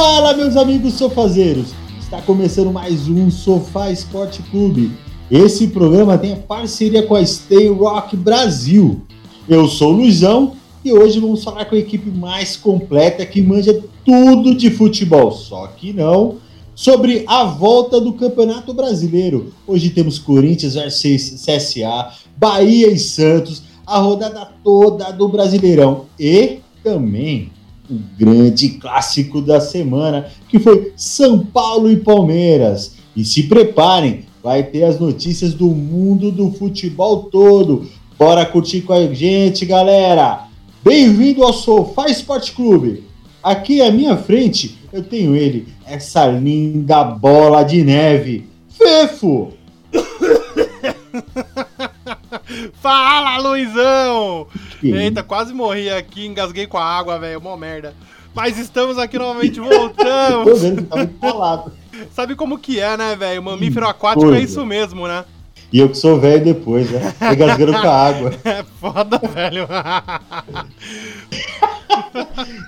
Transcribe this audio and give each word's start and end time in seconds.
Fala, 0.00 0.32
meus 0.32 0.56
amigos 0.56 0.94
sofazeiros! 0.94 1.74
Está 1.98 2.22
começando 2.22 2.72
mais 2.72 3.08
um 3.08 3.28
Sofá 3.32 3.90
Esporte 3.90 4.40
Clube. 4.42 4.92
Esse 5.28 5.66
programa 5.66 6.16
tem 6.16 6.34
a 6.34 6.36
parceria 6.36 7.02
com 7.02 7.16
a 7.16 7.26
Stay 7.26 7.66
Rock 7.66 8.16
Brasil. 8.16 9.02
Eu 9.48 9.66
sou 9.66 9.92
o 9.92 9.96
Luizão 9.96 10.52
e 10.84 10.92
hoje 10.92 11.18
vamos 11.18 11.42
falar 11.42 11.64
com 11.64 11.74
a 11.74 11.78
equipe 11.78 12.10
mais 12.10 12.56
completa 12.56 13.26
que 13.26 13.42
manja 13.42 13.82
tudo 14.04 14.54
de 14.54 14.70
futebol, 14.70 15.32
só 15.32 15.66
que 15.66 15.92
não 15.92 16.36
sobre 16.76 17.24
a 17.26 17.42
volta 17.42 18.00
do 18.00 18.12
Campeonato 18.12 18.72
Brasileiro. 18.72 19.52
Hoje 19.66 19.90
temos 19.90 20.16
Corinthians 20.16 20.74
versus 20.74 21.44
CSA, 21.44 22.12
Bahia 22.36 22.86
e 22.86 23.00
Santos, 23.00 23.64
a 23.84 23.98
rodada 23.98 24.48
toda 24.62 25.10
do 25.10 25.28
Brasileirão 25.28 26.04
e 26.20 26.60
também 26.84 27.50
o 27.90 27.98
grande 28.18 28.70
clássico 28.70 29.40
da 29.40 29.60
semana, 29.60 30.26
que 30.48 30.58
foi 30.58 30.92
São 30.96 31.38
Paulo 31.38 31.90
e 31.90 31.96
Palmeiras. 31.96 32.96
E 33.16 33.24
se 33.24 33.44
preparem, 33.44 34.26
vai 34.42 34.62
ter 34.62 34.84
as 34.84 35.00
notícias 35.00 35.54
do 35.54 35.68
mundo 35.68 36.30
do 36.30 36.52
futebol 36.52 37.24
todo. 37.24 37.88
Bora 38.18 38.44
curtir 38.44 38.82
com 38.82 38.92
a 38.92 39.12
gente, 39.12 39.64
galera! 39.64 40.46
Bem-vindo 40.82 41.42
ao 41.42 41.52
Sofá 41.52 42.08
Esporte 42.08 42.52
Clube. 42.52 43.04
Aqui 43.42 43.80
à 43.80 43.90
minha 43.90 44.16
frente 44.16 44.78
eu 44.92 45.02
tenho 45.02 45.34
ele, 45.34 45.68
essa 45.86 46.26
linda 46.26 47.04
bola 47.04 47.62
de 47.62 47.82
neve, 47.84 48.46
Fefo! 48.68 49.52
Fala, 52.80 53.38
Luizão! 53.38 54.46
Eita, 54.82 55.22
quase 55.22 55.52
morri 55.52 55.90
aqui, 55.90 56.26
engasguei 56.26 56.66
com 56.66 56.78
a 56.78 56.84
água, 56.84 57.18
velho, 57.18 57.40
mó 57.40 57.56
merda. 57.56 57.94
Mas 58.34 58.58
estamos 58.58 58.98
aqui 58.98 59.18
novamente, 59.18 59.58
voltamos. 59.58 60.44
Tô 60.44 60.56
vendo 60.56 60.82
que 60.82 60.88
tá 60.88 60.96
muito 60.96 61.18
colado. 61.18 61.72
Sabe 62.12 62.36
como 62.36 62.58
que 62.58 62.78
é, 62.78 62.96
né, 62.96 63.16
velho? 63.16 63.42
Mamífero 63.42 63.88
aquático 63.88 64.26
é 64.26 64.28
coisa. 64.28 64.44
isso 64.44 64.64
mesmo, 64.64 65.08
né? 65.08 65.24
E 65.72 65.80
eu 65.80 65.88
que 65.88 65.96
sou 65.96 66.18
velho 66.18 66.44
depois, 66.44 66.90
né? 66.90 67.12
Engasgando 67.32 67.72
com 67.72 67.88
a 67.88 68.06
água. 68.06 68.32
É 68.44 68.64
foda, 68.80 69.18
velho. 69.18 69.66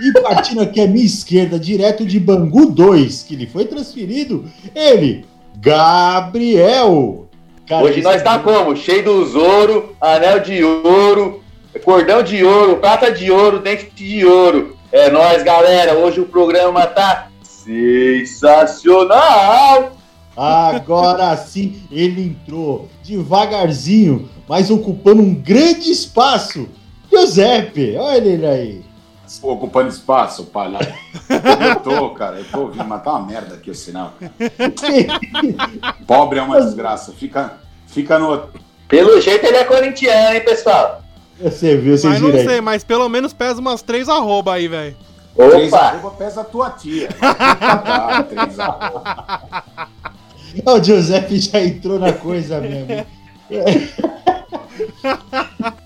E 0.01 0.21
partindo 0.21 0.63
aqui 0.63 0.81
à 0.81 0.87
minha 0.87 1.05
esquerda, 1.05 1.59
direto 1.59 2.05
de 2.05 2.19
Bangu 2.19 2.67
2, 2.67 3.23
que 3.23 3.37
lhe 3.37 3.47
foi 3.47 3.65
transferido, 3.65 4.45
ele, 4.75 5.25
Gabriel. 5.57 7.29
Cara, 7.67 7.85
Hoje 7.85 8.03
nós 8.03 8.23
tá 8.23 8.39
como? 8.39 8.75
Cheio 8.75 9.05
dos 9.05 9.35
ouro, 9.35 9.95
anel 10.01 10.41
de 10.41 10.65
ouro, 10.65 11.40
cordão 11.79 12.23
de 12.23 12.45
ouro, 12.45 12.79
prata 12.79 13.13
de 13.13 13.31
ouro, 13.31 13.61
dente 13.61 13.91
de 13.95 14.27
ouro. 14.27 14.77
É 14.91 15.09
nóis, 15.09 15.43
galera. 15.43 15.95
Hoje 15.95 16.21
o 16.21 16.27
programa 16.27 16.87
tá 16.87 17.29
sensacional. 17.43 19.93
Agora 20.37 21.37
sim, 21.37 21.83
ele 21.91 22.23
entrou 22.23 22.89
devagarzinho, 23.05 24.29
mas 24.49 24.71
ocupando 24.71 25.23
um 25.23 25.35
grande 25.35 25.91
espaço. 25.91 26.69
Giuseppe, 27.11 27.97
olha 27.97 28.29
ele 28.29 28.47
aí. 28.47 28.85
Pô, 29.41 29.53
ocupando 29.53 29.89
espaço, 29.89 30.47
palhaço. 30.47 30.93
Eu 31.31 31.77
tô, 31.77 32.11
cara, 32.11 32.39
eu 32.39 32.45
tô 32.51 32.63
ouvindo, 32.63 32.85
mas 32.85 33.05
tá 33.05 33.13
uma 33.13 33.27
merda 33.27 33.55
aqui 33.55 33.71
o 33.71 33.75
sinal. 33.75 34.15
Pobre 36.07 36.41
é 36.41 36.43
uma 36.43 36.61
desgraça. 36.61 37.13
Fica, 37.13 37.59
fica 37.87 38.19
no. 38.19 38.49
Pelo 38.89 39.21
jeito 39.21 39.47
ele 39.47 39.57
é 39.57 39.65
corintiano, 39.65 40.35
hein, 40.35 40.45
pessoal? 40.45 41.00
Você 41.43 41.77
viu, 41.77 41.97
vocês 41.97 42.13
Mas 42.13 42.21
não 42.21 42.29
viram 42.31 42.41
aí. 42.43 42.49
sei, 42.49 42.61
mas 42.61 42.85
pelo 42.85 43.09
menos 43.09 43.33
pesa 43.33 43.61
umas 43.61 43.83
três 43.83 44.09
arroba 44.09 44.55
aí, 44.55 44.69
velho. 44.69 44.97
Três 45.37 45.73
Opa! 45.73 45.83
arroba 45.85 46.11
pesa 46.17 46.41
a 46.43 46.45
tua 46.45 46.71
tia. 46.71 47.09
Tá, 47.19 48.23
três 48.29 48.59
arroba. 48.61 49.27
O 50.67 50.83
Giuseppe 50.83 51.39
já 51.39 51.61
entrou 51.63 51.99
na 51.99 52.13
coisa 52.13 52.61
mesmo. 52.61 53.07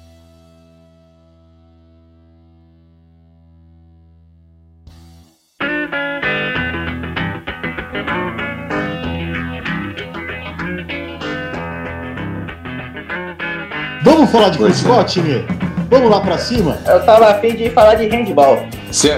Vamos 14.24 14.30
falar 14.32 14.48
de 14.48 14.58
Pois 14.58 14.76
futebol, 14.80 15.04
time? 15.04 15.44
Vamos 15.90 16.10
lá 16.10 16.20
pra 16.20 16.38
cima? 16.38 16.78
Eu 16.86 17.04
tava 17.04 17.26
afim 17.28 17.54
de 17.54 17.68
falar 17.70 17.94
de 17.96 18.08
handball. 18.08 18.66
Se, 18.90 19.10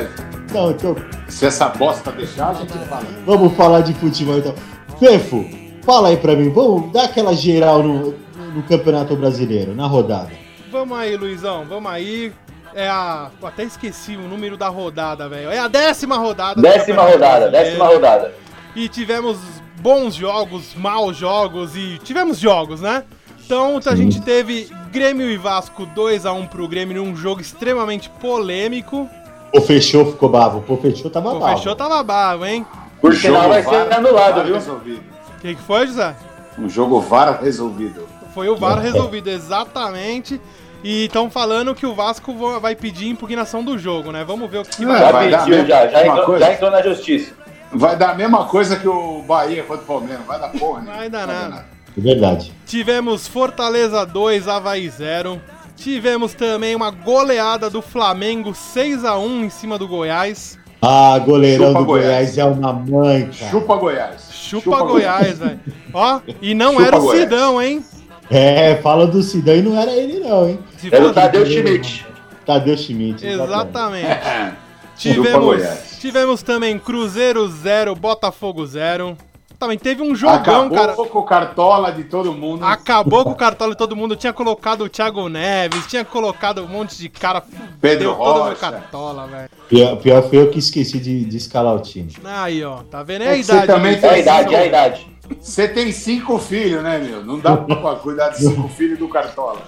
Não, 0.53 0.73
então 0.73 0.97
se 1.29 1.47
essa 1.47 1.69
bosta 1.69 2.11
deixar, 2.11 2.51
a 2.51 2.55
gente 2.55 2.73
fala. 2.89 3.05
vamos 3.25 3.55
falar 3.55 3.83
de 3.83 3.95
futebol 3.95 4.39
então. 4.39 4.55
Fefo, 4.99 5.45
fala 5.85 6.09
aí 6.09 6.17
pra 6.17 6.35
mim, 6.35 6.51
vamos 6.51 6.93
dar 6.93 7.05
aquela 7.05 7.35
geral 7.35 7.83
no, 7.83 8.15
no 8.55 8.63
Campeonato 8.65 9.15
Brasileiro, 9.15 9.75
na 9.75 9.87
rodada. 9.87 10.31
Vamos 10.73 10.99
aí, 10.99 11.17
Luizão, 11.17 11.65
vamos 11.65 11.91
aí. 11.91 12.33
É 12.75 12.89
a. 12.89 13.31
Pô, 13.41 13.47
até 13.47 13.63
esqueci 13.63 14.17
o 14.17 14.23
número 14.23 14.57
da 14.57 14.69
rodada, 14.69 15.29
velho. 15.29 15.51
É 15.51 15.59
a 15.59 15.69
décima 15.69 16.17
rodada. 16.19 16.61
Décima 16.61 17.03
rodada, 17.03 17.49
Brasileiro. 17.49 17.65
décima 17.69 17.87
rodada. 17.87 18.35
E 18.75 18.89
tivemos 18.89 19.39
bons 19.81 20.15
jogos, 20.15 20.75
maus 20.75 21.17
jogos 21.17 21.77
e 21.77 21.99
tivemos 22.03 22.39
jogos, 22.39 22.81
né? 22.81 23.05
Então 23.47 23.79
a 23.87 23.95
gente 23.95 24.21
teve 24.21 24.69
Grêmio 24.91 25.31
e 25.31 25.37
Vasco 25.37 25.87
2x1 25.95 26.49
pro 26.49 26.67
Grêmio 26.67 27.05
num 27.05 27.15
jogo 27.15 27.41
extremamente 27.41 28.11
polêmico. 28.11 29.09
O 29.55 29.61
fechou, 29.61 30.11
ficou 30.11 30.29
bravo. 30.29 30.65
O 30.67 30.77
fechou 30.77 31.09
tava 31.09 31.31
Pô, 31.31 31.39
bravo. 31.39 31.57
fechou 31.57 31.77
tava 31.77 32.03
bravo, 32.03 32.45
hein? 32.45 32.67
Por 33.01 33.15
sinal 33.15 33.49
vai 33.49 33.63
ser 33.63 33.93
anulado, 33.93 34.35
VAR 34.35 34.45
viu? 34.47 34.55
resolvido. 34.57 35.01
O 35.37 35.41
que, 35.41 35.55
que 35.55 35.63
foi, 35.63 35.87
José? 35.87 36.17
Um 36.59 36.69
jogo 36.69 37.01
VAR 37.01 37.41
resolvido. 37.41 38.09
Foi 38.35 38.49
o 38.49 38.57
VAR 38.57 38.81
resolvido, 38.81 39.31
exatamente. 39.31 40.41
E 40.83 41.05
estão 41.05 41.31
falando 41.31 41.73
que 41.73 41.87
o 41.87 41.95
Vasco 41.95 42.35
vai 42.59 42.75
pedir 42.75 43.09
impugnação 43.09 43.63
do 43.63 43.79
jogo, 43.79 44.11
né? 44.11 44.25
Vamos 44.25 44.51
ver 44.51 44.59
o 44.59 44.65
que, 44.65 44.77
que 44.77 44.87
vai 44.87 44.99
Já 44.99 45.13
vai 45.13 45.31
dar 45.31 45.45
pediu, 45.45 45.67
já, 45.67 45.87
já 45.87 46.07
entrou, 46.07 46.39
já 46.39 46.53
entrou 46.53 46.71
na 46.73 46.83
justiça. 46.83 47.33
Vai 47.73 47.97
dar 47.97 48.11
a 48.11 48.15
mesma 48.15 48.45
coisa 48.47 48.75
que 48.75 48.89
o 48.89 49.23
Bahia 49.23 49.63
contra 49.63 49.85
o 49.85 49.87
Palmeiras. 49.87 50.27
Vai 50.27 50.41
dar 50.41 50.49
porra, 50.49 50.83
né? 50.83 50.93
Vai 50.97 51.09
dar 51.09 51.27
nada. 51.29 51.76
É 51.97 52.01
verdade. 52.01 52.53
Tivemos 52.67 53.27
Fortaleza 53.27 54.05
2, 54.05 54.49
Havaí 54.49 54.89
0. 54.89 55.41
Tivemos 55.77 56.35
também 56.35 56.75
uma 56.75 56.91
goleada 56.91 57.71
do 57.71 57.81
Flamengo 57.83 58.55
6 58.55 59.05
a 59.05 59.19
1 59.19 59.45
em 59.45 59.51
cima 59.51 59.79
do 59.79 59.87
Goiás. 59.87 60.59
Ah, 60.81 61.19
goleirão 61.19 61.69
Chupa 61.69 61.79
do 61.79 61.85
Goiás. 61.85 62.09
Goiás. 62.35 62.39
é 62.39 62.45
uma 62.45 62.73
mãe, 62.73 63.31
cara. 63.39 63.51
Chupa 63.51 63.77
Goiás. 63.77 64.29
Chupa, 64.33 64.83
Goiás, 64.83 65.39
velho. 65.39 65.61
Ó, 65.93 66.21
e 66.41 66.55
não 66.55 66.73
Chupa 66.73 66.85
era 66.85 66.99
o 66.99 67.01
Goiás. 67.03 67.23
Sidão, 67.23 67.63
hein? 67.63 67.85
É, 68.31 68.77
fala 68.77 69.07
do 69.07 69.23
Sidão 69.23 69.57
e 69.57 69.63
não 69.63 69.81
era 69.81 69.93
ele 69.93 70.21
não, 70.21 70.49
hein? 70.49 70.59
Se 70.79 70.95
Era 70.95 71.07
o 71.07 71.13
Tadeu 71.13 71.47
Schmidt. 71.47 72.07
Tadeu 72.45 72.77
Schmidt. 72.77 73.27
Exatamente. 73.27 74.07
Chupa 74.97 75.15
Tivemos, 75.23 75.63
tivemos 76.01 76.43
também 76.43 76.79
Cruzeiro 76.79 77.47
0, 77.49 77.95
Botafogo 77.95 78.65
0. 78.65 79.17
Também 79.67 79.79
teve 79.79 80.01
um 80.01 80.15
jogão, 80.15 80.37
Acabou 80.37 80.71
cara. 80.79 80.93
com 80.95 81.19
o 81.19 81.23
cartola 81.25 81.91
de 81.93 82.05
todo 82.05 82.33
mundo. 82.33 82.65
Acabou 82.65 83.25
com 83.25 83.31
o 83.33 83.35
cartola 83.35 83.73
de 83.73 83.77
todo 83.77 83.97
mundo. 83.97 84.15
Tinha 84.15 84.33
colocado 84.33 84.85
o 84.85 84.89
Thiago 84.89 85.29
Neves, 85.29 85.89
tinha 85.89 86.05
colocado 86.05 86.63
um 86.63 86.69
monte 86.69 86.97
de 86.97 87.09
cara. 87.09 87.43
Pedro 87.81 88.13
Rocha. 88.13 88.55
cartola, 88.55 89.27
velho. 89.27 89.51
Pior, 89.69 89.97
pior 89.97 90.23
foi 90.23 90.39
eu 90.39 90.51
que 90.51 90.61
esqueci 90.61 91.01
de, 91.01 91.25
de 91.25 91.37
escalar 91.37 91.75
o 91.75 91.81
time. 91.81 92.13
Aí, 92.25 92.65
ó. 92.65 92.77
Tá 92.89 93.03
vendo? 93.03 93.23
É 93.23 93.27
É 93.27 93.33
a 93.33 93.37
que 93.39 93.43
você 93.43 93.53
idade. 93.55 93.67
também 93.67 93.93
Luiz. 93.93 94.05
É 94.05 94.09
a 94.09 94.13
tem 94.13 94.23
idade, 94.23 94.55
é 94.55 94.59
a 94.59 94.67
idade. 94.67 95.07
Você 95.41 95.67
tem 95.67 95.91
cinco 95.91 96.39
filhos, 96.39 96.81
né, 96.85 96.99
meu? 96.99 97.25
Não 97.25 97.41
dá 97.41 97.57
pra 97.57 97.97
cuidar 97.97 98.29
de 98.29 98.39
cinco 98.39 98.69
filhos 98.71 99.01
do 99.01 99.09
Cartola. 99.09 99.63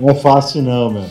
Não 0.00 0.10
é 0.10 0.14
fácil 0.14 0.60
não, 0.62 0.90
meu. 0.90 1.04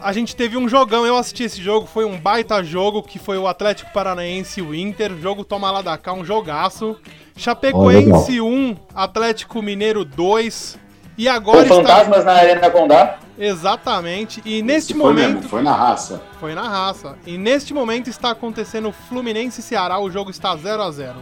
A 0.00 0.12
gente 0.12 0.36
teve 0.36 0.56
um 0.56 0.68
jogão, 0.68 1.04
eu 1.04 1.16
assisti 1.16 1.42
esse 1.42 1.60
jogo, 1.60 1.86
foi 1.86 2.04
um 2.04 2.16
baita 2.16 2.62
jogo, 2.62 3.02
que 3.02 3.18
foi 3.18 3.36
o 3.36 3.48
Atlético 3.48 3.92
Paranaense 3.92 4.60
e 4.60 4.62
o 4.62 4.74
Inter, 4.74 5.16
jogo 5.20 5.44
toma 5.44 5.70
lá 5.70 5.82
da 5.82 5.98
cá, 5.98 6.12
um 6.12 6.24
jogaço. 6.24 6.96
Chapecoense 7.36 8.40
1, 8.40 8.76
Atlético 8.94 9.60
Mineiro 9.60 10.04
2. 10.04 10.78
E 11.16 11.24
Com 11.24 11.30
agora 11.30 11.62
está... 11.62 11.74
fantasmas 11.74 12.24
na 12.24 12.32
Arena 12.32 12.70
Condá. 12.70 13.18
Exatamente. 13.36 14.40
E 14.44 14.62
neste 14.62 14.94
foi 14.94 15.02
momento... 15.02 15.34
mesmo, 15.34 15.48
foi 15.48 15.62
na 15.62 15.74
raça. 15.74 16.22
Foi 16.38 16.54
na 16.54 16.68
raça. 16.68 17.16
E 17.26 17.36
neste 17.36 17.74
momento 17.74 18.08
está 18.08 18.30
acontecendo 18.30 18.92
Fluminense 19.08 19.60
e 19.60 19.62
Ceará, 19.62 19.98
o 19.98 20.10
jogo 20.10 20.30
está 20.30 20.54
0 20.56 20.82
a 20.82 20.90
0 20.90 21.14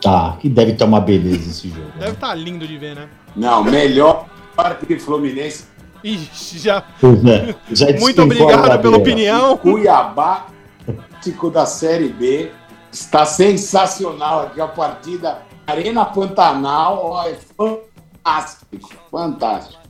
Tá, 0.00 0.36
que 0.40 0.48
deve 0.48 0.72
estar 0.72 0.84
uma 0.86 1.00
beleza 1.00 1.50
esse 1.50 1.68
jogo. 1.68 1.90
Deve 1.94 2.06
Né? 2.06 2.10
estar 2.12 2.34
lindo 2.34 2.66
de 2.66 2.78
ver, 2.78 2.96
né? 2.96 3.08
Não, 3.34 3.62
melhor 3.62 4.26
que 4.86 4.98
Fluminense. 4.98 5.66
Ixi, 6.02 6.58
já... 6.58 6.84
É, 7.02 7.54
já 7.74 7.86
Muito 7.98 8.22
obrigado 8.22 8.80
pela 8.80 8.96
opinião. 8.96 9.56
Cuiabá, 9.56 10.46
Atlético 11.18 11.50
da 11.50 11.66
Série 11.66 12.08
B. 12.08 12.50
Está 12.92 13.26
sensacional 13.26 14.40
aqui 14.40 14.60
a 14.60 14.68
partida. 14.68 15.42
Arena 15.66 16.04
Pantanal, 16.04 17.00
ó, 17.04 17.28
é 17.28 17.34
fantástico, 17.56 18.88
fantástico. 19.10 19.82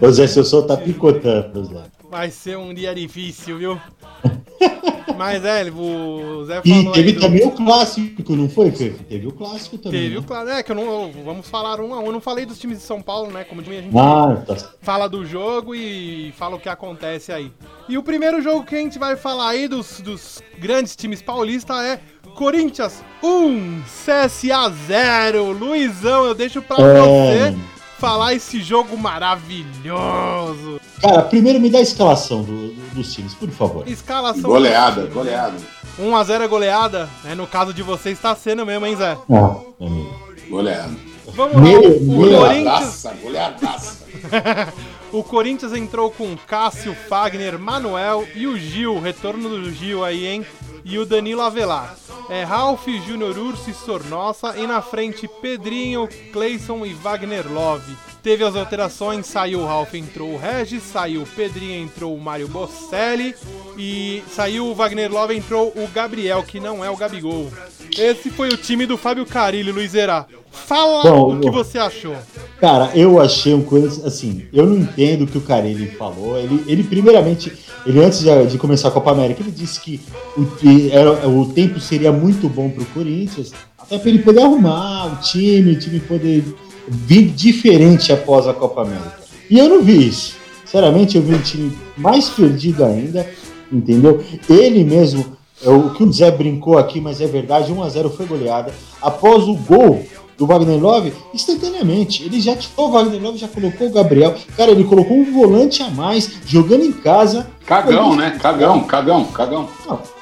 Ô 0.00 0.10
Zé, 0.10 0.26
seu 0.26 0.44
som 0.44 0.66
tá 0.66 0.76
picotando, 0.76 1.64
Zé. 1.64 1.82
Vai 2.10 2.30
ser 2.30 2.56
um 2.56 2.72
dia 2.72 2.94
difícil, 2.94 3.58
viu? 3.58 3.80
Mas 5.16 5.44
é, 5.44 5.64
o 5.70 6.44
Zé 6.44 6.60
E 6.64 6.68
falou 6.82 6.92
teve 6.92 7.08
aí 7.08 7.14
do- 7.14 7.20
também 7.20 7.46
o 7.46 7.50
clássico, 7.50 8.36
não 8.36 8.48
foi, 8.48 8.70
Fefe? 8.70 9.04
Teve 9.04 9.26
o 9.26 9.32
clássico 9.32 9.78
também. 9.78 10.00
Teve 10.02 10.16
o 10.16 10.20
né? 10.20 10.26
claro, 10.26 10.48
é 10.50 10.62
que 10.62 10.72
eu 10.72 10.76
não. 10.76 10.82
eu- 10.84 11.12
Vamos 11.24 11.48
falar 11.48 11.80
um 11.80 11.92
a 11.94 11.98
um. 12.00 12.06
Eu 12.06 12.12
não 12.12 12.20
falei 12.20 12.44
dos 12.46 12.58
times 12.58 12.78
de 12.78 12.84
São 12.84 13.00
Paulo, 13.02 13.30
né? 13.30 13.44
Como 13.44 13.62
de 13.62 13.68
manhã 13.68 13.80
a 13.80 13.84
gente 13.84 13.98
Ah, 13.98 14.42
tá. 14.46 14.56
fala 14.80 15.08
do 15.08 15.24
jogo 15.26 15.74
e 15.74 16.32
fala 16.36 16.56
o 16.56 16.60
que 16.60 16.68
acontece 16.68 17.32
aí. 17.32 17.50
E 17.88 17.96
o 17.98 18.02
primeiro 18.02 18.40
jogo 18.40 18.64
que 18.64 18.74
a 18.74 18.78
gente 18.78 18.98
vai 18.98 19.16
falar 19.16 19.48
aí 19.50 19.66
dos, 19.68 20.00
dos 20.00 20.42
grandes 20.58 20.94
times 20.96 21.20
paulistas 21.22 21.76
é 21.84 22.00
Corinthians 22.34 23.02
1, 23.22 23.82
CSA 23.82 24.70
0. 24.86 25.52
Luizão, 25.52 26.24
eu 26.24 26.34
deixo 26.34 26.62
pra 26.62 26.76
É, 26.76 27.00
você. 27.00 27.56
Falar 28.00 28.34
esse 28.34 28.62
jogo 28.62 28.96
maravilhoso. 28.96 30.80
Cara, 31.02 31.22
primeiro 31.22 31.60
me 31.60 31.68
dá 31.70 31.78
a 31.78 31.82
escalação 31.82 32.42
do- 32.42 32.68
do- 32.72 32.94
dos 32.94 33.12
times, 33.12 33.34
por 33.34 33.50
favor. 33.50 33.86
Escalação. 33.88 34.42
Goleada, 34.50 35.06
goleada. 35.06 35.56
1x0 35.98 36.42
é 36.42 36.48
goleada, 36.48 37.08
né? 37.24 37.34
No 37.34 37.46
caso 37.46 37.72
de 37.74 37.82
vocês 37.82 38.18
tá 38.18 38.34
sendo 38.34 38.64
mesmo, 38.64 38.86
hein, 38.86 38.96
Zé? 38.96 39.12
Ah, 39.12 39.26
meu 39.28 39.88
amigo. 39.88 40.20
Goleada. 40.48 40.90
Vamos 41.34 41.54
lá, 41.56 41.60
Meu- 41.62 41.80
o, 41.82 41.96
o 41.96 42.20
meu 42.26 42.38
Corinthians. 42.40 43.02
Goleadaça, 43.04 43.14
goleadaça. 43.22 44.00
O 45.12 45.24
Corinthians 45.24 45.72
entrou 45.72 46.08
com 46.08 46.36
Cássio, 46.46 46.94
Fagner, 47.08 47.58
Manuel 47.58 48.24
e 48.32 48.46
o 48.46 48.56
Gil, 48.56 49.00
retorno 49.00 49.48
do 49.48 49.72
Gil 49.72 50.04
aí, 50.04 50.24
hein? 50.24 50.46
E 50.84 50.98
o 50.98 51.06
Danilo 51.06 51.42
Avelar. 51.42 51.96
É 52.28 52.44
Ralph, 52.44 52.86
Júnior 53.06 53.36
Urso 53.36 53.70
e 53.70 53.74
Sornossa. 53.74 54.56
E 54.56 54.66
na 54.66 54.80
frente, 54.80 55.28
Pedrinho, 55.40 56.08
Cleison 56.32 56.84
e 56.86 56.94
Wagner 56.94 57.50
Love. 57.50 57.96
Teve 58.22 58.44
as 58.44 58.54
alterações, 58.54 59.26
saiu 59.26 59.60
o 59.60 59.66
Ralph, 59.66 59.94
entrou 59.94 60.34
o 60.34 60.38
Regis, 60.38 60.82
saiu 60.82 61.22
o 61.22 61.26
Pedrinho, 61.26 61.82
entrou 61.82 62.14
o 62.14 62.20
Mário 62.20 62.48
Bocelli. 62.48 63.34
E 63.76 64.22
saiu 64.30 64.66
o 64.66 64.74
Wagner 64.74 65.10
Love, 65.10 65.36
entrou 65.36 65.72
o 65.74 65.88
Gabriel, 65.88 66.42
que 66.42 66.60
não 66.60 66.84
é 66.84 66.90
o 66.90 66.96
Gabigol. 66.96 67.50
Esse 67.96 68.30
foi 68.30 68.48
o 68.48 68.56
time 68.56 68.86
do 68.86 68.96
Fábio 68.96 69.26
Carilli, 69.26 69.72
Luizera. 69.72 70.26
Fala 70.50 71.02
Bom, 71.02 71.36
o 71.36 71.40
que 71.40 71.50
você 71.50 71.78
achou. 71.78 72.14
Cara, 72.60 72.90
eu 72.94 73.20
achei 73.20 73.54
um 73.54 73.62
coisa 73.62 74.06
assim, 74.06 74.46
eu 74.52 74.66
não 74.66 74.76
entendo 74.76 75.22
o 75.22 75.26
que 75.26 75.38
o 75.38 75.40
Carilli 75.40 75.86
falou. 75.86 76.36
Ele, 76.36 76.64
ele 76.66 76.82
primeiramente, 76.82 77.52
ele 77.86 78.04
antes 78.04 78.20
de, 78.20 78.46
de 78.46 78.58
começar 78.58 78.88
a 78.88 78.90
Copa 78.90 79.12
América, 79.12 79.40
ele 79.42 79.50
disse 79.50 79.80
que 79.80 80.00
o, 80.36 80.46
era, 80.92 81.28
o 81.28 81.46
tempo 81.52 81.78
seria 81.80 82.12
muito 82.12 82.48
bom 82.48 82.68
pro 82.68 82.84
Corinthians, 82.86 83.52
até 83.78 83.98
para 83.98 84.08
ele 84.08 84.20
poder 84.20 84.42
arrumar 84.42 85.06
o 85.06 85.16
time, 85.16 85.72
o 85.72 85.78
time 85.78 86.00
poder 86.00 86.44
vir 86.88 87.26
diferente 87.30 88.12
após 88.12 88.48
a 88.48 88.52
Copa 88.52 88.82
América. 88.82 89.20
E 89.48 89.58
eu 89.58 89.68
não 89.68 89.82
vi 89.82 90.08
isso. 90.08 90.36
Sinceramente, 90.64 91.16
eu 91.16 91.22
vi 91.22 91.34
um 91.34 91.42
time 91.42 91.76
mais 91.96 92.28
perdido 92.28 92.84
ainda, 92.84 93.28
entendeu? 93.72 94.22
Ele 94.48 94.84
mesmo, 94.84 95.36
é 95.64 95.68
o 95.68 95.90
que 95.90 96.04
o 96.04 96.12
Zé 96.12 96.30
brincou 96.30 96.78
aqui, 96.78 97.00
mas 97.00 97.20
é 97.20 97.26
verdade, 97.26 97.72
1 97.72 97.82
a 97.82 97.88
0 97.88 98.10
foi 98.10 98.26
goleada. 98.26 98.72
Após 99.02 99.44
o 99.44 99.54
gol 99.54 100.04
do 100.40 100.46
Wagner 100.46 100.80
Love, 100.80 101.12
instantaneamente, 101.34 102.24
ele 102.24 102.40
já 102.40 102.56
tirou 102.56 102.88
o 102.88 102.92
Wagner 102.92 103.22
Love, 103.22 103.36
já 103.36 103.46
colocou 103.46 103.88
o 103.88 103.92
Gabriel. 103.92 104.34
Cara, 104.56 104.70
ele 104.70 104.84
colocou 104.84 105.14
um 105.18 105.30
volante 105.30 105.82
a 105.82 105.90
mais, 105.90 106.30
jogando 106.46 106.82
em 106.82 106.92
casa. 106.92 107.46
Cagão, 107.66 108.16
né? 108.16 108.38
Cagão, 108.40 108.80
cagão, 108.84 109.24
cagão. 109.26 109.68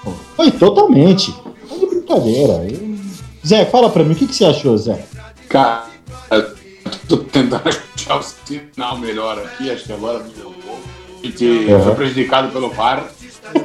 Pô, 0.02 0.10
Foi 0.34 0.50
totalmente. 0.50 1.32
Foi 1.68 1.78
de 1.78 1.86
brincadeira. 1.86 2.66
Eu- 2.68 2.98
Zé, 3.46 3.64
fala 3.66 3.88
pra 3.88 4.02
mim, 4.02 4.12
o 4.12 4.16
que, 4.16 4.26
que 4.26 4.34
você 4.34 4.44
achou, 4.44 4.76
Zé? 4.76 5.00
Cara, 5.48 5.84
eu 6.32 6.44
tô 7.08 7.18
tentando 7.18 7.62
achar 7.68 8.18
o 8.18 8.22
sinal 8.22 8.98
melhor 8.98 9.38
aqui, 9.38 9.70
acho 9.70 9.84
que 9.84 9.92
agora 9.92 10.18
me 10.18 10.30
jogou. 10.36 10.78
A 11.22 11.26
gente 11.26 11.44
Uhum. 11.46 11.84
foi 11.84 11.94
prejudicado 11.94 12.48
pelo 12.52 12.70
VAR. 12.70 13.04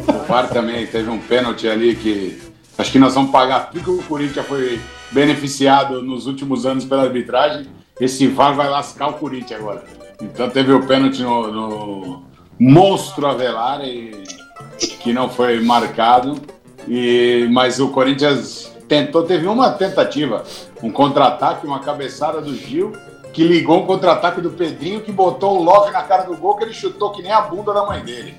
O 0.07 0.27
VAR 0.27 0.47
também 0.50 0.85
teve 0.85 1.09
um 1.09 1.17
pênalti 1.17 1.67
ali 1.67 1.95
que 1.95 2.39
acho 2.77 2.91
que 2.91 3.00
nós 3.00 3.15
vamos 3.15 3.31
pagar 3.31 3.71
tudo 3.71 3.83
que 3.83 3.89
o 3.89 4.03
Corinthians 4.03 4.45
foi 4.45 4.79
beneficiado 5.13 6.01
nos 6.01 6.27
últimos 6.27 6.65
anos 6.65 6.83
pela 6.83 7.04
arbitragem. 7.04 7.68
Esse 8.00 8.27
VAR 8.27 8.56
vai 8.56 8.69
lascar 8.69 9.10
o 9.10 9.13
Corinthians 9.13 9.60
agora. 9.60 9.83
Então 10.21 10.50
teve 10.50 10.71
o 10.71 10.86
pênalti 10.86 11.21
no, 11.21 11.51
no 11.51 12.24
monstro 12.60 13.27
Avelar 13.27 13.81
e, 13.86 14.24
que 15.00 15.13
não 15.13 15.30
foi 15.30 15.60
marcado. 15.60 16.42
E, 16.88 17.48
mas 17.51 17.80
o 17.80 17.89
Corinthians 17.89 18.74
tentou, 18.88 19.24
teve 19.24 19.48
uma 19.48 19.71
tentativa, 19.71 20.44
um 20.81 20.92
contra-ataque, 20.92 21.65
uma 21.65 21.80
cabeçada 21.80 22.42
do 22.42 22.54
Gil, 22.56 22.92
que 23.31 23.44
ligou 23.44 23.83
um 23.83 23.86
contra-ataque 23.86 24.42
do 24.42 24.51
Pedrinho, 24.51 25.01
que 25.01 25.12
botou 25.12 25.60
o 25.60 25.63
Love 25.63 25.92
na 25.92 26.04
cara 26.04 26.24
do 26.24 26.36
gol, 26.36 26.56
que 26.57 26.63
ele 26.63 26.74
chutou 26.74 27.12
que 27.12 27.21
nem 27.21 27.31
a 27.31 27.42
bunda 27.42 27.74
da 27.74 27.86
mãe 27.86 28.01
dele. 28.01 28.36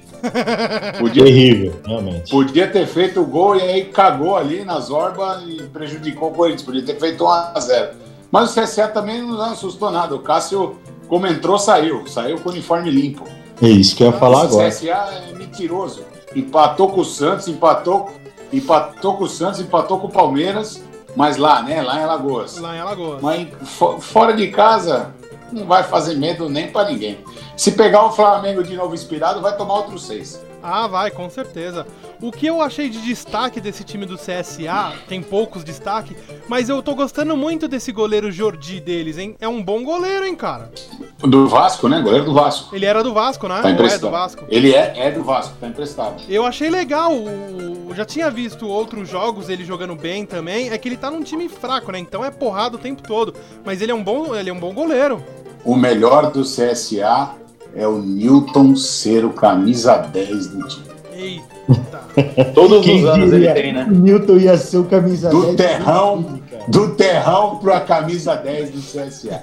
Podia, 0.98 1.24
Terrível, 1.24 1.74
realmente. 1.84 2.30
podia 2.30 2.66
ter 2.68 2.86
feito 2.86 3.20
o 3.20 3.26
gol 3.26 3.56
e 3.56 3.62
aí 3.62 3.84
cagou 3.86 4.36
ali 4.36 4.64
na 4.64 4.80
zorba 4.80 5.42
e 5.46 5.62
prejudicou 5.64 6.30
o 6.30 6.32
Corinthians. 6.32 6.62
Podia 6.62 6.82
ter 6.82 6.98
feito 6.98 7.24
1 7.24 7.28
a 7.28 7.60
0 7.60 7.90
Mas 8.30 8.56
o 8.56 8.60
CSA 8.60 8.88
também 8.88 9.22
não 9.22 9.40
assustou 9.42 9.90
nada. 9.90 10.14
O 10.14 10.18
Cássio, 10.20 10.76
como 11.08 11.26
entrou, 11.26 11.58
saiu. 11.58 12.06
Saiu 12.06 12.38
com 12.38 12.48
o 12.48 12.52
uniforme 12.52 12.90
limpo. 12.90 13.24
É 13.62 13.68
isso 13.68 13.94
que 13.96 14.02
eu 14.02 14.08
ia 14.08 14.12
falar 14.12 14.38
o 14.38 14.42
agora. 14.42 14.68
CSA 14.68 14.88
é 15.30 15.32
mentiroso. 15.36 16.02
Empatou 16.34 16.88
com 16.90 17.00
o 17.00 17.04
Santos, 17.04 17.46
empatou, 17.46 18.10
empatou 18.52 19.16
com 19.16 19.24
o 19.24 19.28
Santos, 19.28 19.60
empatou 19.60 20.00
com 20.00 20.08
o 20.08 20.10
Palmeiras, 20.10 20.82
mas 21.14 21.36
lá, 21.36 21.62
né? 21.62 21.80
Lá 21.80 22.00
em 22.00 22.02
Alagoas. 22.02 22.58
Lá 22.58 22.76
em 22.76 22.80
Alagoas. 22.80 23.20
Mas 23.22 23.48
fo- 23.62 24.00
fora 24.00 24.32
de 24.32 24.48
casa, 24.48 25.14
não 25.52 25.64
vai 25.64 25.84
fazer 25.84 26.16
medo 26.16 26.48
nem 26.48 26.66
pra 26.72 26.86
ninguém. 26.86 27.18
Se 27.56 27.72
pegar 27.72 28.04
o 28.04 28.12
Flamengo 28.12 28.62
de 28.62 28.76
novo 28.76 28.94
inspirado, 28.94 29.40
vai 29.40 29.56
tomar 29.56 29.74
outros 29.74 30.06
seis. 30.06 30.40
Ah, 30.66 30.86
vai, 30.86 31.10
com 31.10 31.28
certeza. 31.28 31.86
O 32.22 32.32
que 32.32 32.46
eu 32.46 32.62
achei 32.62 32.88
de 32.88 33.02
destaque 33.02 33.60
desse 33.60 33.84
time 33.84 34.06
do 34.06 34.16
CSA, 34.16 34.94
tem 35.06 35.22
poucos 35.22 35.62
destaque, 35.62 36.16
mas 36.48 36.70
eu 36.70 36.82
tô 36.82 36.94
gostando 36.94 37.36
muito 37.36 37.68
desse 37.68 37.92
goleiro 37.92 38.32
Jordi 38.32 38.80
deles, 38.80 39.18
hein? 39.18 39.36
É 39.38 39.46
um 39.46 39.62
bom 39.62 39.84
goleiro, 39.84 40.24
hein, 40.24 40.34
cara? 40.34 40.72
Do 41.20 41.46
Vasco, 41.46 41.86
né? 41.86 42.00
Goleiro 42.00 42.24
do 42.24 42.32
Vasco. 42.32 42.74
Ele 42.74 42.86
era 42.86 43.04
do 43.04 43.12
Vasco, 43.12 43.46
né? 43.46 43.56
Tá 43.56 43.62
Ou 43.64 43.68
é 43.68 43.72
emprestado. 43.72 44.00
do 44.00 44.10
Vasco? 44.10 44.44
Ele 44.48 44.74
é, 44.74 44.94
é 44.96 45.10
do 45.10 45.22
Vasco, 45.22 45.54
tá 45.60 45.68
emprestado. 45.68 46.22
Eu 46.30 46.46
achei 46.46 46.70
legal, 46.70 47.12
eu 47.12 47.94
já 47.94 48.06
tinha 48.06 48.30
visto 48.30 48.66
outros 48.66 49.06
jogos 49.08 49.50
ele 49.50 49.64
jogando 49.66 49.94
bem 49.94 50.24
também, 50.24 50.70
é 50.70 50.78
que 50.78 50.88
ele 50.88 50.96
tá 50.96 51.10
num 51.10 51.22
time 51.22 51.46
fraco, 51.46 51.92
né? 51.92 51.98
Então 51.98 52.24
é 52.24 52.30
porrada 52.30 52.76
o 52.76 52.80
tempo 52.80 53.02
todo, 53.02 53.34
mas 53.62 53.82
ele 53.82 53.92
é 53.92 53.94
um 53.94 54.02
bom, 54.02 54.34
ele 54.34 54.48
é 54.48 54.52
um 54.52 54.58
bom 54.58 54.72
goleiro. 54.72 55.22
O 55.62 55.76
melhor 55.76 56.30
do 56.30 56.42
CSA 56.42 57.43
é 57.76 57.86
o 57.86 57.98
Newton 57.98 58.76
ser 58.76 59.24
o 59.24 59.30
camisa 59.30 59.96
10 59.98 60.46
do 60.48 60.66
time. 60.68 60.84
Eita. 61.16 61.54
Todos 62.54 62.84
Quem 62.84 63.02
os 63.04 63.08
anos 63.10 63.32
ele 63.32 63.48
diria 63.48 63.54
tem, 63.54 63.72
né? 63.72 63.86
Newton 63.90 64.36
ia 64.36 64.56
ser 64.56 64.78
o 64.78 64.84
camisa 64.84 65.30
Do 65.30 65.42
10 65.42 65.56
terrão. 65.56 66.22
time, 66.22 66.42
cara. 66.50 66.64
Do 66.68 66.88
terrão 66.94 67.56
pra 67.58 67.80
camisa 67.80 68.34
10 68.36 68.70
do 68.70 68.78
CSA. 68.80 69.42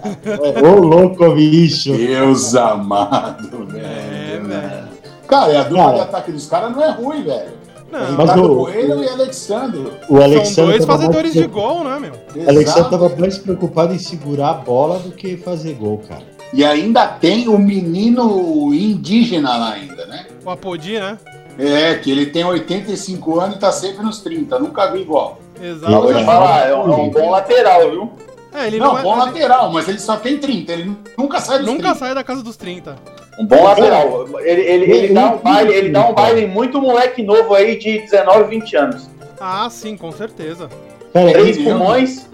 Ô, 0.64 0.80
louco, 0.80 1.30
bicho. 1.34 1.94
Deus 1.96 2.56
amado, 2.56 3.66
velho. 3.68 3.86
É, 3.86 4.40
velho. 4.40 4.88
Cara, 5.28 5.54
e 5.54 5.56
a 5.58 5.64
dupla 5.64 5.94
de 5.94 6.00
ataque 6.02 6.32
dos 6.32 6.46
caras 6.48 6.72
não 6.76 6.84
é 6.84 6.92
ruim, 6.92 7.24
velho. 7.24 7.62
Não, 7.92 8.12
Mas 8.26 8.38
o- 8.38 8.56
Coelho 8.56 9.04
e 9.04 9.10
Alexandre. 9.10 9.82
O 10.08 10.16
são 10.16 10.24
Alexandre 10.24 10.72
dois 10.72 10.86
tava 10.86 10.98
fazedores 11.00 11.34
de 11.34 11.40
mais- 11.40 11.52
gol, 11.52 11.84
né, 11.84 12.00
meu? 12.00 12.46
O 12.46 12.50
Alexandre 12.50 12.90
tava 12.90 13.10
mais 13.18 13.38
preocupado 13.38 13.94
em 13.94 13.98
segurar 14.00 14.50
a 14.50 14.54
bola 14.54 15.00
do 15.00 15.12
que 15.12 15.36
fazer 15.36 15.74
gol, 15.74 16.02
cara. 16.08 16.22
E 16.54 16.66
ainda 16.66 17.08
tem 17.08 17.48
o 17.48 17.58
menino 17.58 18.74
indígena 18.74 19.56
lá 19.56 19.74
ainda, 19.74 20.06
né? 20.06 20.28
O 20.46 20.50
Apodi, 20.50 21.00
né? 21.00 21.18
É, 21.58 21.96
que 21.96 22.12
ele 22.12 22.26
tem 22.26 22.44
85 22.44 23.40
anos 23.40 23.56
e 23.56 23.60
tá 23.60 23.72
sempre 23.72 24.04
nos 24.04 24.20
30. 24.20 24.60
Nunca 24.60 24.92
vi 24.92 25.02
igual. 25.02 25.40
Exato. 25.62 25.92
Mas 25.92 26.14
vou 26.16 26.26
falar, 26.26 26.68
é 26.68 26.76
um, 26.76 26.92
é 26.92 26.96
um 26.96 27.10
bom 27.10 27.30
lateral, 27.30 27.92
viu? 27.92 28.12
É, 28.54 28.68
ele 28.68 28.80
não, 28.80 28.88
não, 28.88 29.00
é, 29.00 29.02
bom 29.02 29.14
ele 29.14 29.26
lateral, 29.26 29.72
mas 29.72 29.88
ele 29.88 30.00
só 30.00 30.18
tem 30.18 30.38
30. 30.38 30.74
Ele 30.74 30.98
nunca 31.18 31.40
sai 31.40 31.60
dos 31.60 31.68
nunca 31.68 31.84
30. 31.84 31.96
sai 32.00 32.16
da 32.16 32.24
casa 32.24 32.44
dos 32.44 32.58
30. 32.58 32.96
Um 33.40 33.46
bom 33.46 33.64
lateral. 33.64 34.28
Ele, 34.40 34.62
ele, 34.62 34.92
ele 34.92 35.14
dá 35.14 35.34
um 35.34 35.38
baile, 35.38 35.74
ele 35.74 35.90
dá 35.90 36.10
um 36.10 36.14
baile 36.14 36.48
muito 36.48 36.82
moleque 36.82 37.24
novo 37.24 37.54
aí 37.54 37.78
de 37.78 38.00
19, 38.00 38.50
20 38.50 38.76
anos. 38.76 39.10
Ah, 39.40 39.70
sim, 39.70 39.96
com 39.96 40.12
certeza. 40.12 40.70
Três 41.14 41.58
pulmões, 41.58 42.28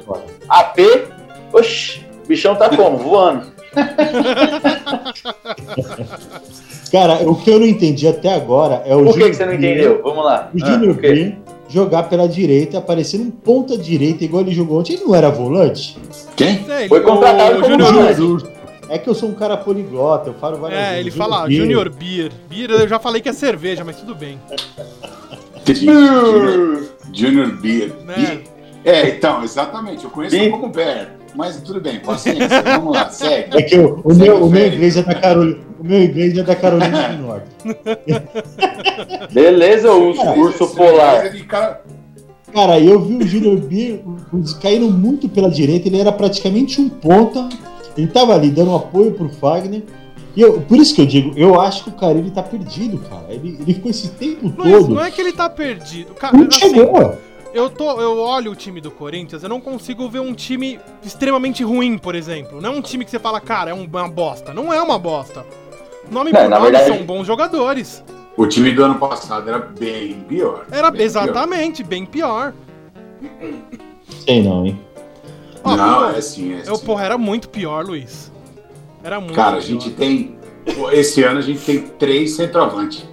AP. 0.49 0.79
Oxi, 1.53 2.05
o 2.23 2.27
bichão 2.27 2.55
tá 2.55 2.69
como? 2.69 2.97
Voando. 2.97 3.56
cara, 6.91 7.29
o 7.29 7.35
que 7.35 7.49
eu 7.49 7.59
não 7.59 7.67
entendi 7.67 8.07
até 8.07 8.33
agora 8.33 8.81
é 8.85 8.95
o 8.95 9.03
Por 9.03 9.17
que, 9.17 9.29
que 9.29 9.35
você 9.35 9.45
não 9.45 9.53
entendeu? 9.53 10.01
Vamos 10.03 10.23
lá. 10.25 10.49
O 10.53 10.57
Ah, 10.63 10.67
Júnior 10.71 10.95
quê? 10.97 11.13
Birner 11.13 11.37
jogar 11.69 12.03
pela 12.03 12.29
direita, 12.29 12.77
aparecendo 12.77 13.25
um 13.25 13.31
ponta 13.31 13.77
direita, 13.77 14.23
igual 14.23 14.41
ele 14.41 14.53
jogou 14.53 14.79
ontem. 14.79 14.93
Ele 14.93 15.03
não 15.03 15.13
era 15.13 15.29
volante? 15.29 15.97
Quem? 16.37 16.63
Sei, 16.63 16.87
Foi 16.87 17.01
contratado 17.01 17.59
o 17.59 17.61
como 17.61 17.77
volante. 17.77 18.45
É 18.89 18.97
que 18.97 19.09
eu 19.09 19.13
sou 19.13 19.27
um 19.27 19.33
cara 19.33 19.57
poliglota, 19.57 20.29
eu 20.29 20.33
falo 20.35 20.55
várias 20.59 20.79
É, 20.79 20.83
vezes. 20.91 20.99
ele 21.01 21.11
fala. 21.11 21.49
Junior 21.51 21.89
Beer. 21.89 22.31
Beer 22.49 22.69
eu 22.71 22.87
já 22.87 22.97
falei 22.99 23.21
que 23.21 23.27
é 23.27 23.33
cerveja, 23.33 23.83
mas 23.83 23.97
tudo 23.97 24.15
bem. 24.15 24.39
Junior, 25.67 26.83
Junior 27.13 27.47
Beer. 27.57 27.91
Né? 28.05 28.39
É, 28.85 29.09
então, 29.09 29.43
exatamente. 29.43 30.05
Eu 30.05 30.09
conheço 30.09 30.37
Beer. 30.37 30.49
como 30.49 30.69
Bear. 30.69 31.16
Mas 31.37 31.61
tudo 31.61 31.79
bem, 31.79 31.99
paciência. 31.99 32.63
Vamos 32.63 32.95
lá, 32.95 33.09
segue. 33.09 33.55
É 33.55 33.61
que 33.61 33.77
o, 33.77 34.01
o 34.03 34.15
meu, 34.15 34.41
o 34.41 34.47
o 34.47 34.49
meu 34.49 34.67
inglês 34.67 34.97
é 34.97 35.03
da 35.03 35.13
Carolina. 35.13 35.59
o 35.79 35.83
meu 35.83 36.03
inglês 36.03 36.35
é 36.35 36.41
da 36.41 36.55
Carolina 36.55 37.09
do 37.09 37.23
Norte. 37.23 37.47
Beleza, 39.31 39.91
urso, 39.91 40.21
urso 40.31 40.67
polar. 40.75 41.31
Cara, 41.47 41.81
Cara, 42.51 42.79
eu 42.79 42.99
vi 42.99 43.17
o 43.17 43.27
Júnior 43.27 43.57
B 43.59 44.01
caindo 44.59 44.89
muito 44.89 45.29
pela 45.29 45.49
direita, 45.49 45.87
ele 45.87 45.99
era 45.99 46.11
praticamente 46.11 46.81
um 46.81 46.89
ponta. 46.89 47.47
Ele 47.95 48.07
tava 48.07 48.33
ali 48.33 48.49
dando 48.49 48.75
apoio 48.75 49.11
pro 49.11 49.29
Fagner. 49.29 49.83
E 50.35 50.41
eu, 50.41 50.61
por 50.61 50.77
isso 50.77 50.95
que 50.95 51.01
eu 51.01 51.05
digo, 51.05 51.33
eu 51.35 51.59
acho 51.59 51.83
que 51.83 51.89
o 51.89 51.93
Carilli 51.93 52.31
tá 52.31 52.41
perdido, 52.41 52.97
cara. 53.09 53.25
Ele, 53.29 53.57
ele 53.59 53.73
ficou 53.75 53.91
esse 53.91 54.09
tempo 54.09 54.53
Luiz, 54.57 54.71
todo. 54.71 54.95
não 54.95 55.03
é 55.03 55.11
que 55.11 55.21
ele 55.21 55.33
tá 55.33 55.49
perdido. 55.49 56.13
Cara, 56.15 56.35
Não 56.35 56.47
assim, 56.47 56.59
chegou. 56.59 57.15
Eu, 57.53 57.69
tô, 57.69 57.99
eu 58.01 58.17
olho 58.19 58.51
o 58.51 58.55
time 58.55 58.79
do 58.81 58.91
Corinthians, 58.91 59.43
eu 59.43 59.49
não 59.49 59.59
consigo 59.61 60.07
ver 60.09 60.19
um 60.19 60.33
time 60.33 60.79
extremamente 61.03 61.63
ruim, 61.63 61.97
por 61.97 62.13
exemplo. 62.15 62.61
Não 62.61 62.73
é 62.73 62.77
um 62.77 62.81
time 62.81 63.03
que 63.05 63.11
você 63.11 63.19
fala, 63.19 63.39
cara, 63.41 63.71
é 63.71 63.73
um- 63.73 63.85
uma 63.85 64.07
bosta. 64.09 64.53
Não 64.53 64.71
é 64.73 64.81
uma 64.81 64.99
bosta. 64.99 65.45
Nome 66.11 66.31
É, 66.31 66.33
por 66.33 66.49
na 66.49 66.59
nome 66.59 66.71
verdade- 66.71 66.95
são 66.97 67.05
bons 67.05 67.25
jogadores. 67.27 68.03
o 68.37 68.45
time 68.47 68.71
do 68.71 68.83
ano 68.83 68.95
passado 68.95 69.49
era 69.49 69.59
bem 69.59 70.13
pior. 70.27 70.65
Era 70.71 70.91
bem 70.91 71.01
exatamente 71.01 71.83
bem 71.83 72.05
pior. 72.05 72.53
Sei 74.25 74.43
não, 74.43 74.65
hein? 74.65 74.79
Ó, 75.63 75.75
Não, 75.75 75.99
pô, 76.11 76.17
é 76.17 76.21
sim, 76.21 76.53
é 76.53 76.61
Eu, 76.65 76.75
sim. 76.75 76.85
porra, 76.85 77.03
era 77.05 77.17
muito 77.17 77.49
pior, 77.49 77.85
Luiz. 77.85 78.31
Era 79.03 79.19
muito 79.19 79.33
Cara, 79.35 79.57
a 79.57 79.59
pior. 79.59 79.61
gente 79.61 79.89
tem. 79.91 80.37
Esse 80.91 81.23
ano 81.23 81.39
a 81.39 81.41
gente 81.41 81.59
tem 81.65 81.79
três 81.81 82.35
centroavantes. 82.35 83.05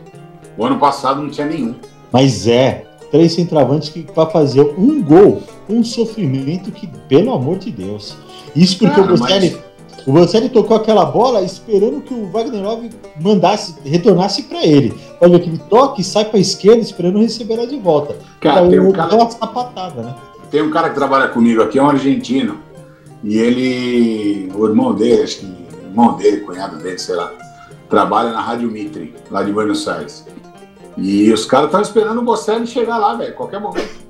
O 0.56 0.64
ano 0.64 0.78
passado 0.78 1.20
não 1.20 1.30
tinha 1.30 1.46
nenhum. 1.46 1.74
Mas 2.12 2.46
é, 2.46 2.84
três 3.14 3.32
centroavantes 3.32 3.90
que 3.90 4.02
pra 4.02 4.26
fazer 4.26 4.74
um 4.76 5.00
gol, 5.00 5.40
um 5.70 5.84
sofrimento 5.84 6.72
que, 6.72 6.88
pelo 7.08 7.32
amor 7.32 7.58
de 7.58 7.70
Deus. 7.70 8.16
Isso 8.56 8.76
porque 8.76 9.00
Cara, 9.00 9.14
o 9.14 9.16
Bocelli, 9.16 9.56
o 10.04 10.12
Bocelli 10.12 10.48
tocou 10.48 10.76
aquela 10.76 11.04
bola 11.04 11.40
esperando 11.42 12.00
que 12.00 12.12
o 12.12 12.28
Wagner 12.32 12.60
Love 12.60 12.90
mandasse, 13.20 13.76
retornasse 13.84 14.42
pra 14.42 14.66
ele. 14.66 14.92
Olha 15.20 15.38
que 15.38 15.48
ele 15.48 15.60
toca 15.70 16.00
e 16.00 16.04
sai 16.04 16.24
pra 16.24 16.40
esquerda 16.40 16.80
esperando 16.80 17.20
receber 17.20 17.54
ela 17.54 17.68
de 17.68 17.78
volta. 17.78 18.16
Cara, 18.40 18.68
tem 18.68 18.80
um 18.80 18.90
cara, 18.90 19.14
uma 19.14 19.30
sapatada, 19.30 20.02
né? 20.02 20.14
tem 20.50 20.62
um 20.62 20.72
cara 20.72 20.88
que 20.88 20.96
trabalha 20.96 21.28
comigo 21.28 21.62
aqui, 21.62 21.78
é 21.78 21.82
um 21.84 21.90
argentino. 21.90 22.58
E 23.22 23.38
ele. 23.38 24.50
O 24.56 24.66
irmão 24.66 24.92
dele, 24.92 25.22
acho 25.22 25.38
que. 25.38 25.46
Irmão 25.84 26.16
dele, 26.16 26.38
cunhado 26.38 26.78
dele, 26.78 26.98
sei 26.98 27.14
lá. 27.14 27.32
Trabalha 27.88 28.32
na 28.32 28.40
Rádio 28.40 28.68
Mitre, 28.68 29.14
lá 29.30 29.44
de 29.44 29.52
Buenos 29.52 29.86
Aires. 29.86 30.26
E 30.96 31.32
os 31.32 31.44
caras 31.44 31.66
estão 31.66 31.80
esperando 31.80 32.18
o 32.18 32.22
Bocelli 32.22 32.66
chegar 32.66 32.98
lá, 32.98 33.14
velho, 33.14 33.34
qualquer 33.34 33.60
momento. 33.60 34.04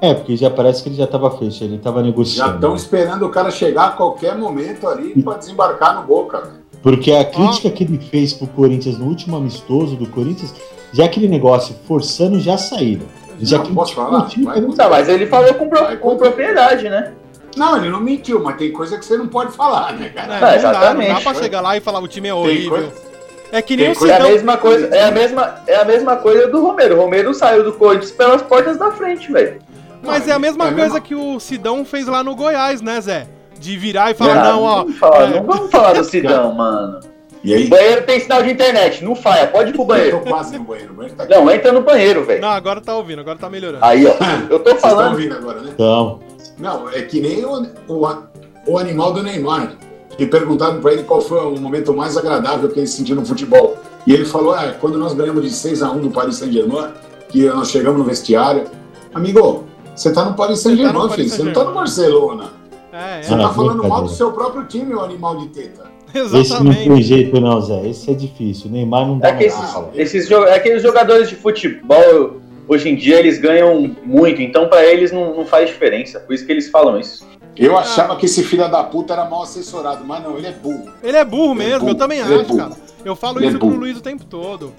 É, 0.00 0.12
porque 0.14 0.36
já 0.36 0.50
parece 0.50 0.82
que 0.82 0.88
ele 0.88 0.96
já 0.96 1.06
tava 1.06 1.30
fechado, 1.30 1.70
ele 1.70 1.78
tava 1.78 2.00
Já 2.00 2.06
negociando. 2.06 2.54
estão 2.54 2.74
esperando 2.74 3.24
o 3.26 3.30
cara 3.30 3.50
chegar 3.50 3.86
a 3.88 3.90
qualquer 3.92 4.36
momento 4.36 4.86
ali 4.88 5.22
pra 5.22 5.34
desembarcar 5.36 5.94
no 6.00 6.06
Boca, 6.06 6.40
velho. 6.40 6.64
Porque 6.82 7.12
a 7.12 7.24
crítica 7.24 7.70
que 7.70 7.84
ele 7.84 7.98
fez 7.98 8.32
pro 8.34 8.46
Corinthians 8.46 8.98
no 8.98 9.06
último 9.06 9.36
amistoso 9.36 9.96
do 9.96 10.06
Corinthians, 10.06 10.54
já 10.92 11.04
aquele 11.06 11.28
negócio 11.28 11.74
forçando 11.86 12.38
já 12.38 12.54
a 12.54 12.58
saída. 12.58 13.04
Já 13.40 13.58
Não, 13.58 13.64
que 13.64 13.72
posso 13.74 13.94
falar? 13.94 14.24
o 14.24 14.26
time 14.28 14.44
Vai 14.44 14.58
era 14.58 14.66
um- 14.66 14.72
Tá, 14.72 14.88
mas 14.88 15.08
ele 15.08 15.26
falou 15.26 15.54
com, 15.54 15.68
pro- 15.68 15.96
com 15.98 16.16
propriedade, 16.16 16.88
né? 16.88 17.12
Não, 17.56 17.76
ele 17.76 17.88
não 17.88 18.00
mentiu, 18.00 18.42
mas 18.42 18.56
tem 18.56 18.70
coisa 18.72 18.98
que 18.98 19.04
você 19.04 19.16
não 19.16 19.28
pode 19.28 19.52
falar, 19.52 19.92
né, 19.94 20.06
É, 20.06 20.08
cara? 20.10 20.26
não, 20.26 20.34
dá, 20.34 20.40
não 20.40 20.48
dá 20.48 20.56
exatamente. 20.56 21.22
pra 21.22 21.34
chegar 21.34 21.60
lá 21.60 21.76
e 21.76 21.80
falar 21.80 22.00
o 22.00 22.08
time 22.08 22.28
é 22.28 22.32
Tem 22.32 22.40
horrível. 22.42 22.70
coisa- 22.70 22.92
É 23.56 23.62
que 23.62 23.76
nem 23.76 23.86
o 23.86 23.88
É 23.88 23.92
a 23.92 23.94
Sidão. 23.94 24.28
mesma 24.30 24.56
coisa, 24.56 24.86
é 24.94 25.04
a 25.04 25.10
mesma, 25.12 25.54
é 25.66 25.76
a 25.76 25.84
mesma 25.84 26.16
coisa 26.16 26.48
do 26.48 26.60
Romero. 26.60 26.96
O 26.96 27.00
Romero 27.00 27.32
saiu 27.32 27.62
do 27.62 27.72
Corinthians 27.72 28.10
pelas 28.10 28.42
portas 28.42 28.76
da 28.76 28.90
frente, 28.90 29.30
velho. 29.30 29.58
Mas 30.02 30.26
é 30.28 30.32
a 30.32 30.38
mesma 30.38 30.64
É 30.64 30.68
coisa 30.70 30.82
mesma- 30.84 31.00
que 31.00 31.14
o 31.14 31.38
Sidão 31.38 31.84
fez 31.84 32.06
lá 32.08 32.22
no 32.24 32.34
Goiás, 32.34 32.80
né, 32.80 33.00
Zé? 33.00 33.26
De 33.58 33.76
virar 33.76 34.10
e 34.10 34.14
falar, 34.14 34.40
Ah, 34.40 34.44
não, 34.52 34.62
ó. 34.62 34.76
vamos 34.82 34.98
falar, 34.98 35.22
é, 35.22 35.26
não 35.36 35.42
vamos 35.44 35.70
falar 35.70 35.92
do 35.94 36.04
Sidão, 36.04 36.52
mano. 36.52 37.00
E 37.44 37.54
aí, 37.54 37.66
O 37.66 37.68
banheiro 37.68 38.02
tem 38.02 38.18
sinal 38.20 38.42
de 38.42 38.50
internet, 38.50 39.04
não 39.04 39.14
falha, 39.14 39.46
pode 39.46 39.70
ir 39.70 39.72
pro 39.72 39.82
eu 39.82 39.86
banheiro. 39.86 40.18
tô 40.18 40.28
quase 40.30 40.58
no 40.58 40.64
banheiro, 40.64 40.92
o 40.92 40.96
banheiro 40.96 41.16
tá 41.16 41.22
aqui. 41.24 41.34
Não, 41.34 41.50
entra 41.50 41.72
no 41.72 41.80
banheiro, 41.82 42.24
velho. 42.24 42.40
Não, 42.42 42.48
agora 42.50 42.80
tá 42.80 42.94
ouvindo, 42.96 43.20
agora 43.20 43.38
tá 43.38 43.48
melhorando. 43.48 43.84
Aí, 43.84 44.04
ó, 44.06 44.10
eu 44.50 44.58
tô 44.58 44.64
Vocês 44.70 44.76
estão 44.76 44.90
falando. 44.90 45.12
ouvindo 45.12 45.34
agora, 45.36 45.60
né? 45.60 45.70
Então, 45.72 46.20
Não, 46.58 46.88
é 46.90 47.02
que 47.02 47.20
nem 47.20 47.44
o, 47.44 47.66
o, 47.88 48.08
o 48.66 48.78
animal 48.78 49.12
do 49.12 49.22
Neymar. 49.22 49.72
E 50.18 50.26
perguntaram 50.26 50.80
pra 50.80 50.92
ele 50.92 51.02
qual 51.02 51.20
foi 51.20 51.38
o 51.40 51.58
momento 51.58 51.92
mais 51.94 52.16
agradável 52.16 52.68
que 52.68 52.78
ele 52.78 52.86
sentiu 52.86 53.16
no 53.16 53.24
futebol. 53.26 53.76
E 54.06 54.12
ele 54.12 54.24
falou: 54.24 54.52
ah, 54.54 54.74
quando 54.80 54.98
nós 54.98 55.14
ganhamos 55.14 55.42
de 55.42 55.50
6 55.50 55.82
a 55.82 55.90
1 55.90 56.00
do 56.00 56.10
Paris 56.10 56.36
Saint-Germain, 56.36 56.88
que 57.28 57.44
nós 57.48 57.70
chegamos 57.70 57.98
no 57.98 58.04
vestiário. 58.04 58.64
Amigo, 59.12 59.64
você 59.94 60.12
tá 60.12 60.24
no 60.24 60.34
Paris 60.34 60.58
tá 60.62 60.68
Saint-Germain, 60.70 61.08
Paris 61.08 61.14
filho. 61.14 61.28
Você 61.30 61.42
não 61.42 61.52
tá 61.52 61.64
no 61.64 61.72
Barcelona. 61.74 62.44
É, 62.92 63.22
Você 63.22 63.34
Ah, 63.34 63.38
tá 63.38 63.48
falando 63.50 63.88
mal 63.88 64.02
do 64.02 64.08
seu 64.08 64.30
próprio 64.32 64.64
time, 64.66 64.94
o 64.94 65.00
animal 65.00 65.36
de 65.38 65.48
teta. 65.48 65.84
é, 66.14 66.18
esse 66.20 66.32
não 66.32 66.40
exatamente. 66.40 66.84
tem 66.88 67.02
jeito 67.02 67.40
não, 67.40 67.60
Zé. 67.60 67.88
Esse 67.88 68.10
é 68.10 68.14
difícil. 68.14 68.68
O 68.68 68.72
Neymar 68.72 69.06
não 69.06 69.18
dá 69.18 69.28
É 69.30 69.32
que 69.34 69.44
esses, 69.44 69.70
falar. 69.72 69.88
esses 69.96 70.28
jo- 70.28 70.44
é 70.44 70.54
aqueles 70.54 70.80
jogadores 70.82 71.28
de 71.28 71.34
futebol, 71.34 72.36
hoje 72.68 72.88
em 72.88 72.94
dia, 72.94 73.18
eles 73.18 73.38
ganham 73.40 73.96
muito, 74.04 74.40
então 74.40 74.68
pra 74.68 74.84
eles 74.86 75.10
não, 75.10 75.34
não 75.36 75.44
faz 75.44 75.68
diferença. 75.70 76.20
Por 76.20 76.34
isso 76.34 76.46
que 76.46 76.52
eles 76.52 76.68
falam 76.70 76.98
isso. 77.00 77.26
Eu 77.56 77.76
achava 77.78 78.16
que 78.16 78.26
esse 78.26 78.42
filho 78.42 78.68
da 78.70 78.82
puta 78.84 79.12
era 79.12 79.24
mal 79.26 79.42
assessorado, 79.42 80.04
mas 80.04 80.22
não, 80.22 80.36
ele 80.36 80.46
é 80.46 80.52
burro. 80.52 80.88
Ele 81.02 81.16
é 81.16 81.24
burro 81.24 81.52
Ele 81.54 81.62
é 81.62 81.66
mesmo, 81.66 81.80
burro, 81.80 81.90
eu 81.92 81.94
também 81.94 82.18
ele 82.20 82.32
é 82.34 82.36
acho, 82.38 82.46
burro. 82.46 82.58
cara. 82.58 82.72
Eu 83.04 83.14
falo 83.14 83.38
Ele 83.38 83.46
é 83.46 83.48
isso 83.50 83.58
pro 83.58 83.68
burro. 83.68 83.80
Luiz 83.80 83.98
o 83.98 84.00
tempo 84.00 84.24
todo. 84.24 84.72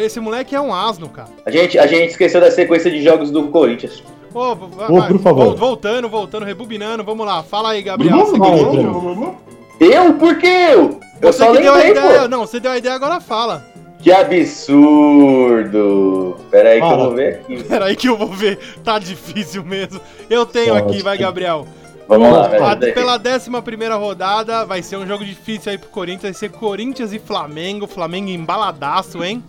Esse 0.00 0.18
moleque 0.20 0.54
é 0.54 0.60
um 0.60 0.74
asno, 0.74 1.08
cara. 1.08 1.28
A 1.46 1.50
gente, 1.50 1.78
a 1.78 1.86
gente 1.86 2.10
esqueceu 2.10 2.40
da 2.40 2.50
sequência 2.50 2.90
de 2.90 3.00
jogos 3.02 3.30
do 3.30 3.44
Corinthians. 3.48 4.02
Ô, 4.34 4.40
Ô, 4.52 4.54
vai, 4.56 5.08
por 5.08 5.20
favor. 5.20 5.44
vol- 5.46 5.56
Voltando, 5.56 6.08
voltando, 6.08 6.44
rebobinando, 6.44 7.02
vamos 7.04 7.24
lá. 7.26 7.42
Fala 7.42 7.70
aí, 7.70 7.82
Gabriel. 7.82 8.16
Vamos 8.16 8.30
Você 8.30 8.38
Gabriel. 8.38 9.36
Eu? 9.80 10.14
Por 10.14 10.36
que 10.36 10.46
eu? 10.46 10.98
Eu 11.22 11.32
Você 11.32 11.38
só 11.38 11.52
que 11.54 11.62
deu 11.62 11.72
a 11.72 11.76
lembrei, 11.76 11.92
ideia. 12.02 12.20
pô. 12.22 12.28
Não, 12.28 12.40
você 12.46 12.60
deu 12.60 12.70
a 12.72 12.78
ideia, 12.78 12.94
agora 12.94 13.20
fala. 13.20 13.64
Que 14.00 14.12
absurdo. 14.12 16.36
Pera 16.50 16.70
aí 16.70 16.80
que 16.80 16.86
eu 16.86 16.96
vou 16.98 17.14
ver 17.14 17.34
aqui. 17.34 17.62
Peraí 17.64 17.96
que 17.96 18.08
eu 18.08 18.16
vou 18.16 18.28
ver. 18.28 18.58
Tá 18.84 18.98
difícil 18.98 19.64
mesmo. 19.64 20.00
Eu 20.28 20.44
tenho 20.46 20.74
aqui, 20.74 21.02
vai, 21.02 21.16
Gabriel. 21.18 21.66
Vamos 22.08 22.32
lá, 22.32 22.48
velho. 22.48 22.94
Pela 22.94 23.16
11 23.18 23.50
primeira 23.62 23.94
rodada, 23.96 24.64
vai 24.64 24.82
ser 24.82 24.96
um 24.96 25.06
jogo 25.06 25.24
difícil 25.24 25.70
aí 25.70 25.76
pro 25.78 25.90
Corinthians. 25.90 26.22
Vai 26.22 26.34
ser 26.34 26.50
Corinthians 26.50 27.12
e 27.12 27.18
Flamengo. 27.18 27.86
Flamengo 27.86 28.30
embaladaço, 28.30 29.22
hein? 29.22 29.44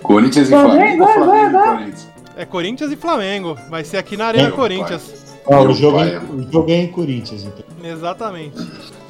Corinthians 0.00 0.48
e 0.48 0.50
Flamengo, 0.50 1.06
Flamengo 1.06 1.58
e 1.58 1.62
Corinthians. 1.62 2.08
É 2.36 2.44
Corinthians 2.44 2.92
e 2.92 2.96
Flamengo. 2.96 3.58
Vai 3.68 3.84
ser 3.84 3.96
aqui 3.96 4.16
na 4.16 4.26
Arena 4.26 4.48
Meu 4.48 4.56
Corinthians. 4.56 5.22
Ó, 5.44 5.60
o, 5.64 5.72
jogo 5.74 5.98
pai, 5.98 6.10
é, 6.10 6.14
é. 6.14 6.18
o 6.18 6.52
jogo 6.52 6.70
é 6.70 6.74
em 6.74 6.86
Corinthians, 6.86 7.44
então. 7.44 7.64
Exatamente. 7.82 8.56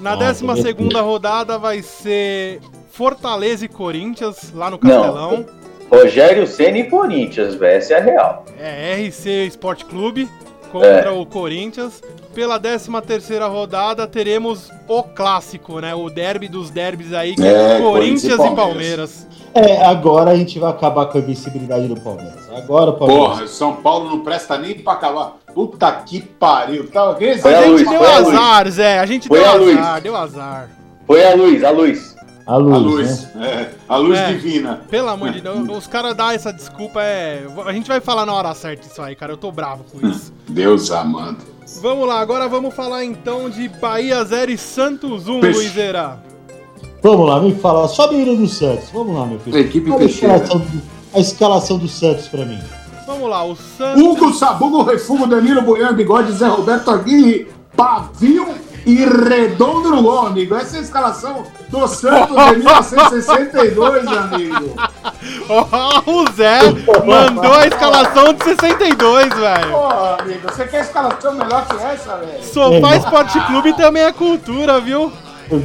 Na 0.00 0.12
Ah, 0.12 0.16
12 0.16 0.46
beleza. 0.46 0.62
segunda 0.62 1.00
rodada 1.02 1.58
vai 1.58 1.82
ser 1.82 2.60
Fortaleza 2.90 3.66
e 3.66 3.68
Corinthians, 3.68 4.50
lá 4.54 4.70
no 4.70 4.78
Não. 4.82 4.90
Castelão. 4.90 5.46
Rogério 5.90 6.46
Senna 6.46 6.78
e 6.78 6.84
Corinthians, 6.84 7.54
velho. 7.54 7.76
Essa 7.76 7.94
é 7.94 7.98
a 7.98 8.02
real. 8.02 8.44
É 8.58 8.94
RC 9.06 9.46
Sport 9.48 9.84
Clube 9.84 10.26
contra 10.72 11.12
o 11.12 11.24
Corinthians. 11.26 12.02
Pela 12.34 12.58
13 12.58 12.88
terceira 13.06 13.46
rodada 13.46 14.06
teremos 14.06 14.70
o 14.88 15.02
clássico, 15.02 15.80
né? 15.80 15.94
O 15.94 16.08
derby 16.08 16.48
dos 16.48 16.70
derbys 16.70 17.12
aí, 17.12 17.36
que 17.36 17.42
é, 17.42 17.76
É, 17.76 17.80
Corinthians, 17.80 18.36
Corinthians 18.36 18.40
e 18.40 18.52
e 18.52 18.56
Palmeiras. 18.56 19.26
É, 19.54 19.84
agora 19.84 20.30
a 20.30 20.34
gente 20.36 20.58
vai 20.58 20.70
acabar 20.70 21.06
com 21.06 21.18
a 21.18 21.20
invencibilidade 21.20 21.86
do 21.86 22.00
Palmeiras. 22.00 22.48
Agora 22.56 22.90
o 22.90 22.94
Palmeiras. 22.94 23.28
Porra, 23.28 23.46
São 23.46 23.76
Paulo 23.76 24.08
não 24.08 24.20
presta 24.20 24.56
nem 24.56 24.74
pra 24.74 24.94
acabar. 24.94 25.36
Puta 25.54 25.92
que 25.92 26.22
pariu. 26.22 26.88
Rezando. 27.18 27.54
a 27.54 27.60
gente 27.62 27.68
luz, 27.70 27.88
deu 27.90 27.98
foi 27.98 28.08
a 28.10 28.18
luz. 28.18 28.34
azar, 28.34 28.70
Zé. 28.70 28.98
A 28.98 29.06
gente 29.06 29.28
Foi 29.28 29.38
deu 29.38 29.48
a 29.50 29.52
luz. 29.54 29.78
azar, 29.78 30.00
deu 30.00 30.16
azar. 30.16 30.70
Foi 31.06 31.24
a 31.24 31.34
luz, 31.34 31.62
a 31.62 31.70
luz. 31.70 32.11
A 32.46 32.56
luz, 32.56 32.74
A 32.74 32.78
luz, 32.78 33.34
né? 33.34 33.46
é, 33.46 33.70
a 33.88 33.96
luz 33.96 34.18
É. 34.18 34.32
divina. 34.32 34.80
Pelo 34.90 35.08
amor 35.08 35.30
de 35.30 35.40
Deus, 35.40 35.68
os 35.68 35.86
caras 35.86 36.14
dão 36.16 36.30
essa 36.30 36.52
desculpa, 36.52 37.00
é. 37.02 37.44
A 37.66 37.72
gente 37.72 37.88
vai 37.88 38.00
falar 38.00 38.26
na 38.26 38.32
hora 38.32 38.54
certa 38.54 38.86
isso 38.86 39.00
aí, 39.00 39.14
cara. 39.14 39.32
Eu 39.32 39.36
tô 39.36 39.50
bravo 39.52 39.84
com 39.92 40.06
isso. 40.06 40.32
Deus 40.48 40.90
amado. 40.90 41.38
Vamos 41.80 42.06
lá, 42.06 42.20
agora 42.20 42.48
vamos 42.48 42.74
falar 42.74 43.04
então 43.04 43.48
de 43.48 43.68
Bahia 43.68 44.22
0 44.24 44.50
e 44.50 44.58
Santos 44.58 45.28
1, 45.28 45.40
Peixe. 45.40 45.58
Luizera. 45.58 46.18
Vamos 47.02 47.26
lá, 47.28 47.40
me 47.40 47.54
fala. 47.54 47.88
Sobe 47.88 48.16
o 48.16 48.20
hino 48.20 48.36
do 48.36 48.46
Santos. 48.48 48.88
Vamos 48.92 49.16
lá, 49.16 49.26
meu 49.26 49.38
filho. 49.40 49.56
Equipe 49.58 49.88
Fala 49.88 50.02
a 50.02 50.04
escalação, 50.04 50.58
do, 50.58 50.82
a 51.14 51.18
escalação 51.18 51.78
do 51.78 51.88
Santos 51.88 52.28
pra 52.28 52.44
mim. 52.44 52.60
Vamos 53.06 53.28
lá, 53.28 53.44
o 53.44 53.56
Santos. 53.56 54.02
Hugo, 54.02 54.32
Sabugo, 54.32 54.82
Refugo, 54.82 55.26
Danilo, 55.26 55.62
Buian, 55.62 55.92
Bigode, 55.94 56.32
Zé 56.32 56.46
Roberto 56.46 56.90
Aguirre, 56.90 57.48
Pavio 57.76 58.46
e 58.84 59.04
Redondo 59.04 59.90
no 59.90 60.02
gol, 60.02 60.26
amigo. 60.26 60.54
Essa 60.54 60.76
é 60.76 60.80
a 60.80 60.82
escalação 60.82 61.44
do 61.68 61.86
Santos 61.86 62.36
de 62.36 62.56
1962, 62.56 64.06
amigo. 64.06 64.74
Ó, 65.48 66.02
o 66.06 66.32
Zé 66.32 66.60
mandou 67.04 67.52
a 67.52 67.66
escalação 67.66 68.32
de 68.32 68.44
62, 68.44 69.28
velho. 69.34 69.70
Porra, 69.70 70.16
amigo, 70.20 70.40
você 70.42 70.66
quer 70.66 70.80
escalação 70.82 71.34
melhor 71.34 71.66
que 71.66 71.76
essa, 71.76 72.16
velho? 72.16 72.44
Sofá 72.44 72.96
Esporte 72.96 73.40
Clube 73.46 73.76
também 73.76 74.02
é 74.02 74.12
cultura, 74.12 74.80
viu? 74.80 75.12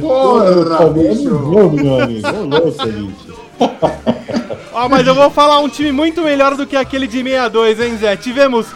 Porra, 0.00 0.90
bicho. 0.90 1.30
meu 1.30 2.00
amigo. 2.02 2.28
Ô, 2.28 2.44
louco, 2.44 2.86
bicho. 2.86 3.38
Ó, 4.72 4.88
mas 4.88 5.06
eu 5.06 5.14
vou 5.14 5.28
falar 5.28 5.58
um 5.58 5.68
time 5.68 5.90
muito 5.90 6.22
melhor 6.22 6.54
do 6.54 6.66
que 6.66 6.76
aquele 6.76 7.08
de 7.08 7.22
62, 7.22 7.80
hein, 7.80 7.96
Zé? 7.96 8.16
Tivemos 8.16 8.66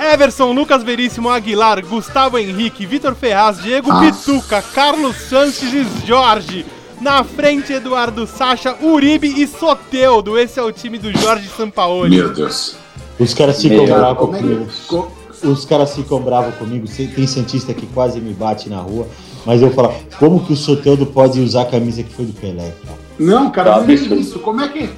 Everson, 0.00 0.52
Lucas 0.52 0.82
Veríssimo, 0.82 1.28
Aguilar, 1.28 1.84
Gustavo 1.84 2.38
Henrique, 2.38 2.86
Vitor 2.86 3.14
Ferraz, 3.14 3.60
Diego 3.62 3.88
Nossa. 3.88 4.12
Pituca, 4.12 4.62
Carlos 4.62 5.16
Sanches 5.16 5.72
e 5.72 6.06
Jorge. 6.06 6.64
Na 7.00 7.22
frente, 7.24 7.72
Eduardo 7.72 8.26
Sacha, 8.26 8.76
Uribe 8.82 9.26
e 9.42 9.46
Soteudo. 9.46 10.38
Esse 10.38 10.58
é 10.58 10.62
o 10.62 10.72
time 10.72 10.98
do 10.98 11.10
Jorge 11.18 11.48
Sampaoli. 11.56 12.16
Meu 12.16 12.32
Deus. 12.32 12.76
Os 13.18 13.34
caras 13.34 13.60
ficam 13.60 13.84
bravos 13.86 14.34
é 14.34 14.38
comigo. 14.38 14.66
co- 14.86 15.10
Os 15.42 15.64
caras 15.64 15.94
ficam 15.94 16.20
bravos 16.20 16.54
comigo. 16.56 16.86
Tem 17.14 17.26
Santista 17.26 17.72
que 17.72 17.86
quase 17.86 18.20
me 18.20 18.32
bate 18.34 18.68
na 18.68 18.78
rua. 18.78 19.06
Mas 19.46 19.62
eu 19.62 19.70
falo, 19.70 19.94
como 20.18 20.44
que 20.44 20.52
o 20.52 20.56
Soteudo 20.56 21.06
pode 21.06 21.40
usar 21.40 21.62
a 21.62 21.66
camisa 21.66 22.02
que 22.02 22.12
foi 22.12 22.26
do 22.26 22.32
Pelé, 22.34 22.72
cara? 22.84 22.98
Não, 23.18 23.50
cara, 23.50 23.70
Tá 23.72 23.80
não 23.80 23.88
é 23.88 23.92
absurdo. 23.94 24.16
isso. 24.16 24.38
Como 24.40 24.60
é 24.60 24.68
que. 24.68 24.90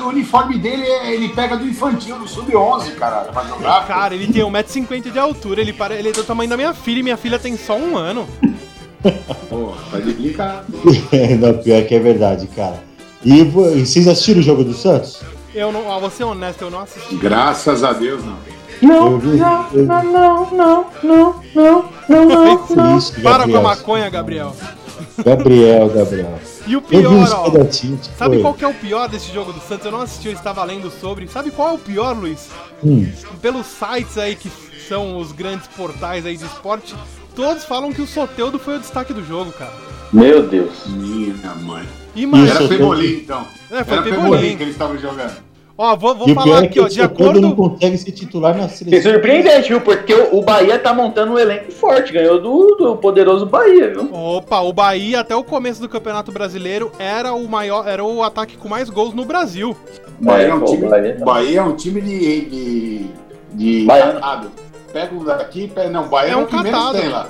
O 0.00 0.08
uniforme 0.08 0.58
dele, 0.58 0.82
é- 0.82 1.12
ele 1.14 1.28
pega 1.30 1.56
do 1.56 1.66
infantil, 1.66 2.18
do 2.18 2.26
sub-11, 2.26 2.94
cara, 2.94 3.24
pra 3.32 3.44
jogar. 3.44 3.86
Cara, 3.86 4.14
ele 4.14 4.32
tem 4.32 4.42
1,50m 4.42 5.10
de 5.10 5.18
altura, 5.18 5.60
ele, 5.60 5.72
pare... 5.72 5.94
ele 5.94 6.08
é 6.08 6.12
do 6.12 6.24
tamanho 6.24 6.48
da 6.48 6.56
minha 6.56 6.72
filha 6.72 7.00
e 7.00 7.02
minha 7.02 7.16
filha 7.16 7.38
tem 7.38 7.56
só 7.56 7.76
um 7.76 7.96
ano. 7.96 8.26
Pô, 9.48 9.72
tá 9.90 9.98
de 9.98 10.12
brincadeira. 10.14 11.36
não, 11.38 11.58
pior 11.62 11.84
que 11.84 11.94
é 11.94 11.98
verdade, 12.00 12.46
cara. 12.48 12.82
E, 13.24 13.40
e 13.40 13.44
vocês 13.84 14.08
assistiram 14.08 14.40
o 14.40 14.42
jogo 14.42 14.64
do 14.64 14.72
Santos? 14.72 15.20
Eu 15.54 15.72
não, 15.72 15.86
ó, 15.86 15.98
vou 16.00 16.10
ser 16.10 16.24
honesto, 16.24 16.62
eu 16.62 16.70
não 16.70 16.80
assisti. 16.80 17.16
Graças 17.16 17.82
a 17.84 17.92
Deus, 17.92 18.22
não. 18.24 18.36
eu 18.82 19.18
vi, 19.18 19.38
eu 22.08 22.64
vi 22.66 22.96
isso, 22.98 23.20
Para 23.22 23.48
com 23.48 23.56
a 23.56 23.62
maconha, 23.62 24.08
Gabriel. 24.10 24.54
Gabriel, 25.24 25.88
Gabriel. 25.88 26.38
E 26.66 26.76
o 26.76 26.82
pior, 26.82 27.12
uns 27.12 27.32
ó. 27.32 27.50
pedacinhos. 27.50 28.10
Sabe 28.16 28.34
foi. 28.34 28.42
qual 28.42 28.54
que 28.54 28.64
é 28.64 28.68
o 28.68 28.74
pior 28.74 29.08
desse 29.08 29.32
jogo 29.32 29.52
do 29.52 29.60
Santos? 29.60 29.86
Eu 29.86 29.92
não 29.92 30.00
assisti, 30.00 30.28
eu 30.28 30.34
estava 30.34 30.62
lendo 30.64 30.90
sobre. 30.90 31.28
Sabe 31.28 31.50
qual 31.50 31.70
é 31.70 31.72
o 31.72 31.78
pior, 31.78 32.16
Luiz? 32.16 32.48
Hum, 32.84 33.10
Pelos 33.40 33.66
sites 33.66 34.18
aí 34.18 34.36
que 34.36 34.50
são 34.88 35.18
os 35.18 35.32
grandes 35.32 35.66
portais 35.68 36.24
aí 36.26 36.36
de 36.36 36.44
esporte, 36.44 36.94
todos 37.34 37.64
falam 37.64 37.92
que 37.92 38.02
o 38.02 38.06
Soteudo 38.06 38.58
foi 38.58 38.76
o 38.76 38.80
destaque 38.80 39.12
do 39.12 39.24
jogo, 39.24 39.52
cara. 39.52 39.72
Meu 40.12 40.46
Deus. 40.46 40.86
Minha 40.86 41.54
mãe. 41.54 41.84
Imagina. 42.14 42.50
Era 42.50 42.68
Pebolim, 42.68 43.12
então. 43.14 43.46
É, 43.70 43.84
foi 43.84 43.94
Era 43.94 44.02
Pebolim. 44.02 44.30
Pebolim 44.30 44.56
que 44.56 44.62
eles 44.62 44.74
estavam 44.74 44.96
jogando. 44.98 45.34
Ó, 45.78 45.94
vou, 45.94 46.14
vou 46.14 46.28
falar 46.30 46.56
é 46.56 46.58
aqui, 46.60 46.68
que 46.70 46.80
ó, 46.80 46.84
o 46.84 46.88
de 46.88 46.94
Soteudo 46.94 47.38
não 47.40 47.50
acordo. 47.50 47.74
consegue 47.74 47.98
ser 47.98 48.12
titular 48.12 48.56
na 48.56 48.66
Que 48.66 48.74
seleção. 48.76 49.12
surpreendente, 49.12 49.68
viu? 49.68 49.80
Porque 49.82 50.14
o, 50.14 50.36
o 50.38 50.42
Bahia 50.42 50.78
tá 50.78 50.94
montando 50.94 51.34
um 51.34 51.38
elenco 51.38 51.70
forte. 51.70 52.12
Ganhou 52.14 52.40
do, 52.40 52.76
do 52.76 52.96
poderoso 52.96 53.44
Bahia, 53.44 53.90
viu? 53.90 54.08
Opa, 54.14 54.60
o 54.60 54.72
Bahia 54.72 55.20
até 55.20 55.36
o 55.36 55.44
começo 55.44 55.80
do 55.82 55.88
Campeonato 55.88 56.32
Brasileiro 56.32 56.90
era 56.98 57.34
o 57.34 57.46
maior, 57.46 57.86
era 57.86 58.02
o 58.02 58.22
ataque 58.22 58.56
com 58.56 58.68
mais 58.70 58.88
gols 58.88 59.12
no 59.12 59.26
Brasil. 59.26 59.76
Bahia 60.18 60.46
é 60.46 60.54
um 60.54 60.60
pô, 60.60 60.66
time, 60.66 60.88
Bahia 60.88 61.16
tá- 61.18 61.24
Bahia 61.26 61.58
é 61.58 61.62
um 61.62 61.76
time 61.76 62.00
de. 62.00 62.40
de, 62.46 63.06
de 63.52 63.86
catado. 63.86 64.50
Pega 64.92 65.14
um 65.14 65.24
daqui, 65.24 65.68
pega. 65.68 65.90
Não, 65.90 66.08
Bahia 66.08 66.30
É 66.30 66.32
é, 66.32 66.36
um 66.38 66.42
o 66.42 66.46
que 66.46 66.56
menos 66.56 66.70
catado. 66.70 66.98
tem 66.98 67.08
lá. 67.10 67.28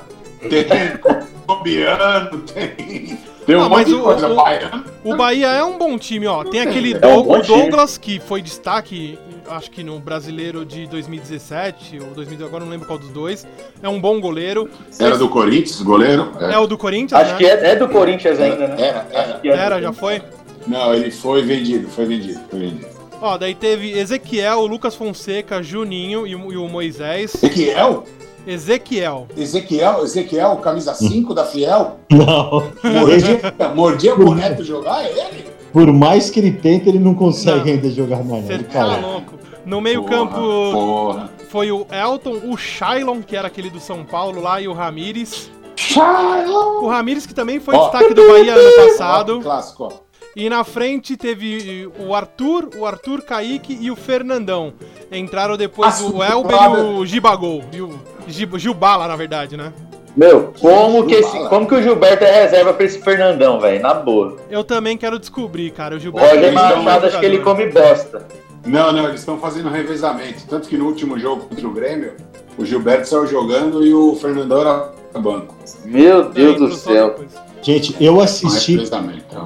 Tem 0.48 0.96
colombiano, 1.46 2.38
tem. 2.42 3.18
Tem 3.46 3.56
um 3.56 3.68
monte 3.68 3.86
de 3.86 3.94
o- 3.94 4.02
coisa. 4.02 4.28
o- 4.28 4.34
Baiano. 4.34 4.84
O 5.04 5.16
Bahia 5.16 5.46
é 5.48 5.62
um 5.62 5.78
bom 5.78 5.96
time, 5.96 6.26
ó. 6.26 6.42
Tem 6.44 6.60
aquele 6.60 6.94
É 6.94 7.06
um 7.06 7.22
Doug- 7.22 7.42
time. 7.42 7.62
Douglas, 7.62 7.96
que 7.96 8.18
foi 8.18 8.42
destaque, 8.42 9.16
acho 9.48 9.70
que 9.70 9.84
no 9.84 10.00
brasileiro 10.00 10.64
de 10.64 10.86
2017, 10.88 11.98
ou 12.00 12.08
2000, 12.14 12.44
agora 12.44 12.64
não 12.64 12.70
lembro 12.70 12.86
qual 12.86 12.98
dos 12.98 13.10
dois. 13.10 13.46
É 13.82 13.88
um 13.88 14.00
bom 14.00 14.20
goleiro. 14.20 14.68
Era 14.98 15.16
do 15.16 15.28
Corinthians, 15.28 15.80
goleiro? 15.82 16.32
É 16.40 16.58
o 16.58 16.66
do 16.66 16.76
Corinthians, 16.76 17.20
Acho 17.20 17.32
né? 17.32 17.38
que 17.38 17.46
é, 17.46 17.70
é 17.70 17.76
do 17.76 17.88
Corinthians 17.88 18.40
ainda, 18.40 18.66
né? 18.68 18.76
Era, 18.78 19.06
era. 19.12 19.30
Acho 19.34 19.40
que 19.40 19.48
é 19.48 19.52
Era, 19.56 19.80
já 19.80 19.92
foi? 19.92 20.20
Não, 20.66 20.92
ele 20.92 21.10
foi 21.12 21.42
vendido, 21.42 21.88
foi 21.88 22.04
vendido, 22.06 22.40
foi 22.50 22.58
vendido. 22.58 22.86
Ó, 23.22 23.38
daí 23.38 23.54
teve 23.54 23.96
Ezequiel, 23.98 24.66
Lucas 24.66 24.94
Fonseca, 24.94 25.62
Juninho 25.62 26.26
e 26.26 26.34
o, 26.34 26.52
e 26.52 26.56
o 26.56 26.68
Moisés. 26.68 27.34
Ezequiel? 27.36 28.04
Ezequiel. 28.46 29.26
Ezequiel, 29.36 30.04
Ezequiel, 30.04 30.56
camisa 30.58 30.94
5 30.94 31.34
da 31.34 31.44
Fiel? 31.44 31.96
Não. 32.10 32.62
Mordia, 32.92 33.40
mordia 33.74 34.14
pro 34.14 34.34
Neto 34.34 34.62
jogar, 34.62 35.04
é 35.04 35.10
ele? 35.10 35.46
Por 35.72 35.92
mais 35.92 36.30
que 36.30 36.40
ele 36.40 36.52
tente, 36.52 36.88
ele 36.88 36.98
não 36.98 37.14
consegue 37.14 37.58
Não. 37.58 37.66
ainda 37.66 37.90
jogar 37.90 38.22
mais. 38.24 38.44
Você 38.46 38.52
Ele 38.54 38.64
tá 38.64 38.96
louco. 38.96 39.34
No 39.66 39.80
meio-campo 39.80 41.20
foi 41.48 41.72
o 41.72 41.86
Elton, 41.90 42.40
o 42.44 42.56
Shailon, 42.56 43.20
que 43.20 43.36
era 43.36 43.48
aquele 43.48 43.68
do 43.68 43.80
São 43.80 44.04
Paulo 44.04 44.40
lá, 44.40 44.60
e 44.60 44.68
o 44.68 44.72
Ramires. 44.72 45.50
Shiloh! 45.74 46.82
O 46.84 46.88
Ramires, 46.88 47.26
que 47.26 47.34
também 47.34 47.60
foi 47.60 47.74
Ó. 47.74 47.82
destaque 47.82 48.14
do 48.14 48.26
Bahia 48.28 48.54
ano 48.54 48.76
passado. 48.88 49.40
Clássico, 49.40 49.84
ó. 49.84 50.05
E 50.36 50.50
na 50.50 50.62
frente 50.64 51.16
teve 51.16 51.88
o 51.98 52.14
Arthur, 52.14 52.68
o 52.76 52.84
Arthur 52.84 53.22
Kaique 53.22 53.78
e 53.80 53.90
o 53.90 53.96
Fernandão. 53.96 54.74
Entraram 55.10 55.56
depois 55.56 55.98
o 56.02 56.22
Elber 56.22 56.58
brother. 56.58 56.84
e 56.84 56.98
o 56.98 57.06
Gibagol. 57.06 57.64
E 57.72 57.80
o 57.80 57.98
Gil, 58.28 58.58
Gilbala, 58.58 59.08
na 59.08 59.16
verdade, 59.16 59.56
né? 59.56 59.72
Meu, 60.14 60.52
como 60.60 61.06
que, 61.06 61.14
esse, 61.14 61.48
como 61.48 61.66
que 61.66 61.74
o 61.74 61.82
Gilberto 61.82 62.22
é 62.24 62.42
reserva 62.42 62.74
pra 62.74 62.84
esse 62.84 63.02
Fernandão, 63.02 63.58
velho? 63.58 63.80
Na 63.80 63.94
boa. 63.94 64.36
Eu 64.50 64.62
também 64.62 64.98
quero 64.98 65.18
descobrir, 65.18 65.70
cara. 65.70 65.96
O 65.96 65.98
Gilberto 65.98 66.34
Roger 66.34 66.50
é 66.50 66.52
Machado, 66.52 67.06
acho 67.06 67.18
que 67.18 67.24
ele 67.24 67.38
come 67.38 67.66
bosta. 67.70 68.26
Não, 68.66 68.92
não, 68.92 69.08
eles 69.08 69.20
estão 69.20 69.38
fazendo 69.38 69.70
revezamento. 69.70 70.46
Tanto 70.46 70.68
que 70.68 70.76
no 70.76 70.84
último 70.84 71.18
jogo 71.18 71.46
contra 71.48 71.66
o 71.66 71.72
Grêmio, 71.72 72.12
o 72.58 72.64
Gilberto 72.64 73.08
saiu 73.08 73.26
jogando 73.26 73.86
e 73.86 73.94
o 73.94 74.14
Fernandão 74.16 74.60
era 74.60 74.92
banco. 75.18 75.54
Meu 75.86 76.28
Deus 76.28 76.58
do 76.58 76.74
céu. 76.74 77.08
depois. 77.08 77.46
Gente, 77.62 77.96
eu 78.00 78.14
Um 78.16 78.20
assisti, 78.20 78.76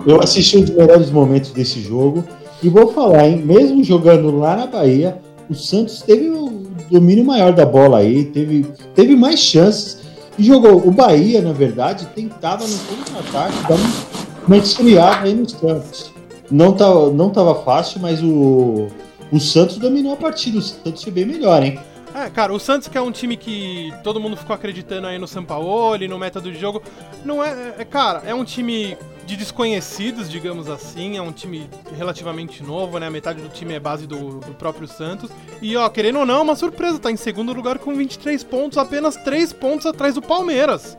eu 0.06 0.20
assisti 0.20 0.56
um 0.58 0.60
dos 0.62 0.70
melhores 0.70 1.10
momentos 1.10 1.50
desse 1.52 1.80
jogo. 1.80 2.24
E 2.62 2.68
vou 2.68 2.92
falar, 2.92 3.26
hein? 3.26 3.38
Mesmo 3.44 3.82
jogando 3.82 4.36
lá 4.36 4.54
na 4.56 4.66
Bahia, 4.66 5.16
o 5.48 5.54
Santos 5.54 6.02
teve 6.02 6.28
o 6.28 6.62
domínio 6.90 7.24
maior 7.24 7.52
da 7.54 7.64
bola 7.64 7.98
aí, 7.98 8.24
teve, 8.26 8.66
teve 8.94 9.16
mais 9.16 9.40
chances. 9.40 9.98
E 10.38 10.42
jogou. 10.44 10.76
O 10.86 10.90
Bahia, 10.90 11.40
na 11.40 11.52
verdade, 11.52 12.06
tentava 12.14 12.66
no 12.66 12.78
contra-ataque 12.78 13.68
dar 13.68 13.74
um- 13.74 14.46
uma 14.46 14.56
esfriada 14.58 15.26
aí 15.26 15.34
no 15.34 15.48
Santos. 15.48 16.10
Não 16.50 16.72
tava, 16.72 17.10
não 17.10 17.30
tava 17.30 17.54
fácil, 17.62 18.00
mas 18.00 18.22
o, 18.22 18.88
o 19.32 19.40
Santos 19.40 19.78
dominou 19.78 20.12
a 20.12 20.16
partida. 20.16 20.58
O 20.58 20.62
Santos 20.62 21.02
foi 21.02 21.12
bem 21.12 21.24
melhor, 21.24 21.62
hein? 21.62 21.78
É, 22.14 22.28
cara, 22.28 22.52
o 22.52 22.58
Santos 22.58 22.88
que 22.88 22.98
é 22.98 23.00
um 23.00 23.12
time 23.12 23.36
que 23.36 23.92
todo 24.02 24.20
mundo 24.20 24.36
ficou 24.36 24.54
acreditando 24.54 25.06
aí 25.06 25.18
no 25.18 25.28
Sampaoli, 25.28 26.08
no 26.08 26.18
método 26.18 26.50
de 26.50 26.58
jogo, 26.58 26.82
não 27.24 27.42
é, 27.42 27.74
é- 27.78 27.84
cara, 27.84 28.22
é 28.26 28.34
um 28.34 28.44
time 28.44 28.96
de 29.30 29.36
desconhecidos, 29.36 30.28
digamos 30.28 30.68
assim, 30.68 31.16
é 31.16 31.22
um 31.22 31.30
time 31.30 31.70
relativamente 31.96 32.64
novo, 32.64 32.98
né? 32.98 33.08
Metade 33.08 33.40
do 33.40 33.48
time 33.48 33.74
é 33.74 33.78
base 33.78 34.04
do, 34.04 34.40
do 34.40 34.52
próprio 34.54 34.88
Santos. 34.88 35.30
E 35.62 35.76
ó, 35.76 35.88
querendo 35.88 36.18
ou 36.18 36.26
não, 36.26 36.38
é 36.38 36.42
uma 36.42 36.56
surpresa, 36.56 36.98
tá 36.98 37.12
em 37.12 37.16
segundo 37.16 37.52
lugar 37.52 37.78
com 37.78 37.94
23 37.94 38.42
pontos, 38.42 38.76
apenas 38.76 39.14
3 39.14 39.52
pontos 39.52 39.86
atrás 39.86 40.16
do 40.16 40.22
Palmeiras. 40.22 40.96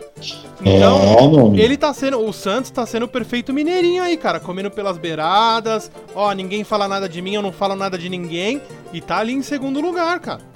Então, 0.61 0.97
é, 0.97 1.23
amigo. 1.25 1.55
ele 1.57 1.75
tá 1.75 1.93
sendo, 1.93 2.25
o 2.25 2.31
Santos 2.31 2.71
tá 2.71 2.85
sendo 2.85 3.03
o 3.03 3.09
perfeito 3.09 3.51
mineirinho 3.51 4.01
aí, 4.01 4.15
cara, 4.15 4.39
comendo 4.39 4.71
pelas 4.71 4.97
beiradas. 4.97 5.91
Ó, 6.15 6.31
ninguém 6.31 6.63
fala 6.63 6.87
nada 6.87 7.09
de 7.09 7.21
mim, 7.21 7.33
eu 7.33 7.41
não 7.41 7.51
falo 7.51 7.75
nada 7.75 7.97
de 7.97 8.07
ninguém 8.07 8.61
e 8.93 9.01
tá 9.01 9.17
ali 9.17 9.33
em 9.33 9.41
segundo 9.41 9.81
lugar, 9.81 10.17
cara. 10.21 10.50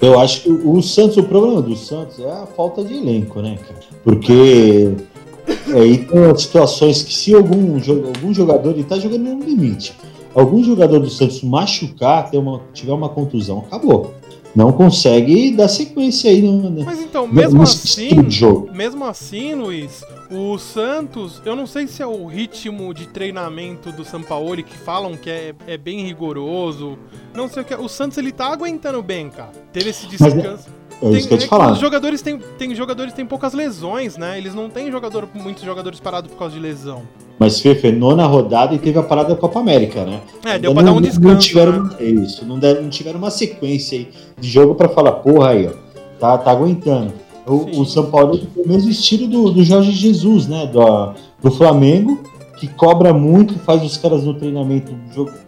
Eu 0.00 0.18
acho 0.18 0.42
que 0.42 0.50
o 0.50 0.80
Santos, 0.82 1.16
o 1.16 1.22
problema 1.22 1.62
do 1.62 1.76
Santos 1.76 2.18
é 2.18 2.30
a 2.30 2.46
falta 2.46 2.82
de 2.84 2.94
elenco, 2.94 3.40
né, 3.40 3.58
cara? 3.66 3.80
Porque 4.02 4.94
aí 5.74 5.98
tem 5.98 6.24
as 6.24 6.42
situações 6.42 7.02
que 7.02 7.14
se 7.14 7.34
algum, 7.34 7.74
algum 7.74 8.32
jogador, 8.34 8.70
ele 8.70 8.84
tá 8.84 8.98
jogando 8.98 9.22
no 9.22 9.44
limite, 9.44 9.94
algum 10.34 10.62
jogador 10.62 11.00
do 11.00 11.10
Santos 11.10 11.42
machucar, 11.42 12.30
ter 12.30 12.38
uma, 12.38 12.60
tiver 12.72 12.92
uma 12.92 13.08
contusão, 13.08 13.58
acabou. 13.58 14.14
Não 14.54 14.72
consegue 14.72 15.52
dar 15.52 15.68
sequência 15.68 16.30
aí 16.30 16.42
no, 16.42 16.70
no, 16.70 16.84
Mas 16.84 17.00
então, 17.00 17.26
mesmo 17.26 17.62
estilo 17.62 18.20
assim, 18.20 18.30
jogo. 18.30 18.72
mesmo 18.72 19.04
assim, 19.04 19.54
Luiz, 19.54 20.02
o 20.30 20.58
Santos, 20.58 21.40
eu 21.44 21.54
não 21.54 21.66
sei 21.66 21.86
se 21.86 22.02
é 22.02 22.06
o 22.06 22.26
ritmo 22.26 22.92
de 22.92 23.06
treinamento 23.06 23.92
do 23.92 24.04
Sampaoli 24.04 24.62
que 24.62 24.76
falam 24.76 25.16
que 25.16 25.30
é, 25.30 25.54
é 25.66 25.76
bem 25.76 26.04
rigoroso. 26.04 26.98
Não 27.34 27.48
sei 27.48 27.62
o 27.62 27.64
que. 27.64 27.74
é. 27.74 27.78
O 27.78 27.88
Santos 27.88 28.18
ele 28.18 28.32
tá 28.32 28.46
aguentando 28.52 29.02
bem, 29.02 29.30
cara. 29.30 29.52
Teve 29.72 29.90
esse 29.90 30.06
Mas 30.18 30.34
descanso. 30.34 30.68
É 31.02 31.10
isso 31.10 31.28
que 31.28 31.34
eu 31.34 31.38
te 31.38 31.44
é 31.44 31.48
falar. 31.48 31.72
os 31.72 31.78
jogadores 31.78 32.20
têm, 32.20 32.38
tem 32.58 32.74
jogadores 32.74 33.14
têm 33.14 33.24
poucas 33.24 33.54
lesões, 33.54 34.16
né? 34.16 34.36
Eles 34.36 34.54
não 34.54 34.68
têm 34.68 34.90
jogador, 34.90 35.28
muitos 35.32 35.62
jogadores 35.62 35.98
parados 35.98 36.30
por 36.30 36.38
causa 36.38 36.54
de 36.54 36.60
lesão. 36.60 37.02
Mas 37.40 37.58
Fefe, 37.58 37.90
nona 37.90 38.26
rodada 38.26 38.74
e 38.74 38.78
teve 38.78 38.98
a 38.98 39.02
parada 39.02 39.30
da 39.30 39.36
Copa 39.36 39.58
América, 39.60 40.04
né? 40.04 40.20
É, 40.44 40.58
deu 40.58 40.70
Ainda 40.70 40.74
pra 40.74 40.82
dar 40.82 40.90
não- 40.90 40.92
um 40.92 41.00
Não 41.00 41.08
descanso. 41.08 41.38
tiveram, 41.48 41.84
né? 41.84 41.90
isso, 42.04 42.44
não, 42.44 42.58
deram, 42.58 42.82
não 42.82 42.90
tiveram 42.90 43.18
uma 43.18 43.30
sequência 43.30 43.98
aí 43.98 44.08
de 44.38 44.46
jogo 44.48 44.74
pra 44.74 44.90
falar, 44.90 45.12
porra 45.12 45.48
aí, 45.48 45.66
ó, 45.66 45.70
tá, 46.20 46.36
tá 46.36 46.50
aguentando. 46.50 47.14
O, 47.46 47.80
o 47.80 47.86
São 47.86 48.10
Paulo 48.10 48.36
tem 48.36 48.62
o 48.62 48.68
mesmo 48.68 48.90
estilo 48.90 49.26
do, 49.26 49.50
do 49.52 49.64
Jorge 49.64 49.90
Jesus, 49.90 50.46
né? 50.46 50.66
Do, 50.70 51.14
do 51.42 51.50
Flamengo, 51.50 52.20
que 52.58 52.66
cobra 52.68 53.14
muito, 53.14 53.58
faz 53.60 53.82
os 53.82 53.96
caras 53.96 54.22
no 54.24 54.34
treinamento 54.34 54.92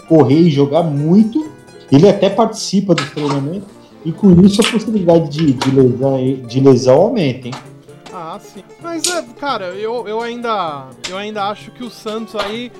correr 0.08 0.40
e 0.40 0.50
jogar 0.50 0.82
muito. 0.82 1.46
Ele 1.92 2.08
até 2.08 2.30
participa 2.30 2.94
dos 2.94 3.10
treinamentos, 3.10 3.68
e 4.02 4.10
com 4.10 4.32
isso 4.40 4.62
a 4.62 4.70
possibilidade 4.70 5.28
de, 5.28 5.52
de, 5.52 5.70
lesão, 5.70 6.16
de 6.48 6.58
lesão 6.60 6.94
aumenta, 7.02 7.48
hein? 7.48 7.54
Ah, 8.24 8.38
sim. 8.38 8.62
Mas, 8.80 9.04
é, 9.04 9.20
cara, 9.40 9.74
eu, 9.74 10.06
eu 10.06 10.20
ainda 10.20 10.88
eu 11.08 11.18
ainda 11.18 11.42
acho 11.48 11.72
que 11.72 11.82
o 11.82 11.90
Santos 11.90 12.36
aí 12.36 12.70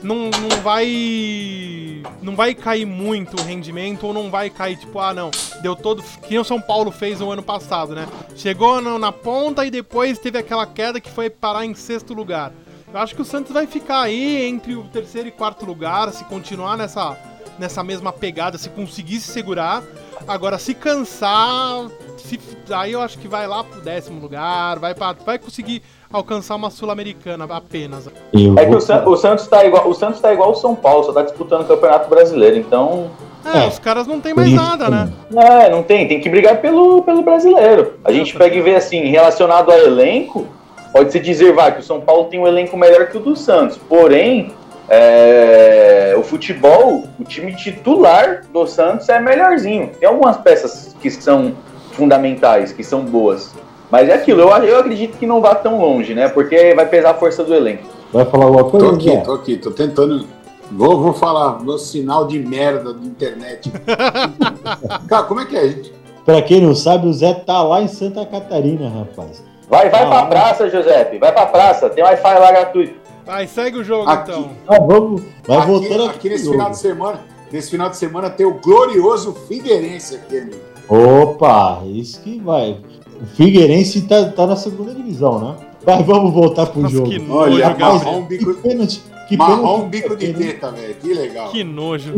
não, 0.00 0.30
não 0.30 0.62
vai 0.62 2.02
não 2.22 2.36
vai 2.36 2.54
cair 2.54 2.86
muito 2.86 3.36
o 3.36 3.44
rendimento 3.44 4.06
ou 4.06 4.14
não 4.14 4.30
vai 4.30 4.48
cair 4.48 4.76
tipo, 4.76 5.00
ah, 5.00 5.12
não, 5.12 5.28
deu 5.60 5.74
todo 5.74 6.04
que 6.28 6.38
o 6.38 6.44
São 6.44 6.60
Paulo 6.60 6.92
fez 6.92 7.18
no 7.18 7.32
ano 7.32 7.42
passado, 7.42 7.96
né? 7.96 8.06
Chegou 8.36 8.80
na, 8.80 8.96
na 8.96 9.10
ponta 9.10 9.66
e 9.66 9.72
depois 9.72 10.20
teve 10.20 10.38
aquela 10.38 10.66
queda 10.66 11.00
que 11.00 11.10
foi 11.10 11.28
parar 11.28 11.66
em 11.66 11.74
sexto 11.74 12.14
lugar. 12.14 12.52
Eu 12.92 13.00
acho 13.00 13.16
que 13.16 13.22
o 13.22 13.24
Santos 13.24 13.52
vai 13.52 13.66
ficar 13.66 14.02
aí 14.02 14.44
entre 14.44 14.76
o 14.76 14.84
terceiro 14.84 15.26
e 15.26 15.32
quarto 15.32 15.66
lugar, 15.66 16.12
se 16.12 16.24
continuar 16.26 16.76
nessa, 16.76 17.18
nessa 17.58 17.82
mesma 17.82 18.12
pegada, 18.12 18.56
se 18.56 18.68
conseguir 18.68 19.18
se 19.18 19.32
segurar. 19.32 19.82
Agora, 20.26 20.58
se 20.58 20.74
cansar, 20.74 21.86
se, 22.16 22.38
aí 22.70 22.92
eu 22.92 23.00
acho 23.00 23.18
que 23.18 23.28
vai 23.28 23.46
lá 23.46 23.64
pro 23.64 23.80
décimo 23.80 24.20
lugar, 24.20 24.78
vai, 24.78 24.94
pra, 24.94 25.12
vai 25.12 25.38
conseguir 25.38 25.82
alcançar 26.12 26.54
uma 26.54 26.70
Sul-Americana 26.70 27.46
apenas. 27.50 28.08
Eu 28.32 28.58
é 28.58 28.66
que 28.66 28.74
o, 28.74 28.80
San, 28.80 29.04
o, 29.04 29.16
Santos 29.16 29.46
tá 29.46 29.64
igual, 29.64 29.88
o 29.88 29.94
Santos 29.94 30.20
tá 30.20 30.32
igual 30.32 30.52
o 30.52 30.54
São 30.54 30.74
Paulo, 30.74 31.04
só 31.04 31.12
tá 31.12 31.22
disputando 31.22 31.62
o 31.62 31.66
Campeonato 31.66 32.08
Brasileiro, 32.08 32.56
então. 32.56 33.10
É, 33.44 33.64
é, 33.64 33.68
os 33.68 33.78
caras 33.78 34.06
não 34.06 34.20
tem 34.20 34.32
mais 34.34 34.52
nada, 34.52 34.88
né? 34.88 35.12
É, 35.34 35.68
não 35.68 35.82
tem, 35.82 36.06
tem 36.06 36.20
que 36.20 36.28
brigar 36.28 36.60
pelo, 36.60 37.02
pelo 37.02 37.22
brasileiro. 37.22 37.94
A 38.04 38.12
gente 38.12 38.36
pega 38.36 38.54
e 38.54 38.62
vê 38.62 38.76
assim, 38.76 39.06
relacionado 39.06 39.70
a 39.72 39.78
elenco, 39.78 40.46
pode-se 40.92 41.18
dizer, 41.18 41.52
vai, 41.52 41.74
que 41.74 41.80
o 41.80 41.84
São 41.84 42.00
Paulo 42.00 42.26
tem 42.26 42.38
um 42.38 42.46
elenco 42.46 42.76
melhor 42.76 43.08
que 43.08 43.16
o 43.16 43.20
do 43.20 43.34
Santos. 43.34 43.76
Porém, 43.76 44.52
é, 44.88 46.14
o 46.16 46.22
futebol, 46.22 47.04
o 47.18 47.24
time 47.24 47.54
titular 47.54 48.42
do 48.52 48.66
Santos 48.66 49.08
é 49.08 49.20
melhorzinho. 49.20 49.90
Tem 49.98 50.08
algumas 50.08 50.36
peças 50.38 50.94
que 51.00 51.10
são 51.10 51.54
fundamentais, 51.92 52.72
que 52.72 52.82
são 52.82 53.04
boas. 53.04 53.54
Mas 53.90 54.08
é 54.08 54.14
aquilo, 54.14 54.40
eu, 54.40 54.48
eu 54.64 54.80
acredito 54.80 55.18
que 55.18 55.26
não 55.26 55.40
vá 55.40 55.54
tão 55.54 55.78
longe, 55.78 56.14
né? 56.14 56.28
Porque 56.28 56.74
vai 56.74 56.86
pesar 56.86 57.10
a 57.10 57.14
força 57.14 57.44
do 57.44 57.54
elenco. 57.54 57.84
Vai 58.12 58.24
falar 58.24 58.46
alguma 58.46 58.64
coisa? 58.64 58.86
Tô 58.86 58.94
aqui, 58.94 59.24
tô 59.24 59.32
aqui, 59.32 59.56
tô 59.56 59.70
tentando. 59.70 60.26
Vou, 60.70 61.00
vou 61.00 61.12
falar 61.12 61.62
meu 61.62 61.76
sinal 61.78 62.26
de 62.26 62.38
merda 62.38 62.94
de 62.94 63.06
internet. 63.06 63.70
Cara, 65.08 65.22
como 65.24 65.40
é 65.40 65.44
que 65.44 65.56
é, 65.56 65.68
gente? 65.68 65.92
Pra 66.24 66.40
quem 66.40 66.60
não 66.60 66.74
sabe, 66.74 67.06
o 67.06 67.12
Zé 67.12 67.34
tá 67.34 67.62
lá 67.62 67.82
em 67.82 67.88
Santa 67.88 68.24
Catarina, 68.24 68.88
rapaz. 68.88 69.42
Vai, 69.68 69.88
vai 69.88 70.04
ah, 70.04 70.06
pra 70.06 70.26
praça, 70.26 70.70
Giuseppe. 70.70 71.18
Vai 71.18 71.32
pra 71.32 71.46
praça. 71.46 71.90
Tem 71.90 72.04
Wi-Fi 72.04 72.38
lá 72.38 72.52
gratuito. 72.52 72.94
Vai, 73.24 73.46
segue 73.46 73.78
o 73.78 73.84
jogo 73.84 74.08
aqui, 74.08 74.30
então. 74.30 74.50
Ah, 74.66 74.80
vamos, 74.80 75.22
vai 75.46 75.58
aqui, 75.58 75.66
voltando 75.66 76.04
aqui. 76.04 76.16
aqui 76.16 76.28
nesse 76.28 76.44
jogo. 76.44 76.56
final 76.56 76.70
de 76.70 76.78
semana, 76.78 77.20
nesse 77.52 77.70
final 77.70 77.90
de 77.90 77.96
semana 77.96 78.30
tem 78.30 78.44
o 78.44 78.54
glorioso 78.54 79.32
Figueirense 79.46 80.16
aqui, 80.16 80.38
amigo. 80.38 80.56
Opa, 80.88 81.82
isso 81.86 82.20
que 82.20 82.40
vai. 82.40 82.80
O 83.20 83.26
Figueirense 83.36 84.02
tá, 84.02 84.24
tá 84.30 84.46
na 84.46 84.56
segunda 84.56 84.92
divisão, 84.92 85.38
né? 85.38 85.56
Vai, 85.84 86.02
vamos 86.02 86.32
voltar 86.32 86.66
pro 86.66 86.82
Nossa, 86.82 86.94
jogo. 86.94 87.08
Que 87.08 87.18
nojo, 87.18 87.54
Olha, 87.54 87.76
marrom, 87.76 88.18
um 88.18 88.24
bico, 88.24 88.54
que 88.54 88.62
pênalti, 88.62 89.02
que 89.28 89.36
marrom 89.36 89.82
um 89.82 89.88
bico 89.88 90.16
de 90.16 90.32
teta, 90.32 90.70
velho. 90.70 90.94
Que 90.94 91.14
legal. 91.14 91.50
Que 91.50 91.64
nojo. 91.64 92.14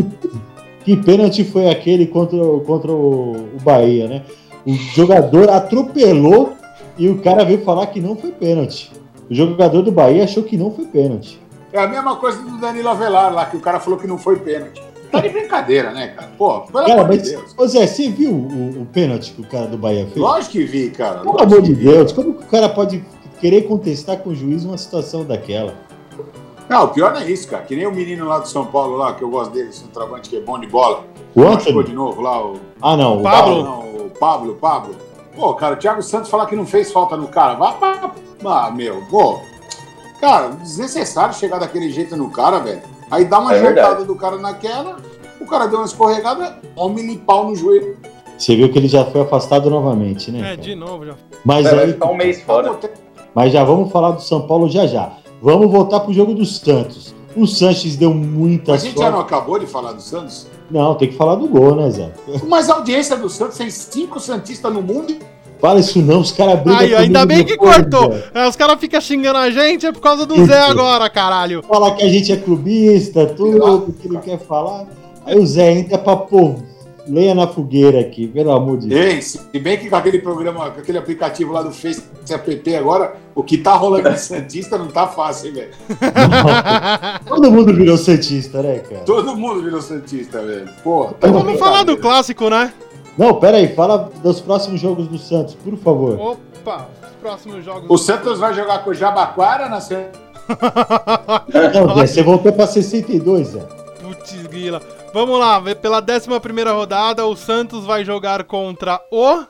que 0.84 0.96
pênalti 0.96 1.44
foi 1.44 1.68
aquele 1.68 2.06
contra, 2.06 2.38
contra 2.60 2.90
o, 2.90 3.32
o 3.54 3.60
Bahia, 3.62 4.08
né? 4.08 4.22
O 4.66 4.72
jogador 4.72 5.50
atropelou 5.50 6.54
e 6.96 7.08
o 7.08 7.18
cara 7.18 7.44
veio 7.44 7.62
falar 7.62 7.88
que 7.88 8.00
não 8.00 8.16
foi 8.16 8.30
pênalti. 8.30 8.90
O 9.30 9.34
jogador 9.34 9.82
do 9.82 9.90
Bahia 9.90 10.24
achou 10.24 10.42
que 10.42 10.56
não 10.56 10.70
foi 10.70 10.84
pênalti. 10.86 11.40
É 11.72 11.80
a 11.80 11.88
mesma 11.88 12.16
coisa 12.16 12.40
do 12.40 12.58
Danilo 12.58 12.88
Avelar 12.88 13.32
lá, 13.32 13.46
que 13.46 13.56
o 13.56 13.60
cara 13.60 13.80
falou 13.80 13.98
que 13.98 14.06
não 14.06 14.18
foi 14.18 14.36
pênalti. 14.36 14.82
Tá 15.10 15.20
de 15.20 15.28
brincadeira, 15.28 15.92
né, 15.92 16.08
cara? 16.08 16.30
Pô, 16.36 16.60
pelo 16.62 16.86
cara, 16.86 17.02
amor 17.02 17.16
de 17.16 17.30
Deus. 17.30 17.54
Ô 17.56 17.66
Zé, 17.66 17.86
você 17.86 18.08
viu 18.08 18.32
o, 18.32 18.82
o, 18.82 18.86
pênalti 18.86 19.32
que 19.32 19.40
o 19.42 19.46
cara 19.46 19.66
do 19.66 19.78
Bahia 19.78 20.06
fez? 20.06 20.16
Lógico 20.16 20.52
que 20.52 20.64
vi, 20.64 20.90
cara. 20.90 21.20
Pelo 21.20 21.40
amor 21.40 21.62
de 21.62 21.74
Deus, 21.74 22.12
como 22.12 22.34
que 22.34 22.44
o 22.44 22.48
cara 22.48 22.68
pode 22.68 23.04
querer 23.40 23.62
contestar 23.62 24.18
com 24.18 24.30
o 24.30 24.34
juiz 24.34 24.64
uma 24.64 24.76
situação 24.76 25.24
daquela? 25.24 25.74
Não, 26.68 26.84
o 26.84 26.88
pior 26.88 27.12
não 27.12 27.20
é 27.20 27.30
isso, 27.30 27.46
cara. 27.48 27.62
Que 27.62 27.76
nem 27.76 27.86
o 27.86 27.94
menino 27.94 28.26
lá 28.26 28.38
do 28.38 28.48
São 28.48 28.66
Paulo, 28.66 28.96
lá, 28.96 29.12
que 29.14 29.22
eu 29.22 29.30
gosto 29.30 29.52
dele, 29.52 29.68
esse 29.68 29.84
travante 29.84 30.30
que 30.30 30.36
é 30.36 30.40
bom 30.40 30.58
de 30.58 30.66
bola. 30.66 31.04
O 31.34 31.42
Antônio? 31.42 31.84
de 31.84 31.92
novo 31.92 32.20
lá, 32.20 32.44
o... 32.44 32.56
Ah, 32.80 32.96
não. 32.96 33.18
O 33.20 33.22
Pablo. 33.22 33.62
Não, 33.62 34.06
o 34.06 34.10
Pablo, 34.10 34.52
o 34.52 34.56
Pablo. 34.56 34.96
Pô, 35.34 35.54
cara, 35.54 35.74
o 35.74 35.78
Thiago 35.78 36.02
Santos 36.02 36.30
falar 36.30 36.46
que 36.46 36.56
não 36.56 36.66
fez 36.66 36.92
falta 36.92 37.16
no 37.16 37.28
cara. 37.28 37.54
Vá 37.54 37.72
pra... 37.72 38.12
Ah, 38.44 38.70
meu, 38.70 39.02
pô. 39.10 39.40
Cara, 40.20 40.48
desnecessário 40.50 41.34
chegar 41.34 41.58
daquele 41.58 41.90
jeito 41.90 42.16
no 42.16 42.30
cara, 42.30 42.58
velho. 42.58 42.82
Aí 43.10 43.24
dá 43.24 43.38
uma 43.38 43.54
é 43.54 43.60
jantada 43.60 44.04
do 44.04 44.16
cara 44.16 44.38
naquela, 44.38 44.96
o 45.40 45.46
cara 45.46 45.66
deu 45.66 45.78
uma 45.78 45.84
escorregada, 45.84 46.58
homem 46.74 47.16
pau 47.18 47.48
no 47.48 47.54
joelho. 47.54 47.96
Você 48.36 48.56
viu 48.56 48.70
que 48.72 48.78
ele 48.78 48.88
já 48.88 49.04
foi 49.04 49.20
afastado 49.20 49.70
novamente, 49.70 50.30
né? 50.30 50.38
É, 50.38 50.42
cara? 50.42 50.56
de 50.56 50.74
novo 50.74 51.06
já. 51.06 51.14
Mas 51.44 51.66
é, 51.66 51.82
aí, 51.82 51.92
ficar 51.92 52.06
um 52.06 52.16
mês 52.16 52.42
fora. 52.42 52.78
Mas 53.34 53.52
já 53.52 53.62
vamos 53.62 53.92
falar 53.92 54.12
do 54.12 54.22
São 54.22 54.46
Paulo 54.46 54.68
já 54.68 54.86
já. 54.86 55.12
Vamos 55.40 55.70
voltar 55.70 56.00
pro 56.00 56.12
jogo 56.12 56.34
dos 56.34 56.58
Santos. 56.58 57.14
O 57.36 57.46
Sanches 57.46 57.96
deu 57.96 58.14
muita 58.14 58.74
A 58.74 58.76
gente 58.76 58.94
sorte. 58.94 59.06
já 59.06 59.10
não 59.10 59.20
acabou 59.20 59.58
de 59.58 59.66
falar 59.66 59.92
do 59.92 60.02
Santos? 60.02 60.46
Não, 60.70 60.94
tem 60.94 61.08
que 61.08 61.16
falar 61.16 61.34
do 61.34 61.48
gol, 61.48 61.74
né, 61.76 61.90
Zé? 61.90 62.12
Mas 62.46 62.70
a 62.70 62.74
audiência 62.74 63.16
do 63.16 63.28
Santos 63.28 63.58
tem 63.58 63.70
cinco 63.70 64.20
Santistas 64.20 64.72
no 64.72 64.80
mundo 64.80 65.16
Fala 65.64 65.80
isso 65.80 65.98
não, 66.02 66.20
os 66.20 66.30
caras 66.30 66.60
brigam 66.60 66.78
Aí, 66.78 66.94
ainda 66.94 67.24
bem 67.24 67.42
que 67.42 67.56
cortou. 67.56 68.12
É, 68.34 68.46
os 68.46 68.54
caras 68.54 68.78
ficam 68.78 69.00
xingando 69.00 69.38
a 69.38 69.50
gente, 69.50 69.86
é 69.86 69.92
por 69.92 70.00
causa 70.00 70.26
do 70.26 70.44
Zé 70.44 70.60
agora, 70.60 71.08
caralho. 71.08 71.62
Fala 71.62 71.94
que 71.94 72.02
a 72.02 72.08
gente 72.08 72.30
é 72.30 72.36
clubista, 72.36 73.26
tudo 73.26 73.94
que 73.98 74.06
ele 74.06 74.18
quer 74.18 74.38
falar. 74.38 74.86
Aí 75.24 75.38
o 75.38 75.46
Zé 75.46 75.72
entra 75.72 75.96
pra 75.96 76.16
pô, 76.16 76.56
lenha 77.06 77.34
na 77.34 77.46
fogueira 77.46 78.00
aqui, 78.00 78.26
pelo 78.26 78.50
amor 78.52 78.78
de 78.78 78.88
Deus. 78.88 79.00
Ei, 79.00 79.22
se 79.22 79.58
bem 79.58 79.78
que 79.78 79.88
com 79.88 79.96
aquele 79.96 80.18
programa, 80.18 80.70
com 80.70 80.80
aquele 80.80 80.98
aplicativo 80.98 81.52
lá 81.52 81.62
do 81.62 81.72
Face 81.72 82.02
app 82.30 82.76
agora, 82.76 83.16
o 83.34 83.42
que 83.42 83.58
tá 83.58 83.74
rolando 83.74 84.08
em 84.08 84.16
Santista 84.16 84.78
não 84.78 84.88
tá 84.88 85.06
fácil, 85.06 85.48
hein, 85.48 85.54
velho? 85.54 85.70
Todo 87.26 87.50
mundo 87.50 87.74
virou 87.74 87.96
Santista, 87.96 88.62
né, 88.62 88.78
cara? 88.78 89.02
Todo 89.02 89.36
mundo 89.36 89.62
virou 89.62 89.82
Santista, 89.82 90.42
velho. 90.42 90.68
Pô, 90.82 91.06
tá 91.20 91.28
Vamos 91.28 91.58
falar 91.58 91.84
do 91.84 91.96
clássico, 91.96 92.48
né? 92.48 92.72
Não, 93.16 93.34
pera 93.34 93.58
aí, 93.58 93.74
fala 93.74 94.10
dos 94.22 94.40
próximos 94.40 94.80
jogos 94.80 95.06
do 95.06 95.18
Santos, 95.18 95.54
por 95.54 95.76
favor. 95.76 96.18
Opa, 96.18 96.88
os 97.02 97.16
próximos 97.20 97.64
jogos. 97.64 97.84
O 97.88 97.96
Santos 97.96 98.38
vai 98.38 98.54
jogar 98.54 98.82
com 98.82 98.90
o 98.90 98.94
Jabaquara 98.94 99.68
na 99.68 99.78
Não, 101.72 101.94
você 101.94 102.22
voltou 102.22 102.52
pra 102.52 102.66
62, 102.66 103.48
Zé. 103.48 103.60
Putz, 104.00 104.46
grila. 104.46 104.82
Vamos 105.14 105.38
lá, 105.38 105.62
pela 105.76 106.00
11 106.00 106.40
primeira 106.40 106.72
rodada, 106.72 107.24
o 107.24 107.36
Santos 107.36 107.84
vai 107.84 108.04
jogar 108.04 108.42
contra 108.42 109.00
o... 109.12 109.44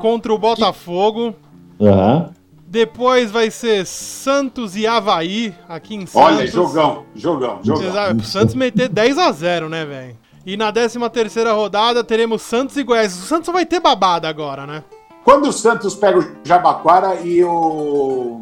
Contra 0.00 0.32
o 0.32 0.38
Botafogo. 0.38 1.34
Aham. 1.78 2.30
Depois 2.66 3.30
vai 3.30 3.50
ser 3.50 3.84
Santos 3.84 4.74
e 4.74 4.86
Havaí, 4.86 5.54
aqui 5.68 5.96
em 5.96 6.06
Santos. 6.06 6.14
Olha, 6.14 6.46
jogão, 6.46 7.04
jogão, 7.14 7.58
jogão. 7.62 8.16
O 8.16 8.24
Santos 8.24 8.54
meter 8.54 8.88
10 8.88 9.18
a 9.18 9.30
0 9.32 9.68
né, 9.68 9.84
velho? 9.84 10.16
E 10.46 10.56
na 10.56 10.72
13 10.72 10.98
terceira 11.10 11.52
rodada 11.52 12.02
teremos 12.02 12.40
Santos 12.40 12.74
e 12.78 12.82
Goiás. 12.82 13.14
O 13.18 13.26
Santos 13.26 13.52
vai 13.52 13.66
ter 13.66 13.80
babada 13.80 14.30
agora, 14.30 14.66
né? 14.66 14.82
Quando 15.22 15.50
o 15.50 15.52
Santos 15.52 15.94
pega 15.94 16.20
o 16.20 16.26
Jabaquara 16.42 17.16
e 17.16 17.44
o. 17.44 18.40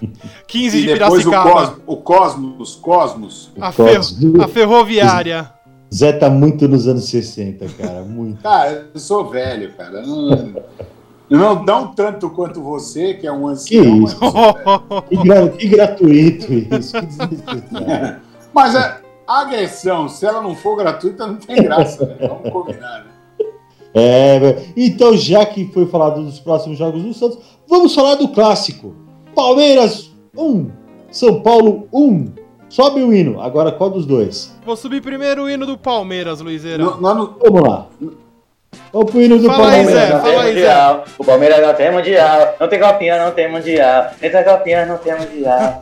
15 0.48 0.76
e 0.76 0.80
de 0.82 0.92
Piracicaba. 0.92 1.78
O, 1.86 1.96
Cosmos, 1.96 2.76
Cosmos. 2.76 3.50
A, 3.58 3.72
fer... 3.72 4.00
a 4.42 4.48
Ferroviária. 4.48 5.50
Zé 5.92 6.12
tá 6.12 6.28
muito 6.28 6.68
nos 6.68 6.86
anos 6.86 7.08
60, 7.08 7.66
cara. 7.78 8.02
Muito. 8.02 8.40
Cara, 8.42 8.88
eu 8.92 9.00
sou 9.00 9.30
velho, 9.30 9.72
cara. 9.74 10.02
Não, 10.02 10.54
não, 11.30 11.64
não 11.64 11.94
tanto 11.94 12.28
quanto 12.30 12.62
você, 12.62 13.14
que 13.14 13.26
é 13.26 13.32
um 13.32 13.46
ancião. 13.48 13.82
Que 13.82 14.04
isso? 14.04 14.18
Que, 15.08 15.16
gra... 15.16 15.48
que, 15.48 15.68
gratuito 15.68 16.52
isso. 16.52 16.92
Que 16.92 18.16
mas 18.52 18.74
a 18.76 19.00
agressão, 19.26 20.08
se 20.08 20.26
ela 20.26 20.42
não 20.42 20.54
for 20.54 20.76
gratuita, 20.76 21.26
não 21.26 21.36
tem 21.36 21.62
graça, 21.62 22.04
né? 22.06 22.16
Vamos 22.28 22.50
combinar, 22.50 23.04
né? 23.04 23.14
É, 23.94 24.64
então, 24.76 25.16
já 25.16 25.46
que 25.46 25.66
foi 25.66 25.86
falado 25.86 26.24
dos 26.24 26.40
próximos 26.40 26.76
jogos 26.76 27.02
do 27.02 27.14
Santos, 27.14 27.38
vamos 27.68 27.94
falar 27.94 28.16
do 28.16 28.28
clássico. 28.28 28.94
Palmeiras 29.34 30.10
1, 30.36 30.70
São 31.10 31.40
Paulo 31.40 31.88
1. 31.92 32.43
Sobe 32.74 33.04
o 33.04 33.14
hino. 33.14 33.40
Agora 33.40 33.70
qual 33.70 33.88
dos 33.88 34.04
dois? 34.04 34.52
Vou 34.66 34.74
subir 34.74 35.00
primeiro 35.00 35.44
o 35.44 35.48
hino 35.48 35.64
do 35.64 35.78
Palmeiras, 35.78 36.40
Luizeira. 36.40 36.84
Vamos 36.84 37.62
lá. 37.62 37.86
Vamos 38.92 39.12
pro 39.12 39.22
hino 39.22 39.38
do 39.38 39.46
fala 39.46 39.70
Palmeiras. 39.70 39.94
Aí, 39.94 39.94
Zé, 39.94 40.18
fala 40.18 40.42
aí, 40.42 40.60
Zé. 40.60 41.04
O 41.16 41.24
Palmeiras 41.24 41.64
não 41.64 41.72
tem 41.72 41.92
mundial. 41.92 42.56
Não 42.58 42.66
tem 42.66 42.80
copinha, 42.80 43.24
não 43.24 43.30
tem 43.30 43.48
mundial. 43.48 44.10
Não 44.20 44.30
tem 44.30 44.44
copinha, 44.44 44.86
não 44.86 44.98
tem 44.98 45.14
mundial. 45.16 45.78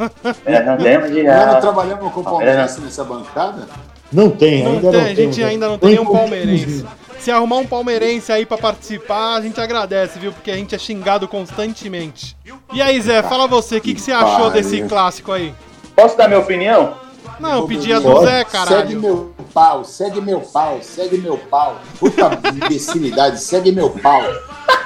não 0.66 0.76
tem 0.76 0.98
mundial. 0.98 1.46
Nós 1.46 1.60
trabalhamos 1.62 2.12
com 2.12 2.20
o 2.20 2.24
Palmeiras 2.24 2.78
nessa 2.78 3.04
bancada? 3.04 3.66
Não 4.12 4.28
tem, 4.28 4.62
não 4.62 4.72
ainda 4.72 4.90
tem, 4.90 5.00
não 5.00 5.06
A 5.06 5.14
gente 5.14 5.42
ainda 5.42 5.68
não 5.68 5.78
tem 5.78 5.90
nenhum 5.92 6.04
palmeirense. 6.04 6.84
Se 7.18 7.30
arrumar 7.30 7.56
um 7.56 7.66
palmeirense 7.66 8.30
aí 8.30 8.44
pra 8.44 8.58
participar, 8.58 9.36
a 9.36 9.40
gente 9.40 9.58
agradece, 9.58 10.18
viu? 10.18 10.30
Porque 10.30 10.50
a 10.50 10.56
gente 10.56 10.74
é 10.74 10.78
xingado 10.78 11.26
constantemente. 11.26 12.36
E 12.74 12.82
aí, 12.82 13.00
Zé, 13.00 13.22
fala 13.22 13.46
você, 13.46 13.78
o 13.78 13.80
que, 13.80 13.94
que 13.94 14.00
você 14.02 14.12
achou 14.12 14.50
desse 14.50 14.82
clássico 14.82 15.32
aí? 15.32 15.54
Posso 15.94 16.16
dar 16.16 16.28
minha 16.28 16.40
opinião? 16.40 16.94
Não, 17.38 17.58
eu 17.58 17.66
pedi 17.66 17.92
a 17.92 17.98
do 17.98 18.20
Zé, 18.24 18.44
caralho. 18.44 18.76
Segue 18.76 18.94
meu 18.94 19.34
pau, 19.52 19.84
segue 19.84 20.20
meu 20.20 20.40
pau, 20.40 20.78
segue 20.80 21.18
meu 21.18 21.36
pau. 21.36 21.76
Puta 21.98 22.38
imbecilidade, 22.54 23.40
segue 23.40 23.72
meu 23.72 23.90
pau. 23.90 24.22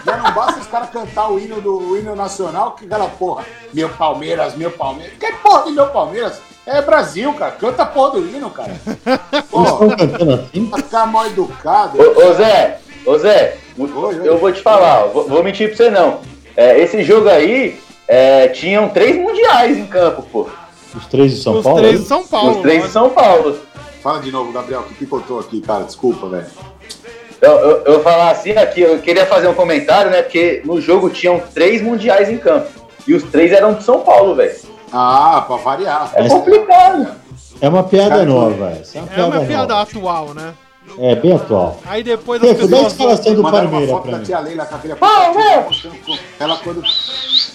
Já 0.04 0.16
não 0.16 0.32
basta 0.32 0.60
os 0.60 0.66
caras 0.66 0.90
cantar 0.90 1.30
o 1.30 1.38
hino 1.38 1.60
do 1.60 1.76
o 1.76 1.98
hino 1.98 2.14
nacional, 2.14 2.72
que 2.72 2.86
aquela 2.86 3.08
porra, 3.08 3.44
meu 3.74 3.88
Palmeiras, 3.88 4.54
meu 4.54 4.70
Palmeiras. 4.70 5.14
Que 5.18 5.32
porra 5.32 5.64
de 5.64 5.72
meu 5.72 5.88
Palmeiras? 5.88 6.40
É 6.64 6.80
Brasil, 6.80 7.32
cara. 7.34 7.52
Canta 7.52 7.82
a 7.82 7.86
porra 7.86 8.12
do 8.12 8.26
hino, 8.26 8.50
cara. 8.50 8.72
Pô, 9.50 9.60
assim? 9.60 10.70
ficar 10.74 11.06
mal 11.06 11.26
educado. 11.26 11.98
Ô, 12.00 12.28
ô 12.28 12.32
Zé, 12.34 12.78
ô 13.04 13.18
Zé, 13.18 13.56
oi, 13.78 13.92
oi. 13.92 14.20
eu 14.28 14.38
vou 14.38 14.50
te 14.52 14.62
falar, 14.62 15.06
vou, 15.06 15.28
vou, 15.28 15.44
mentir 15.44 15.68
pra 15.68 15.76
você 15.76 15.90
não. 15.90 16.20
É, 16.56 16.80
esse 16.80 17.02
jogo 17.02 17.28
aí, 17.28 17.78
é, 18.08 18.48
tinham 18.48 18.88
três 18.88 19.16
mundiais 19.16 19.76
em 19.76 19.86
campo, 19.86 20.22
pô. 20.22 20.48
Os 20.96 21.06
três 21.06 21.32
de 21.32 21.42
São 21.42 21.58
Os 21.58 21.64
Paulo? 21.64 21.78
três 21.80 22.00
de 22.00 22.06
São 22.06 22.26
Paulo. 22.26 22.50
Os 22.52 22.62
três 22.62 22.82
de. 22.84 22.90
São 22.90 23.10
Paulo. 23.10 23.58
Fala 24.02 24.20
de 24.20 24.30
novo, 24.30 24.52
Gabriel, 24.52 24.82
que 24.84 24.94
picotou 24.94 25.40
aqui, 25.40 25.60
cara. 25.60 25.84
Desculpa, 25.84 26.28
velho. 26.28 26.46
Eu, 27.40 27.50
eu, 27.52 27.76
eu 27.84 27.92
vou 27.94 28.02
falar 28.02 28.30
assim 28.30 28.52
aqui, 28.52 28.80
eu 28.80 28.98
queria 29.00 29.26
fazer 29.26 29.46
um 29.48 29.54
comentário, 29.54 30.10
né? 30.10 30.22
Porque 30.22 30.62
no 30.64 30.80
jogo 30.80 31.10
tinham 31.10 31.42
três 31.52 31.82
mundiais 31.82 32.30
em 32.30 32.38
campo. 32.38 32.68
E 33.06 33.14
os 33.14 33.22
três 33.24 33.52
eram 33.52 33.74
de 33.74 33.84
São 33.84 34.00
Paulo, 34.00 34.34
velho. 34.34 34.56
Ah, 34.92 35.44
pra 35.46 35.56
variar. 35.56 36.10
É 36.14 36.28
complicado. 36.28 37.08
É 37.60 37.68
uma 37.68 37.82
piada 37.84 38.10
Cara, 38.10 38.24
nova, 38.24 38.70
essa 38.70 38.98
é 38.98 39.00
uma 39.00 39.10
É 39.10 39.14
piada, 39.14 39.38
uma 39.38 39.46
piada 39.46 39.80
atual, 39.80 40.34
né? 40.34 40.54
É, 40.98 41.14
bem 41.14 41.32
atual. 41.32 41.78
Aí 41.84 42.02
depois 42.02 42.42
as 42.42 42.48
Fefo, 42.48 42.60
dá 42.68 42.76
a 42.76 42.84
pessoas. 42.84 42.92
escalação 42.92 43.34
do 43.34 43.42
Palmeiras 43.42 44.00
pra 44.00 44.10
da 44.12 44.18
mim. 44.18 44.24
tia 44.24 44.38
Leila 44.40 44.66
com 44.66 44.74
aquele. 44.76 44.94
Ela 46.40 46.56
quando... 46.58 46.82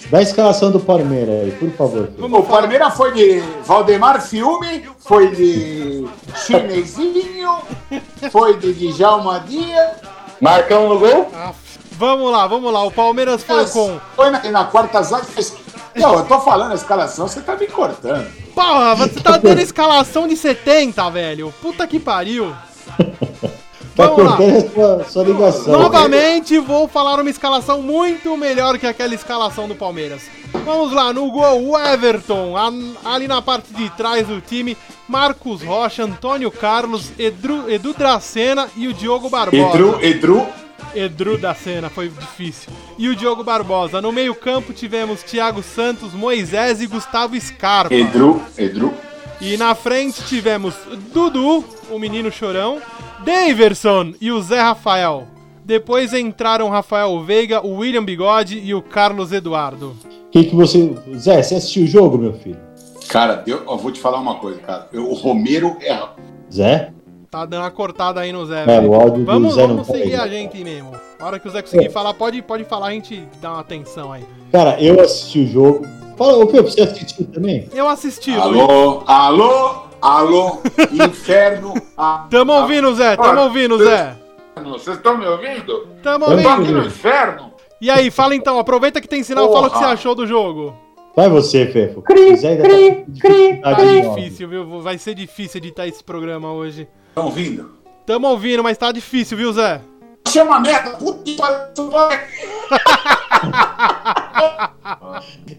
Dá 0.09 0.17
a 0.17 0.21
escalação 0.21 0.71
do 0.71 0.79
Palmeiras 0.79 1.43
aí, 1.45 1.51
por 1.51 1.71
favor. 1.71 2.09
O 2.19 2.43
Palmeiras 2.43 2.93
foi 2.95 3.13
de 3.13 3.39
Valdemar 3.65 4.21
Fiume, 4.21 4.85
foi 4.99 5.31
de 5.35 6.05
Chinesinho, 6.45 7.57
foi 8.31 8.57
de 8.57 8.73
Djalma 8.73 9.39
Dias. 9.47 9.91
Marcão 10.39 10.89
no 10.89 10.99
gol? 10.99 11.29
Ah, 11.33 11.53
Vamos 11.93 12.31
lá, 12.31 12.47
vamos 12.47 12.73
lá. 12.73 12.83
O 12.83 12.89
Palmeiras 12.91 13.43
foi 13.43 13.63
com. 13.67 13.99
Foi 14.15 14.29
na, 14.31 14.41
na 14.49 14.63
quarta 14.65 15.03
zaga. 15.03 15.23
fez- 15.23 15.55
Não, 15.95 16.15
eu 16.15 16.25
tô 16.25 16.39
falando 16.39 16.71
a 16.71 16.75
escalação, 16.75 17.27
você 17.27 17.41
tá 17.41 17.55
me 17.55 17.67
cortando. 17.67 18.27
Porra, 18.55 18.95
você 18.95 19.19
tá 19.19 19.37
dando 19.41 19.59
escalação 19.59 20.27
de 20.27 20.35
70, 20.35 21.09
velho. 21.11 21.53
Puta 21.61 21.85
que 21.85 21.99
pariu. 21.99 22.55
Tá 23.93 24.07
Vamos 24.07 24.23
lá. 24.23 24.37
cortando 24.37 24.55
a 24.57 24.69
sua, 24.69 25.03
sua 25.03 25.23
ligação. 25.25 25.73
Novamente 25.73 26.57
vou 26.59 26.87
falar 26.87 27.19
uma 27.19 27.29
escalação 27.29 27.81
muito 27.81 28.37
melhor 28.37 28.77
que 28.79 28.87
aquela 28.87 29.13
escalação 29.13 29.67
do 29.67 29.75
Palmeiras. 29.75 30.21
Vamos 30.63 30.93
lá, 30.93 31.11
no 31.11 31.29
gol, 31.29 31.61
o 31.67 31.77
Everton, 31.77 32.55
a- 32.55 32.71
ali 33.13 33.27
na 33.27 33.41
parte 33.41 33.73
de 33.73 33.89
trás 33.91 34.25
do 34.25 34.39
time, 34.39 34.77
Marcos 35.09 35.61
Rocha, 35.61 36.03
Antônio 36.03 36.49
Carlos, 36.49 37.11
Edu, 37.19 37.69
Edu 37.69 37.93
Dracena 37.93 38.69
e 38.77 38.87
o 38.87 38.93
Diogo 38.93 39.29
Barbosa. 39.29 39.75
Edru, 39.77 39.99
Edru, 40.01 40.47
Edru 40.95 41.37
da 41.37 41.53
cena, 41.53 41.89
foi 41.89 42.07
difícil. 42.07 42.71
E 42.97 43.09
o 43.09 43.15
Diogo 43.15 43.43
Barbosa. 43.43 44.01
No 44.01 44.13
meio-campo 44.13 44.71
tivemos 44.71 45.21
Thiago 45.21 45.61
Santos, 45.61 46.13
Moisés 46.13 46.79
e 46.81 46.87
Gustavo 46.87 47.37
Scarpa. 47.39 47.93
Edru, 47.93 48.41
Edru. 48.57 48.93
E 49.41 49.57
na 49.57 49.73
frente 49.73 50.23
tivemos 50.25 50.75
Dudu, 51.13 51.63
o 51.89 51.97
menino 51.97 52.31
chorão, 52.31 52.79
Daverson 53.25 54.13
e 54.21 54.31
o 54.31 54.41
Zé 54.41 54.61
Rafael. 54.61 55.23
Depois 55.65 56.13
entraram 56.13 56.67
o 56.67 56.69
Rafael 56.69 57.19
Veiga, 57.23 57.65
o 57.65 57.77
William 57.77 58.03
Bigode 58.03 58.59
e 58.59 58.73
o 58.73 58.81
Carlos 58.81 59.31
Eduardo. 59.31 59.95
O 60.27 60.29
que, 60.31 60.43
que 60.45 60.55
você. 60.55 60.95
Zé, 61.17 61.41
você 61.41 61.55
assistiu 61.55 61.83
o 61.83 61.87
jogo, 61.87 62.17
meu 62.17 62.33
filho? 62.33 62.59
Cara, 63.09 63.35
deu, 63.35 63.63
eu 63.67 63.77
vou 63.77 63.91
te 63.91 63.99
falar 63.99 64.19
uma 64.19 64.35
coisa, 64.35 64.59
cara. 64.59 64.87
Eu- 64.93 65.09
o 65.09 65.13
Romero 65.13 65.75
é. 65.81 65.99
Zé? 66.51 66.91
Tá 67.29 67.45
dando 67.45 67.61
uma 67.63 67.71
cortada 67.71 68.19
aí 68.19 68.31
no 68.31 68.45
Zé. 68.45 68.63
É, 68.63 68.65
velho. 68.65 68.89
o 68.91 68.95
áudio 68.95 69.19
do 69.19 69.25
vamos 69.25 69.55
Zé 69.55 69.61
não 69.61 69.67
vamos 69.69 69.87
tá 69.87 69.93
seguir 69.93 70.13
aí. 70.15 70.19
a 70.19 70.27
gente 70.27 70.63
mesmo. 70.63 70.91
A 71.19 71.25
hora 71.25 71.39
que 71.39 71.47
o 71.47 71.51
Zé 71.51 71.61
conseguir 71.61 71.89
falar, 71.89 72.13
pode, 72.13 72.41
pode 72.41 72.63
falar, 72.65 72.87
a 72.87 72.91
gente 72.91 73.23
dá 73.41 73.51
uma 73.51 73.61
atenção 73.61 74.11
aí. 74.11 74.23
Cara, 74.51 74.81
eu 74.81 74.99
assisti 74.99 75.39
o 75.39 75.47
jogo. 75.47 75.85
Fala, 76.21 76.37
ô 76.37 76.47
Fefo, 76.47 76.69
você 76.69 76.81
assistiu 76.81 77.25
também? 77.33 77.67
Eu 77.73 77.89
assisti. 77.89 78.31
Alô, 78.31 79.01
alô, 79.07 79.85
alô, 79.99 80.59
inferno. 80.91 81.73
a- 81.97 82.27
Tamo 82.29 82.53
ouvindo, 82.53 82.93
Zé, 82.93 83.17
tamo 83.17 83.41
ouvindo, 83.41 83.79
Zé. 83.79 84.15
Vocês 84.63 84.97
estão 84.97 85.17
me 85.17 85.25
ouvindo? 85.25 85.87
Tamo 86.03 86.25
tô 86.27 86.31
Eu 86.33 86.43
tô 86.43 86.47
ouvindo. 86.49 86.63
aqui 86.63 86.71
no 86.73 86.85
inferno. 86.85 87.51
E 87.81 87.89
aí, 87.89 88.11
fala 88.11 88.35
então, 88.35 88.59
aproveita 88.59 89.01
que 89.01 89.07
tem 89.07 89.23
sinal, 89.23 89.51
fala 89.51 89.65
o 89.65 89.69
que 89.71 89.77
você 89.77 89.81
Porra. 89.83 89.93
achou 89.93 90.13
do 90.13 90.27
jogo. 90.27 90.75
Vai 91.15 91.27
você, 91.27 91.65
Fefo. 91.65 92.03
Cri, 92.03 92.35
Zé 92.35 92.49
ainda 92.49 92.63
cri, 93.19 93.57
tá 93.59 93.75
Tá 93.75 93.83
difícil, 93.83 94.47
viu? 94.47 94.79
Vai 94.79 94.99
ser 94.99 95.15
difícil 95.15 95.57
editar 95.57 95.87
esse 95.87 96.03
programa 96.03 96.53
hoje. 96.53 96.87
Estão 97.09 97.25
ouvindo? 97.25 97.71
Tamo 98.05 98.27
ouvindo, 98.27 98.61
mas 98.61 98.77
tá 98.77 98.91
difícil, 98.91 99.35
viu, 99.35 99.51
Zé? 99.53 99.81
Chama 100.27 100.59
merda, 100.59 100.91
puta 100.97 101.23
que 101.25 101.35
pariu. 101.35 101.65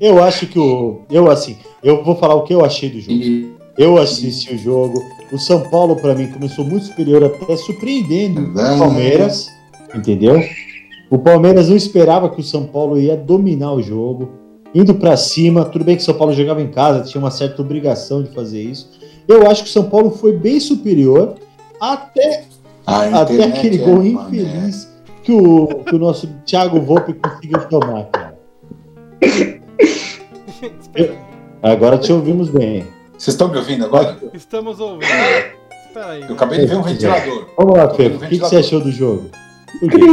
Eu 0.00 0.22
acho 0.22 0.46
que 0.46 0.58
o. 0.58 1.02
Eu, 1.10 1.30
assim, 1.30 1.56
eu 1.82 2.02
vou 2.02 2.16
falar 2.16 2.34
o 2.34 2.42
que 2.42 2.52
eu 2.52 2.64
achei 2.64 2.90
do 2.90 3.00
jogo. 3.00 3.56
Eu 3.78 3.98
assisti 3.98 4.54
o 4.54 4.58
jogo. 4.58 5.02
O 5.32 5.38
São 5.38 5.60
Paulo, 5.60 5.96
pra 5.96 6.14
mim, 6.14 6.26
começou 6.26 6.64
muito 6.64 6.86
superior, 6.86 7.24
até 7.24 7.56
surpreendendo 7.56 8.50
o 8.50 8.78
Palmeiras. 8.78 9.48
Entendeu? 9.94 10.42
O 11.10 11.18
Palmeiras 11.18 11.68
não 11.68 11.76
esperava 11.76 12.28
que 12.28 12.40
o 12.40 12.44
São 12.44 12.64
Paulo 12.64 12.98
ia 12.98 13.16
dominar 13.16 13.72
o 13.72 13.82
jogo, 13.82 14.30
indo 14.74 14.94
pra 14.94 15.16
cima. 15.16 15.64
Tudo 15.64 15.84
bem 15.84 15.96
que 15.96 16.02
o 16.02 16.04
São 16.04 16.14
Paulo 16.14 16.32
jogava 16.32 16.60
em 16.60 16.68
casa, 16.68 17.04
tinha 17.04 17.20
uma 17.20 17.30
certa 17.30 17.62
obrigação 17.62 18.22
de 18.22 18.30
fazer 18.34 18.62
isso. 18.62 18.90
Eu 19.28 19.48
acho 19.48 19.62
que 19.62 19.68
o 19.68 19.72
São 19.72 19.84
Paulo 19.84 20.10
foi 20.10 20.32
bem 20.32 20.58
superior, 20.58 21.36
até, 21.80 22.44
até 22.86 23.44
aquele 23.44 23.80
é 23.80 23.84
gol 23.84 24.00
uma 24.00 24.06
infeliz 24.06 24.91
que 25.22 25.32
o, 25.32 25.66
que 25.84 25.94
o 25.94 25.98
nosso 25.98 26.26
Thiago 26.44 26.80
Volpe 26.80 27.14
conseguiu 27.14 27.60
tomar, 27.68 28.04
cara. 28.06 28.38
Agora 31.62 31.96
te 31.98 32.12
ouvimos 32.12 32.48
bem. 32.48 32.86
Vocês 33.16 33.34
estão 33.34 33.48
me 33.48 33.56
ouvindo 33.56 33.84
agora? 33.84 34.18
Estamos 34.34 34.80
ouvindo. 34.80 35.04
Espera 35.86 36.10
aí. 36.10 36.22
Eu 36.22 36.34
acabei 36.34 36.58
de 36.58 36.66
ver 36.66 36.76
um 36.76 36.82
ventilador. 36.82 37.46
Vamos 37.56 37.76
lá, 37.76 37.86
vendo 37.86 38.16
O 38.16 38.18
que, 38.20 38.28
que 38.30 38.38
você 38.38 38.56
achou 38.56 38.80
do 38.80 38.90
jogo? 38.90 39.30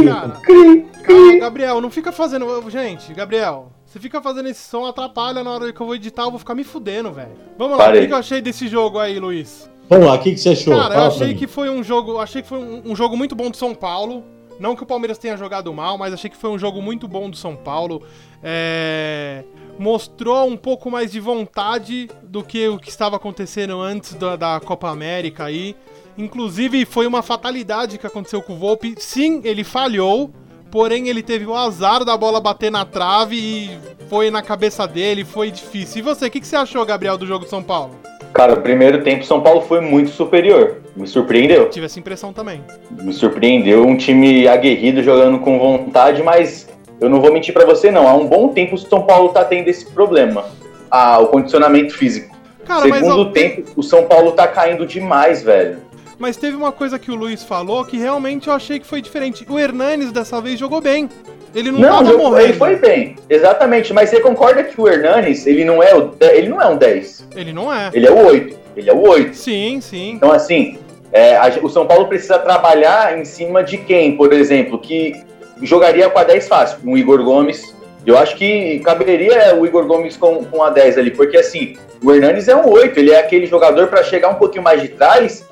Cara, 0.06 0.40
calma, 0.40 1.40
Gabriel, 1.40 1.80
não 1.80 1.90
fica 1.90 2.12
fazendo. 2.12 2.46
Gente, 2.70 3.12
Gabriel, 3.12 3.72
você 3.84 3.98
fica 3.98 4.22
fazendo 4.22 4.48
esse 4.48 4.62
som, 4.62 4.86
atrapalha 4.86 5.42
na 5.42 5.50
hora 5.50 5.72
que 5.72 5.80
eu 5.80 5.86
vou 5.86 5.96
editar, 5.96 6.22
eu 6.22 6.30
vou 6.30 6.38
ficar 6.38 6.54
me 6.54 6.62
fudendo, 6.62 7.12
velho. 7.12 7.32
Vamos 7.58 7.76
lá, 7.76 7.84
o 7.84 7.86
Parei. 7.86 8.02
que 8.02 8.06
que 8.06 8.12
eu 8.12 8.18
achei 8.18 8.40
desse 8.40 8.68
jogo 8.68 8.98
aí, 9.00 9.18
Luiz? 9.18 9.68
Vamos 9.88 10.06
lá, 10.06 10.14
o 10.14 10.18
que, 10.20 10.30
que 10.30 10.38
você 10.38 10.50
achou? 10.50 10.72
Cara, 10.72 10.94
eu 10.94 10.98
Fala 10.98 11.10
pra 11.10 11.24
achei 11.24 11.34
que 11.34 11.48
foi 11.48 11.68
um 11.68 11.82
jogo. 11.82 12.18
Achei 12.18 12.42
que 12.42 12.48
foi 12.48 12.58
um, 12.58 12.92
um 12.92 12.96
jogo 12.96 13.16
muito 13.16 13.34
bom 13.34 13.50
do 13.50 13.56
São 13.56 13.74
Paulo. 13.74 14.22
Não 14.60 14.76
que 14.76 14.82
o 14.82 14.86
Palmeiras 14.86 15.16
tenha 15.16 15.38
jogado 15.38 15.72
mal, 15.72 15.96
mas 15.96 16.12
achei 16.12 16.28
que 16.28 16.36
foi 16.36 16.50
um 16.50 16.58
jogo 16.58 16.82
muito 16.82 17.08
bom 17.08 17.30
do 17.30 17.36
São 17.36 17.56
Paulo. 17.56 18.02
É, 18.42 19.42
mostrou 19.78 20.46
um 20.46 20.56
pouco 20.56 20.90
mais 20.90 21.10
de 21.10 21.18
vontade 21.18 22.10
do 22.22 22.44
que 22.44 22.68
o 22.68 22.78
que 22.78 22.90
estava 22.90 23.16
acontecendo 23.16 23.80
antes 23.80 24.12
da, 24.14 24.36
da 24.36 24.60
Copa 24.60 24.90
América 24.90 25.44
aí. 25.44 25.74
Inclusive, 26.18 26.84
foi 26.84 27.06
uma 27.06 27.22
fatalidade 27.22 27.96
que 27.96 28.06
aconteceu 28.06 28.42
com 28.42 28.52
o 28.52 28.58
Volpe. 28.58 28.94
Sim, 28.98 29.40
ele 29.44 29.64
falhou. 29.64 30.30
Porém, 30.70 31.08
ele 31.08 31.22
teve 31.22 31.46
o 31.46 31.54
azar 31.56 32.04
da 32.04 32.16
bola 32.16 32.38
bater 32.38 32.70
na 32.70 32.84
trave 32.84 33.36
e 33.36 33.78
foi 34.08 34.30
na 34.30 34.42
cabeça 34.42 34.86
dele, 34.86 35.24
foi 35.24 35.50
difícil. 35.50 35.98
E 35.98 36.02
você, 36.02 36.26
o 36.26 36.30
que, 36.30 36.38
que 36.38 36.46
você 36.46 36.54
achou, 36.54 36.84
Gabriel, 36.84 37.18
do 37.18 37.26
jogo 37.26 37.44
do 37.44 37.50
São 37.50 37.62
Paulo? 37.62 37.98
Cara, 38.32 38.54
o 38.54 38.60
primeiro 38.60 39.02
tempo 39.02 39.24
São 39.24 39.40
Paulo 39.40 39.62
foi 39.62 39.80
muito 39.80 40.10
superior. 40.10 40.78
Me 40.96 41.06
surpreendeu. 41.06 41.68
Tive 41.68 41.86
essa 41.86 41.98
impressão 41.98 42.32
também. 42.32 42.62
Me 42.90 43.12
surpreendeu. 43.12 43.86
Um 43.86 43.96
time 43.96 44.46
aguerrido 44.46 45.02
jogando 45.02 45.38
com 45.40 45.58
vontade, 45.58 46.22
mas 46.22 46.68
eu 47.00 47.08
não 47.08 47.20
vou 47.20 47.32
mentir 47.32 47.52
pra 47.52 47.64
você, 47.64 47.90
não. 47.90 48.06
Há 48.06 48.14
um 48.14 48.26
bom 48.26 48.48
tempo 48.48 48.74
o 48.74 48.78
São 48.78 49.02
Paulo 49.02 49.30
tá 49.30 49.44
tendo 49.44 49.68
esse 49.68 49.86
problema. 49.86 50.44
Ah, 50.90 51.18
o 51.18 51.26
condicionamento 51.28 51.94
físico. 51.94 52.36
Cara, 52.64 52.86
mas, 52.86 53.00
Segundo 53.00 53.22
ó, 53.22 53.32
tempo, 53.32 53.64
o 53.76 53.82
São 53.82 54.04
Paulo 54.04 54.32
tá 54.32 54.46
caindo 54.46 54.86
demais, 54.86 55.42
velho. 55.42 55.78
Mas 56.18 56.36
teve 56.36 56.54
uma 56.54 56.70
coisa 56.70 56.98
que 56.98 57.10
o 57.10 57.14
Luiz 57.14 57.42
falou 57.42 57.84
que 57.84 57.96
realmente 57.96 58.48
eu 58.48 58.54
achei 58.54 58.78
que 58.78 58.86
foi 58.86 59.00
diferente. 59.00 59.46
O 59.48 59.58
Hernanes 59.58 60.12
dessa 60.12 60.40
vez 60.40 60.58
jogou 60.58 60.80
bem. 60.80 61.08
Ele 61.54 61.70
não, 61.72 61.80
Não, 61.80 62.04
jogou- 62.04 62.30
morrendo. 62.30 62.46
ele 62.48 62.52
foi 62.52 62.76
bem. 62.76 63.16
Exatamente. 63.28 63.92
Mas 63.92 64.08
você 64.10 64.20
concorda 64.20 64.62
que 64.62 64.80
o 64.80 64.88
Hernanes, 64.88 65.46
ele 65.46 65.64
não 65.64 65.82
é 65.82 65.94
o, 65.94 66.12
ele 66.20 66.48
não 66.48 66.60
é 66.60 66.66
um 66.66 66.76
10. 66.76 67.26
Ele 67.34 67.52
não 67.52 67.72
é. 67.72 67.90
Ele 67.92 68.06
é 68.06 68.10
o 68.10 68.24
8. 68.26 68.56
Ele 68.76 68.88
é 68.90 68.92
o 68.92 69.00
8. 69.08 69.34
Sim, 69.36 69.80
sim. 69.80 70.12
Então, 70.12 70.30
assim, 70.30 70.78
é, 71.12 71.36
a- 71.36 71.52
o 71.62 71.68
São 71.68 71.86
Paulo 71.86 72.06
precisa 72.06 72.38
trabalhar 72.38 73.18
em 73.18 73.24
cima 73.24 73.64
de 73.64 73.78
quem, 73.78 74.16
por 74.16 74.32
exemplo, 74.32 74.78
que 74.78 75.14
jogaria 75.62 76.08
com 76.08 76.18
a 76.18 76.24
10 76.24 76.46
fácil, 76.48 76.78
o 76.84 76.96
Igor 76.96 77.22
Gomes. 77.24 77.74
Eu 78.06 78.16
acho 78.16 78.36
que 78.36 78.78
caberia 78.80 79.54
o 79.56 79.66
Igor 79.66 79.84
Gomes 79.86 80.16
com, 80.16 80.44
com 80.44 80.62
a 80.62 80.70
10 80.70 80.96
ali, 80.96 81.10
porque 81.10 81.36
assim, 81.36 81.76
o 82.02 82.10
Hernanes 82.12 82.48
é 82.48 82.56
um 82.56 82.66
8, 82.70 82.98
ele 82.98 83.10
é 83.10 83.18
aquele 83.18 83.44
jogador 83.46 83.88
para 83.88 84.02
chegar 84.02 84.28
um 84.30 84.36
pouquinho 84.36 84.62
mais 84.64 84.80
de 84.80 84.88
trás. 84.88 85.46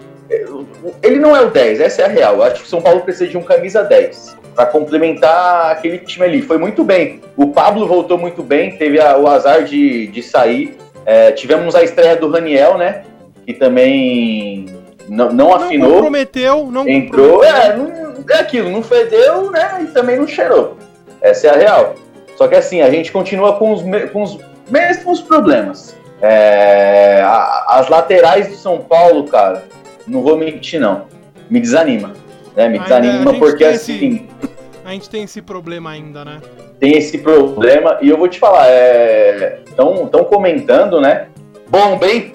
Ele 1.03 1.19
não 1.19 1.35
é 1.35 1.41
o 1.41 1.51
10, 1.51 1.81
essa 1.81 2.03
é 2.03 2.05
a 2.05 2.09
real. 2.09 2.35
Eu 2.37 2.43
acho 2.45 2.57
que 2.57 2.67
o 2.67 2.69
São 2.69 2.81
Paulo 2.83 3.01
precisa 3.01 3.27
de 3.31 3.37
um 3.39 3.43
camisa 3.43 3.83
10 3.83 4.37
para 4.55 4.67
complementar 4.67 5.71
aquele 5.71 5.99
time 5.99 6.25
ali. 6.27 6.43
Foi 6.43 6.59
muito 6.59 6.83
bem. 6.85 7.21
O 7.37 7.49
Pablo 7.49 7.87
voltou 7.87 8.19
muito 8.19 8.43
bem, 8.43 8.77
teve 8.77 9.01
a- 9.01 9.17
o 9.17 9.27
azar 9.29 9.63
de, 9.65 10.07
de 10.09 10.23
sair. 10.23 10.77
É, 11.07 11.33
tivemos 11.33 11.75
a 11.75 11.83
estreia 11.83 12.17
do 12.17 12.29
Raniel, 12.31 12.77
né? 12.77 13.03
Que 13.47 13.55
também 13.55 14.67
não, 15.09 15.27
não 15.33 15.35
Não 15.49 15.55
afinou. 15.55 15.93
comprometeu, 15.95 16.69
não 16.71 16.87
Entrou, 16.89 17.41
comprometeu. 17.41 17.63
é, 17.73 17.77
não- 17.77 18.09
é 18.31 18.35
aquilo, 18.41 18.69
não 18.71 18.83
fedeu, 18.83 19.51
né? 19.51 19.79
E 19.83 19.87
também 19.87 20.17
não 20.19 20.27
cheirou. 20.27 20.77
Essa 21.23 21.47
é 21.47 21.51
a 21.51 21.57
real. 21.57 21.95
Só 22.37 22.47
que 22.47 22.55
assim, 22.55 22.83
a 22.83 22.91
gente 22.91 23.11
continua 23.11 23.55
com 23.55 23.73
os, 23.73 23.83
com 24.13 24.23
os 24.23 24.39
mesmos 24.71 25.21
problemas. 25.21 25.97
É, 26.21 27.23
a- 27.25 27.65
as 27.79 27.89
laterais 27.89 28.49
do 28.49 28.55
São 28.57 28.79
Paulo, 28.79 29.25
cara, 29.29 29.65
não 30.09 30.23
vou 30.23 30.37
mentir, 30.37 30.81
não. 30.81 31.07
Me 31.51 31.61
desanima. 31.61 32.13
Né? 32.57 32.69
Me 32.69 32.79
Ainda 32.79 33.01
desanima 33.01 33.35
porque 33.35 33.65
tem 33.65 33.75
esse- 33.75 33.93
assim, 33.93 34.29
A 34.85 34.91
gente 34.93 35.09
tem 35.11 35.23
esse 35.25 35.41
problema 35.43 35.91
ainda, 35.91 36.25
né? 36.25 36.41
tem 36.81 36.97
esse 36.97 37.19
problema. 37.19 37.99
E 38.01 38.09
eu 38.09 38.17
vou 38.17 38.29
te 38.29 38.39
falar, 38.39 38.67
estão 39.67 40.07
tão 40.07 40.25
comentando, 40.25 41.01
né? 41.01 41.27
Bom, 41.69 41.99
bem. 41.99 42.33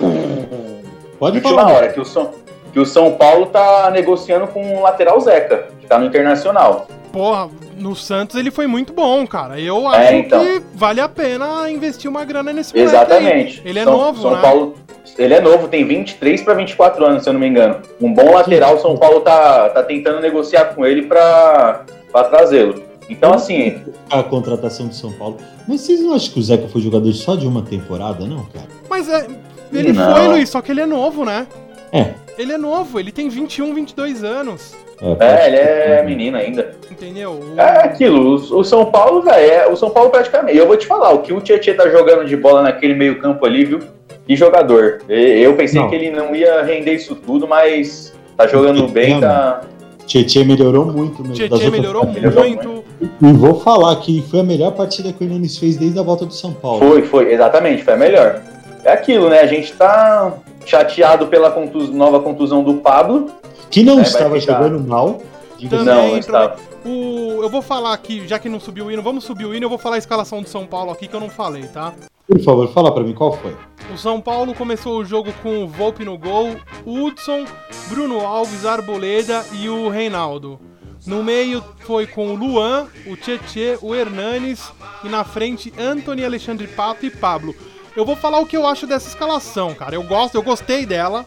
Pode 1.18 1.38
Última 1.38 1.62
falar. 1.62 1.74
hora, 1.74 1.88
que 1.90 2.00
o, 2.00 2.06
São, 2.06 2.32
que 2.72 2.80
o 2.80 2.86
São 2.86 3.14
Paulo 3.14 3.46
tá 3.48 3.90
negociando 3.92 4.48
com 4.48 4.78
o 4.78 4.82
lateral 4.82 5.20
Zeca, 5.22 5.68
que 5.80 5.88
tá 5.88 5.98
no 5.98 6.06
Internacional. 6.06 6.88
Porra, 7.14 7.48
no 7.78 7.96
Santos 7.96 8.36
ele 8.36 8.50
foi 8.50 8.66
muito 8.66 8.92
bom, 8.92 9.28
cara. 9.28 9.60
Eu 9.60 9.88
acho 9.88 10.14
então. 10.16 10.44
que 10.44 10.64
vale 10.74 11.00
a 11.00 11.08
pena 11.08 11.70
investir 11.70 12.10
uma 12.10 12.26
grana 12.26 12.52
nesse 12.52 12.74
moleque 12.74 12.96
Exatamente. 12.96 13.62
aí. 13.64 13.70
Ele 13.70 13.78
é 13.78 13.84
São, 13.84 13.96
novo, 13.96 14.20
São 14.20 14.32
né? 14.32 14.42
Paulo, 14.42 14.76
ele 15.16 15.34
é 15.36 15.40
novo, 15.40 15.68
tem 15.68 15.86
23 15.86 16.42
para 16.42 16.56
24 16.56 17.06
anos, 17.06 17.22
se 17.22 17.30
eu 17.30 17.34
não 17.34 17.40
me 17.40 17.48
engano. 17.48 17.78
Um 18.02 18.12
bom 18.12 18.34
lateral, 18.34 18.80
São 18.80 18.98
Paulo 18.98 19.22
tá, 19.22 19.70
tá 19.70 19.84
tentando 19.84 20.22
negociar 20.22 20.74
com 20.74 20.84
ele 20.84 21.04
para 21.04 21.86
trazê-lo. 22.32 22.82
Então, 23.08 23.32
assim, 23.32 23.80
A 24.10 24.24
contratação 24.24 24.88
de 24.88 24.96
São 24.96 25.12
Paulo. 25.14 25.38
Mas 25.68 25.82
vocês 25.82 26.02
não 26.02 26.16
acham 26.16 26.34
que 26.34 26.40
o 26.40 26.42
Zeca 26.42 26.68
foi 26.68 26.82
jogador 26.82 27.14
só 27.14 27.36
de 27.36 27.46
uma 27.46 27.62
temporada, 27.62 28.26
não, 28.26 28.44
cara? 28.46 28.68
Mas 28.90 29.08
é, 29.08 29.28
ele 29.72 29.94
Não. 29.94 30.16
foi, 30.16 30.28
Luiz, 30.30 30.50
só 30.50 30.62
que 30.62 30.72
ele 30.72 30.82
é 30.82 30.86
novo, 30.88 31.24
né? 31.24 31.46
É. 31.94 32.14
Ele 32.38 32.52
é 32.54 32.58
novo, 32.58 33.00
ele 33.00 33.12
tem 33.12 33.30
21, 33.30 33.76
22 33.76 34.24
anos. 34.24 34.76
é, 35.20 35.48
ele 35.48 35.58
é 35.58 36.04
menino 36.04 36.38
ainda. 36.38 36.72
Entendeu? 36.90 37.40
É 37.56 37.86
aquilo, 37.86 38.36
o, 38.36 38.64
São 38.64 38.86
Paulo, 38.86 39.22
velho, 39.22 39.52
é, 39.52 39.68
o 39.68 39.76
São 39.76 39.90
Paulo 39.92 40.10
praticamente. 40.10 40.58
Eu 40.58 40.66
vou 40.66 40.76
te 40.76 40.88
falar, 40.88 41.12
o 41.12 41.20
que 41.20 41.32
o 41.32 41.40
Tietchan 41.40 41.76
tá 41.76 41.90
jogando 41.90 42.26
de 42.26 42.36
bola 42.36 42.64
naquele 42.64 42.96
meio-campo 42.96 43.46
ali, 43.46 43.66
viu? 43.66 43.80
Que 44.26 44.36
jogador. 44.36 45.02
Eu 45.08 45.54
pensei 45.56 45.80
Não. 45.80 45.90
que 45.90 45.96
ele 45.96 46.10
não 46.10 46.36
ia 46.36 46.64
render 46.64 46.94
isso 46.94 47.16
tudo, 47.16 47.48
mas 47.48 48.14
tá 48.36 48.48
jogando 48.48 48.88
bem, 48.88 49.20
tá. 49.20 49.62
Tietchan 50.08 50.46
melhorou 50.46 50.86
muito 50.86 51.22
mesmo. 51.22 51.36
Tietchan 51.36 51.56
outras 51.56 51.72
melhorou 51.72 52.06
partidas. 52.06 52.36
muito. 52.36 52.84
E 53.22 53.34
vou 53.34 53.60
falar 53.60 53.96
que 53.98 54.22
foi 54.30 54.40
a 54.40 54.44
melhor 54.44 54.72
partida 54.72 55.12
que 55.14 55.24
o 55.24 55.28
Nunes 55.28 55.58
fez 55.58 55.78
desde 55.78 56.00
a 56.00 56.02
volta 56.02 56.26
do 56.26 56.34
São 56.34 56.54
Paulo. 56.54 56.80
Foi, 56.80 57.02
foi, 57.04 57.34
exatamente, 57.34 57.84
foi 57.84 57.94
a 57.94 57.98
melhor. 57.98 58.42
É 58.84 58.92
aquilo, 58.92 59.30
né? 59.30 59.40
A 59.40 59.46
gente 59.46 59.74
tá 59.74 60.34
chateado 60.66 61.28
pela 61.28 61.52
contus- 61.52 61.90
nova 61.90 62.20
contusão 62.20 62.64
do 62.64 62.76
Pablo. 62.76 63.32
Que 63.70 63.84
não 63.84 63.94
É, 63.94 63.96
vai 63.98 64.04
estava 64.06 64.40
ficar. 64.40 64.54
jogando 64.64 64.88
mal. 64.88 65.22
Também 65.70 65.86
Não, 65.86 65.96
não 66.10 66.18
entrou- 66.18 66.42
está. 66.44 66.56
O, 66.86 67.42
eu 67.42 67.50
vou 67.50 67.62
falar 67.62 67.94
aqui, 67.94 68.28
já 68.28 68.38
que 68.38 68.50
não 68.50 68.60
subiu 68.60 68.88
o 68.88 68.92
hino, 68.92 69.02
vamos 69.02 69.24
subir 69.24 69.46
o 69.46 69.56
hino, 69.56 69.66
eu 69.66 69.70
vou 69.70 69.78
falar 69.78 69.96
a 69.96 70.00
escalação 70.00 70.42
do 70.42 70.50
São 70.50 70.66
Paulo 70.66 70.92
aqui 70.92 71.08
que 71.08 71.16
eu 71.16 71.20
não 71.22 71.30
falei, 71.30 71.64
tá? 71.68 71.94
Por 72.28 72.40
favor, 72.42 72.68
fala 72.74 72.94
pra 72.94 73.04
mim 73.04 73.14
qual 73.14 73.32
foi. 73.38 73.56
O 73.94 73.98
São 73.98 74.20
Paulo 74.20 74.54
começou 74.54 74.98
o 75.00 75.06
jogo 75.06 75.32
com 75.42 75.64
o 75.64 75.68
Volpe 75.68 76.04
no 76.04 76.18
gol, 76.18 76.50
o 76.86 77.04
Hudson, 77.06 77.46
Bruno 77.88 78.20
Alves, 78.26 78.66
Arboleda 78.66 79.46
e 79.54 79.70
o 79.70 79.88
Reinaldo. 79.90 80.60
No 81.08 81.24
meio 81.24 81.64
foi 81.80 82.06
com 82.08 82.28
o 82.32 82.36
Luan, 82.36 82.88
o 83.08 83.16
Tietê, 83.16 83.78
o 83.82 83.94
Hernanes 83.96 84.72
e 85.04 85.10
na 85.10 85.24
frente 85.24 85.72
Anthony, 85.78 86.24
Alexandre 86.26 86.68
Pato 86.68 87.06
e 87.06 87.10
Pablo. 87.10 87.54
Eu 87.96 88.06
vou 88.06 88.16
falar 88.16 88.40
o 88.40 88.46
que 88.46 88.58
eu 88.58 88.66
acho 88.68 88.88
dessa 88.88 89.08
escalação, 89.08 89.74
cara. 89.74 89.96
Eu 89.96 90.04
gosto, 90.04 90.36
eu 90.36 90.42
gostei 90.42 90.86
dela. 90.86 91.26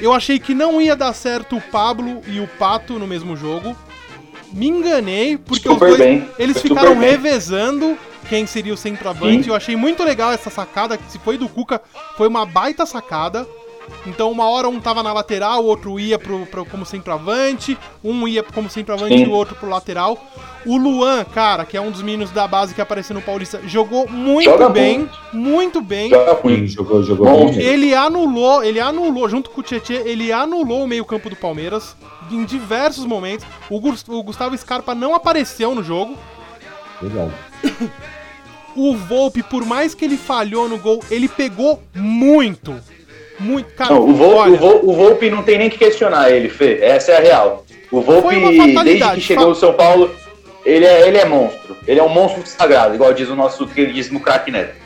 Eu 0.00 0.12
achei 0.12 0.38
que 0.38 0.54
não 0.54 0.80
ia 0.80 0.96
dar 0.96 1.12
certo 1.12 1.56
o 1.56 1.60
Pablo 1.60 2.20
e 2.26 2.40
o 2.40 2.46
Pato 2.46 2.98
no 2.98 3.06
mesmo 3.06 3.36
jogo. 3.36 3.76
Me 4.52 4.68
enganei, 4.68 5.38
porque 5.38 5.68
Super 5.68 5.90
os 5.92 5.96
dois, 5.96 5.98
bem, 5.98 6.28
eles 6.38 6.60
ficaram 6.60 6.94
bem. 6.98 7.10
revezando 7.10 7.96
quem 8.28 8.46
seria 8.46 8.74
o 8.74 8.76
centroavante. 8.76 9.44
Sim. 9.44 9.50
Eu 9.50 9.54
achei 9.54 9.74
muito 9.76 10.02
legal 10.04 10.30
essa 10.30 10.50
sacada. 10.50 10.98
Se 11.08 11.18
foi 11.18 11.38
do 11.38 11.48
Cuca, 11.48 11.80
foi 12.16 12.28
uma 12.28 12.44
baita 12.44 12.84
sacada. 12.84 13.46
Então, 14.06 14.30
uma 14.30 14.48
hora 14.48 14.68
um 14.68 14.80
tava 14.80 15.02
na 15.02 15.12
lateral, 15.12 15.62
o 15.62 15.66
outro 15.66 15.98
ia 16.00 16.18
pro, 16.18 16.44
pro- 16.46 16.64
como 16.66 16.84
centroavante, 16.84 17.78
um 18.02 18.26
ia 18.26 18.42
como 18.42 18.68
centroavante 18.68 19.16
Sim. 19.16 19.24
e 19.24 19.26
o 19.26 19.32
outro 19.32 19.54
pro 19.54 19.68
lateral. 19.68 20.18
O 20.66 20.76
Luan, 20.76 21.24
cara, 21.24 21.64
que 21.64 21.76
é 21.76 21.80
um 21.80 21.90
dos 21.90 22.02
meninos 22.02 22.30
da 22.30 22.46
base 22.46 22.74
que 22.74 22.80
apareceu 22.80 23.14
no 23.14 23.22
Paulista, 23.22 23.60
jogou 23.66 24.08
muito 24.08 24.44
Joga 24.50 24.68
bem, 24.68 25.08
muito 25.32 25.80
bem. 25.80 26.10
Joga 26.10 26.38
muito. 26.42 26.66
jogou, 26.68 27.02
jogou 27.02 27.26
Bom, 27.26 27.46
bem. 27.50 27.60
Ele 27.60 27.94
anulou, 27.94 28.62
ele 28.62 28.78
anulou, 28.80 29.28
junto 29.28 29.50
com 29.50 29.60
o 29.60 29.64
Tietchan, 29.64 30.02
ele 30.04 30.32
anulou 30.32 30.84
o 30.84 30.88
meio-campo 30.88 31.28
do 31.30 31.36
Palmeiras 31.36 31.96
em 32.30 32.44
diversos 32.44 33.04
momentos. 33.04 33.44
O, 33.68 33.76
o 33.78 34.22
Gustavo 34.22 34.56
Scarpa 34.56 34.94
não 34.94 35.14
apareceu 35.14 35.74
no 35.74 35.82
jogo. 35.82 36.16
Verdade. 37.00 37.32
O 38.74 38.96
Volpe, 38.96 39.42
por 39.42 39.66
mais 39.66 39.94
que 39.94 40.02
ele 40.02 40.16
falhou 40.16 40.66
no 40.66 40.78
gol, 40.78 40.98
ele 41.10 41.28
pegou 41.28 41.82
muito. 41.94 42.74
Muito. 43.42 43.72
Cara, 43.74 43.94
Não, 43.94 44.02
o, 44.08 44.14
Vol, 44.14 44.34
olha, 44.34 44.60
o, 44.62 44.90
o 44.90 44.94
Volpe 44.94 45.28
não 45.30 45.42
tem 45.42 45.58
nem 45.58 45.68
que 45.68 45.78
questionar 45.78 46.30
ele, 46.30 46.48
Fê. 46.48 46.78
Essa 46.80 47.12
é 47.12 47.16
a 47.18 47.20
real. 47.20 47.64
O 47.90 48.00
Volpe, 48.00 48.34
desde 48.84 49.10
que 49.14 49.20
chegou 49.20 49.48
no 49.48 49.54
São 49.54 49.74
Paulo, 49.74 50.10
ele 50.64 50.84
é, 50.86 51.06
ele 51.08 51.18
é 51.18 51.24
monstro. 51.24 51.76
Ele 51.86 52.00
é 52.00 52.02
um 52.02 52.08
monstro 52.08 52.46
sagrado, 52.46 52.94
igual 52.94 53.12
diz 53.12 53.28
o 53.28 53.36
nosso 53.36 53.66
queridíssimo 53.66 54.20
craque 54.20 54.50
Neto. 54.50 54.80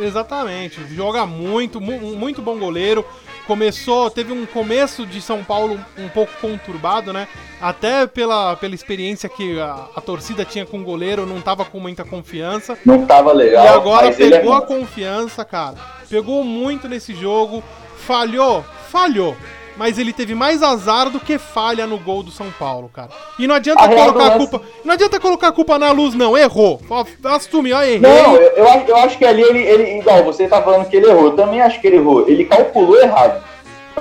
Exatamente, 0.00 0.80
joga 0.94 1.26
muito, 1.26 1.80
mu- 1.80 1.98
muito 2.16 2.40
bom 2.40 2.56
goleiro. 2.56 3.04
Começou, 3.46 4.10
teve 4.10 4.30
um 4.32 4.44
começo 4.46 5.06
de 5.06 5.20
São 5.22 5.42
Paulo 5.42 5.80
um 5.96 6.08
pouco 6.08 6.30
conturbado, 6.40 7.12
né? 7.14 7.26
Até 7.60 8.06
pela, 8.06 8.54
pela 8.56 8.74
experiência 8.74 9.28
que 9.28 9.58
a, 9.58 9.86
a 9.96 10.00
torcida 10.02 10.44
tinha 10.44 10.66
com 10.66 10.78
o 10.80 10.84
goleiro, 10.84 11.24
não 11.26 11.40
tava 11.40 11.64
com 11.64 11.80
muita 11.80 12.04
confiança. 12.04 12.78
Não 12.84 13.06
tava 13.06 13.32
legal. 13.32 13.64
e 13.64 13.68
agora 13.68 14.06
é 14.08 14.12
pegou 14.12 14.52
a 14.52 14.58
monstro. 14.60 14.76
confiança, 14.76 15.44
cara. 15.44 15.76
Pegou 16.08 16.44
muito 16.44 16.86
nesse 16.88 17.14
jogo. 17.14 17.64
Falhou, 17.98 18.64
falhou. 18.90 19.36
Mas 19.76 19.96
ele 19.96 20.12
teve 20.12 20.34
mais 20.34 20.60
azar 20.60 21.08
do 21.08 21.20
que 21.20 21.38
falha 21.38 21.86
no 21.86 21.98
gol 21.98 22.24
do 22.24 22.32
São 22.32 22.50
Paulo, 22.58 22.90
cara. 22.92 23.10
E 23.38 23.46
não 23.46 23.54
adianta 23.54 23.80
A 23.84 23.88
colocar 23.88 24.24
a 24.24 24.24
lance- 24.34 24.38
culpa. 24.38 24.60
Não 24.84 24.94
adianta 24.94 25.20
colocar 25.20 25.48
a 25.48 25.52
culpa 25.52 25.78
na 25.78 25.92
luz, 25.92 26.14
não. 26.14 26.36
Errou. 26.36 26.80
Assume, 27.24 27.72
ó, 27.72 27.80
errei. 27.82 28.00
Não, 28.00 28.34
eu, 28.34 28.40
eu, 28.56 28.68
acho- 28.68 28.84
eu 28.88 28.96
acho 28.96 29.16
que 29.18 29.24
ali 29.24 29.40
ele, 29.42 29.60
ele, 29.60 29.98
igual 30.00 30.24
você 30.24 30.48
tá 30.48 30.60
falando 30.62 30.88
que 30.88 30.96
ele 30.96 31.06
errou, 31.06 31.26
eu 31.26 31.36
também 31.36 31.60
acho 31.60 31.80
que 31.80 31.86
ele 31.86 31.96
errou. 31.96 32.28
Ele 32.28 32.44
calculou 32.44 33.00
errado. 33.00 33.40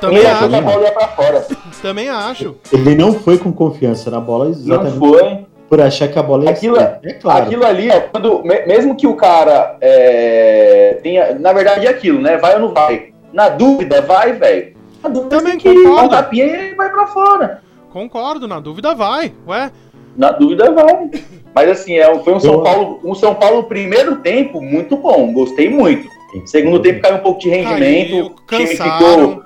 Também 0.02 0.18
ele 0.18 0.28
achou 0.28 0.50
que 0.50 0.56
a 0.56 0.58
acho. 0.58 0.68
bola 0.68 0.84
ia 0.84 0.92
pra 0.92 1.08
fora. 1.10 1.48
Também 1.82 2.10
acho. 2.10 2.56
Ele 2.74 2.96
não 2.96 3.14
foi 3.14 3.38
com 3.38 3.52
confiança 3.52 4.10
na 4.10 4.20
bola 4.20 4.46
Não 4.46 4.52
exatamente 4.52 4.98
foi. 4.98 5.46
por 5.70 5.80
achar 5.80 6.08
que 6.08 6.18
a 6.18 6.24
bola 6.24 6.46
ia 6.46 6.50
Aquilo, 6.52 6.76
sair. 6.76 6.98
É 7.04 7.14
claro. 7.14 7.44
aquilo 7.46 7.64
ali, 7.66 7.90
ó, 7.92 8.00
quando, 8.12 8.42
me- 8.44 8.66
mesmo 8.66 8.96
que 8.96 9.06
o 9.06 9.16
cara 9.16 9.78
é, 9.80 11.00
tenha. 11.04 11.36
Na 11.36 11.54
verdade 11.54 11.86
é 11.86 11.90
aquilo, 11.92 12.20
né? 12.20 12.38
Vai 12.38 12.56
ou 12.56 12.62
não 12.62 12.74
vai? 12.74 13.10
Na 13.38 13.50
dúvida, 13.50 14.02
vai, 14.02 14.34
velho. 14.34 14.74
Na 15.04 15.10
dúvida 15.10 15.38
Também 15.38 15.60
tem 15.60 15.76
que 15.76 15.84
dar 15.84 15.90
concordo. 15.92 16.10
tapinha 16.10 16.46
e 16.46 16.50
ele 16.50 16.76
vai 16.76 16.90
pra 16.90 17.06
fora. 17.06 17.62
Concordo, 17.94 18.48
na 18.48 18.60
dúvida 18.60 18.96
vai. 18.96 19.32
Ué, 19.48 19.72
Na 20.18 20.32
dúvida 20.32 20.72
vai. 20.72 21.12
Mas 21.54 21.70
assim, 21.70 21.98
é, 22.00 22.18
foi 22.24 22.34
um 22.34 22.40
São 22.40 22.54
Eu- 22.56 22.64
Paulo, 22.64 23.00
um 23.04 23.14
São 23.14 23.36
Paulo 23.36 23.66
primeiro 23.66 24.16
tempo 24.18 24.60
muito 24.60 24.98
bom, 24.98 25.32
gostei 25.34 25.70
muito. 25.70 26.10
Segundo 26.48 26.80
tempo 26.82 27.00
caiu 27.00 27.18
um 27.18 27.20
pouco 27.20 27.40
de 27.40 27.48
rendimento, 27.50 28.34
Caiu, 28.48 28.62
o 28.64 28.66
time 28.66 28.76
ficou, 28.76 29.44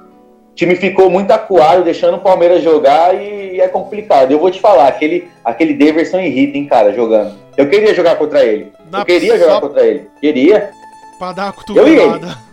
time 0.56 0.75
ficou 0.77 1.10
muito 1.10 1.32
acuado, 1.32 1.84
deixando 1.84 2.15
o 2.15 2.21
Palmeiras 2.21 2.63
jogar 2.63 3.13
e, 3.13 3.60
é 3.60 3.67
complicado. 3.67 4.32
Eu 4.32 4.39
vou 4.39 4.49
te 4.49 4.62
falar, 4.62 4.88
aquele, 4.88 5.27
aquele 5.43 5.73
Daverson 5.73 6.21
irrita, 6.21 6.58
hein, 6.58 6.65
cara, 6.65 6.93
jogando. 6.93 7.34
Eu 7.58 7.67
queria 7.69 7.93
jogar 7.93 8.15
contra 8.15 8.41
ele. 8.45 8.71
Dá 8.89 8.99
Eu 8.99 9.06
queria 9.06 9.38
jogar 9.38 9.60
contra 9.60 9.86
ele. 9.86 10.08
Queria. 10.21 10.69
pra 11.19 11.34
dar 11.34 11.54
Eu 11.75 11.88
e 11.88 11.91
ele. 11.91 11.99
cotovelada. 11.99 12.50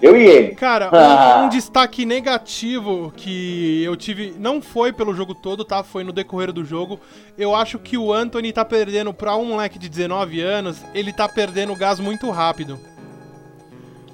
Eu 0.00 0.16
e 0.16 0.24
ele. 0.26 0.54
Cara, 0.54 0.86
um- 0.92 0.96
Ah. 0.96 1.42
um, 1.44 1.48
destaque 1.48 2.04
negativo 2.06 3.12
que 3.16 3.82
eu 3.82 3.96
tive, 3.96 4.34
não 4.38 4.60
foi 4.62 4.92
pelo 4.92 5.12
jogo 5.14 5.34
todo, 5.34 5.64
tá? 5.64 5.82
Foi 5.82 6.04
no 6.04 6.12
decorrer 6.12 6.52
do 6.52 6.64
jogo. 6.64 7.00
Eu 7.36 7.54
acho 7.54 7.78
que 7.78 7.96
o 7.98 8.12
Anthony 8.12 8.52
tá 8.52 8.64
perdendo 8.64 9.12
pra 9.12 9.36
um 9.36 9.44
moleque 9.46 9.78
de 9.78 9.88
19 9.88 10.40
anos, 10.40 10.78
ele 10.94 11.12
tá 11.12 11.28
perdendo 11.28 11.74
gás 11.74 11.98
muito 11.98 12.30
rápido. 12.30 12.78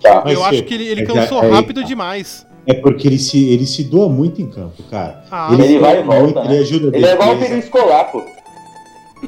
Tá. 0.00 0.22
Mas, 0.24 0.34
eu 0.34 0.40
Fê, 0.42 0.46
acho 0.48 0.62
que 0.64 0.74
ele, 0.74 0.86
ele 0.86 1.02
é 1.02 1.06
cansou 1.06 1.40
aí- 1.40 1.50
rápido 1.50 1.84
demais. 1.84 2.46
É 2.66 2.72
porque 2.72 3.06
ele 3.06 3.18
se, 3.18 3.46
ele 3.50 3.66
se 3.66 3.84
doa 3.84 4.08
muito 4.08 4.40
em 4.40 4.48
campo, 4.48 4.82
cara. 4.84 5.22
Ah, 5.30 5.50
Ele 5.52 5.78
vai 5.78 6.00
e 6.00 6.02
volta, 6.02 6.44
né? 6.44 6.54
ele 6.54 6.62
ajuda 6.62 6.96
Ele 6.96 7.04
é 7.06 7.12
igual 7.12 7.36
o 7.36 7.44
Escolar, 7.58 8.10
pô. 8.10 8.24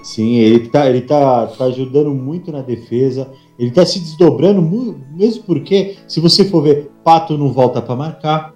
Sim, 0.03 0.37
ele 0.37 0.69
tá, 0.69 0.89
ele 0.89 1.01
tá, 1.03 1.47
tá 1.47 1.65
ajudando 1.67 2.11
muito 2.11 2.51
na 2.53 2.61
defesa. 2.63 3.29
Ele 3.59 3.71
tá 3.71 3.85
se 3.87 3.99
desdobrando, 3.99 4.61
mesmo 5.15 5.43
porque, 5.45 5.97
se 6.07 6.21
você 6.21 6.45
for 6.45 6.63
ver, 6.63 6.91
Pato 7.03 7.39
não 7.39 7.53
volta 7.53 7.81
pra 7.81 7.97
marcar. 7.97 8.53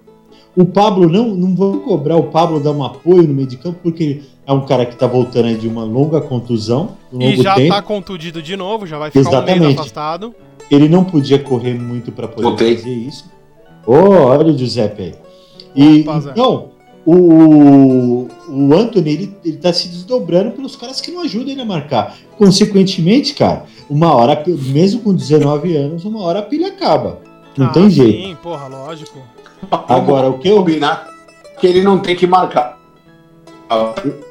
O 0.55 0.65
Pablo 0.65 1.07
não, 1.09 1.29
não 1.29 1.55
vou 1.55 1.79
cobrar 1.79 2.17
o 2.17 2.23
Pablo 2.23 2.59
dar 2.59 2.71
um 2.71 2.83
apoio 2.83 3.23
no 3.23 3.33
meio 3.33 3.47
de 3.47 3.57
campo, 3.57 3.79
porque 3.81 4.03
ele 4.03 4.23
é 4.45 4.51
um 4.51 4.65
cara 4.65 4.85
que 4.85 4.95
tá 4.95 5.07
voltando 5.07 5.45
aí 5.45 5.55
de 5.55 5.67
uma 5.67 5.83
longa 5.83 6.19
contusão, 6.19 6.97
um 7.11 7.21
E 7.21 7.29
longo 7.31 7.43
já 7.43 7.55
tempo. 7.55 7.73
tá 7.73 7.81
contundido 7.81 8.41
de 8.41 8.55
novo, 8.57 8.85
já 8.85 8.97
vai 8.99 9.09
ficar 9.09 9.19
um 9.21 9.31
mês 9.31 9.33
Exatamente. 9.47 9.79
afastado. 9.79 10.35
Ele 10.69 10.87
não 10.89 11.03
podia 11.05 11.39
correr 11.39 11.73
muito 11.73 12.11
para 12.11 12.27
poder 12.27 12.43
Voltei. 12.47 12.75
fazer 12.77 12.89
isso. 12.93 13.25
Ô, 13.87 13.93
olha 13.93 14.47
o 14.47 14.57
Giuseppe 14.57 15.01
aí. 15.03 15.13
E, 15.75 16.01
Opa, 16.01 16.19
Zé. 16.19 16.31
então, 16.31 16.69
o, 17.05 18.27
o 18.49 18.73
Anthony, 18.73 19.09
ele, 19.11 19.37
ele 19.43 19.57
tá 19.57 19.71
se 19.73 19.87
desdobrando 19.87 20.51
pelos 20.51 20.75
caras 20.75 21.01
que 21.01 21.11
não 21.11 21.21
ajudam 21.23 21.51
ele 21.51 21.61
a 21.61 21.65
marcar. 21.65 22.15
Consequentemente, 22.37 23.33
cara, 23.33 23.65
uma 23.89 24.13
hora, 24.13 24.43
mesmo 24.47 25.01
com 25.01 25.13
19 25.13 25.75
anos, 25.75 26.05
uma 26.05 26.21
hora 26.21 26.39
a 26.39 26.43
pilha 26.43 26.67
acaba. 26.67 27.19
Não 27.57 27.67
Ah, 27.67 27.69
tem 27.69 27.89
jeito. 27.89 28.27
Sim, 28.27 28.37
porra, 28.41 28.67
lógico. 28.67 29.19
Agora, 29.69 30.29
o 30.29 30.37
que 30.39 30.47
eu. 30.47 30.57
combinar 30.57 31.09
que 31.59 31.67
ele 31.67 31.81
não 31.83 31.99
tem 31.99 32.15
que 32.15 32.25
marcar. 32.25 32.79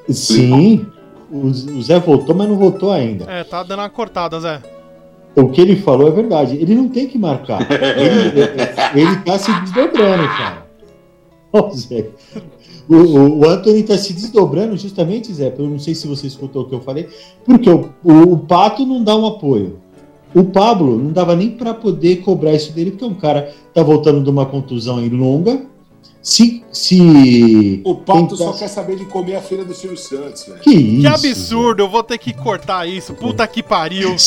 Sim, 0.09 0.87
o, 1.31 1.47
o 1.47 1.83
Zé 1.83 1.99
voltou, 1.99 2.35
mas 2.35 2.49
não 2.49 2.57
voltou 2.57 2.91
ainda. 2.93 3.25
É, 3.31 3.45
tá 3.45 3.63
dando 3.63 3.81
uma 3.81 3.89
cortada, 3.91 4.39
Zé. 4.41 4.61
o 5.37 5.49
que 5.49 5.61
ele 5.61 5.77
falou 5.77 6.09
é 6.09 6.11
verdade. 6.11 6.57
Ele 6.57 6.75
não 6.75 6.89
tem 6.89 7.07
que 7.07 7.19
marcar. 7.19 7.61
Ele, 7.71 9.03
ele 9.03 9.17
tá 9.25 9.39
se 9.39 9.53
desdobrando, 9.61 10.27
cara. 10.29 10.67
Ô, 11.53 11.71
Zé. 11.71 12.09
O, 12.91 12.97
o, 12.97 13.39
o 13.39 13.49
Anthony 13.49 13.85
tá 13.85 13.97
se 13.97 14.13
desdobrando 14.13 14.77
justamente, 14.77 15.33
Zé. 15.33 15.55
Eu 15.57 15.69
não 15.69 15.79
sei 15.79 15.95
se 15.95 16.09
você 16.09 16.27
escutou 16.27 16.63
o 16.63 16.69
que 16.69 16.75
eu 16.75 16.81
falei, 16.81 17.09
porque 17.45 17.71
o, 17.71 17.89
o, 18.03 18.33
o 18.33 18.39
Pato 18.39 18.85
não 18.85 19.05
dá 19.05 19.15
um 19.17 19.27
apoio. 19.27 19.79
O 20.35 20.43
Pablo 20.45 20.99
não 20.99 21.13
dava 21.13 21.37
nem 21.37 21.53
para 21.53 21.73
poder 21.73 22.17
cobrar 22.17 22.53
isso 22.53 22.73
dele, 22.73 22.91
porque 22.91 23.05
é 23.05 23.07
um 23.07 23.15
cara 23.15 23.55
tá 23.73 23.81
voltando 23.81 24.25
de 24.25 24.29
uma 24.29 24.45
contusão 24.45 24.99
aí 24.99 25.09
longa. 25.09 25.63
Se, 26.21 26.65
se 26.73 27.81
o 27.85 27.95
Pato 27.95 28.37
só 28.37 28.53
quer 28.53 28.69
saber 28.69 28.97
de 28.97 29.05
comer 29.05 29.37
a 29.37 29.41
feira 29.41 29.65
do 29.65 29.73
Silvio 29.73 29.97
Santos, 29.97 30.45
velho. 30.45 30.59
Que 30.59 30.71
isso? 30.71 31.01
Que 31.01 31.07
absurdo, 31.07 31.83
eu 31.85 31.89
vou 31.89 32.03
ter 32.03 32.19
que 32.19 32.33
cortar 32.33 32.89
isso. 32.89 33.15
Puta 33.15 33.47
que 33.47 33.63
pariu. 33.63 34.17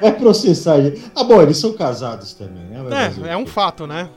Vai 0.00 0.12
processar. 0.12 0.78
Ah, 1.14 1.22
bom, 1.22 1.40
eles 1.42 1.58
são 1.58 1.74
casados 1.74 2.32
também, 2.32 2.64
né? 2.64 3.12
É, 3.26 3.32
é 3.32 3.36
um 3.36 3.46
fato, 3.46 3.86
né? 3.86 4.08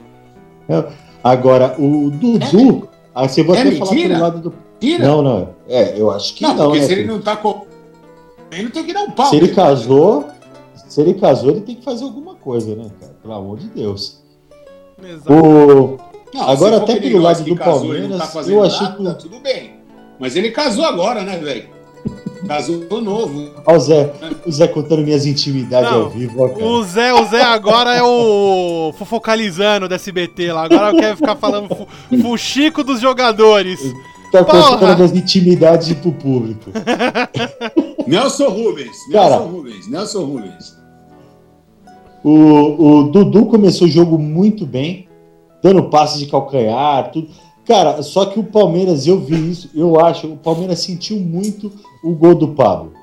É. 0.68 1.05
Agora, 1.26 1.74
o 1.80 2.12
Dudu. 2.12 2.84
É, 2.84 2.88
ah, 3.16 3.28
você 3.28 3.42
vai 3.42 3.68
é 3.68 3.72
falar 3.72 3.90
pelo 3.90 4.20
lado 4.20 4.40
do. 4.42 4.54
Mentira? 4.80 5.08
Não, 5.08 5.24
não. 5.24 5.50
É, 5.68 6.00
eu 6.00 6.12
acho 6.12 6.36
que 6.36 6.44
não. 6.44 6.54
não 6.54 6.66
porque 6.66 6.82
né, 6.82 6.86
se 6.86 6.94
ele 6.94 7.06
não 7.06 7.20
tá 7.20 7.36
com. 7.36 7.66
Ele 8.52 8.64
não 8.66 8.70
tem 8.70 8.86
que 8.86 8.94
dar 8.94 9.02
um 9.02 9.10
pau. 9.10 9.26
Se 9.26 9.36
ele 9.36 9.48
casou, 9.48 10.28
se 10.88 11.02
ele 11.02 11.16
casou, 11.16 11.50
ele 11.50 11.62
tem 11.62 11.76
que 11.78 11.84
fazer 11.84 12.04
alguma 12.04 12.36
coisa, 12.36 12.76
né, 12.76 12.92
cara? 13.00 13.14
Pelo 13.24 13.34
amor 13.34 13.58
de 13.58 13.66
Deus. 13.70 14.22
Exato. 15.04 15.34
O... 15.34 15.98
Não, 16.32 16.48
agora, 16.48 16.78
até 16.78 17.00
pelo 17.00 17.20
lado 17.20 17.44
do 17.44 17.56
Palmeiras, 17.56 18.32
tá 18.32 18.42
eu 18.42 18.64
achei 18.64 18.86
nada, 18.86 18.98
que. 18.98 19.04
Tá 19.06 19.14
tudo 19.16 19.40
bem. 19.40 19.80
Mas 20.20 20.36
ele 20.36 20.52
casou 20.52 20.86
agora, 20.86 21.24
né, 21.24 21.40
velho? 21.40 21.70
Casou 22.48 23.02
novo. 23.02 23.52
Olha 23.66 23.78
o 23.78 23.80
Zé, 23.80 24.14
o 24.46 24.52
Zé 24.52 24.68
contando 24.68 25.02
minhas 25.04 25.26
intimidades 25.26 25.92
Não, 25.92 26.04
ao 26.04 26.10
vivo. 26.10 26.42
Ó, 26.42 26.64
o, 26.64 26.84
Zé, 26.84 27.14
o 27.14 27.26
Zé 27.26 27.42
agora 27.42 27.94
é 27.94 28.04
o 28.04 28.94
fofocalizando 28.98 29.88
da 29.88 29.96
SBT 29.96 30.54
lá. 30.54 30.66
Agora 30.66 30.96
quer 30.96 31.16
ficar 31.16 31.36
falando 31.36 31.70
fuxico 32.22 32.84
dos 32.84 33.00
jogadores. 33.00 33.80
Tá 34.32 34.44
contando 34.44 35.04
as 35.04 35.12
intimidades 35.14 35.94
pro 35.94 36.12
público. 36.12 36.72
Nelson 38.06 38.50
Rubens, 38.50 38.98
Cara, 39.12 39.30
Nelson 39.30 39.48
Rubens, 39.48 39.88
Nelson 39.88 40.26
Rubens. 40.26 40.86
O, 42.24 43.00
o 43.00 43.04
Dudu 43.12 43.46
começou 43.46 43.88
o 43.88 43.92
jogo 43.92 44.18
muito 44.18 44.66
bem, 44.66 45.08
dando 45.62 45.90
passes 45.90 46.20
de 46.20 46.26
calcanhar, 46.28 47.12
tudo. 47.12 47.30
Cara, 47.66 48.04
só 48.04 48.26
que 48.26 48.40
o 48.40 48.44
Palmeiras, 48.44 49.08
eu 49.08 49.20
vi 49.20 49.52
isso, 49.52 49.70
eu 49.74 50.00
acho, 50.00 50.28
o 50.28 50.38
Palmeiras 50.38 50.80
sentiu 50.80 51.18
muito 51.20 51.72
o 52.04 52.12
gol 52.14 52.36
do 52.36 52.50
Pablo. 52.50 52.94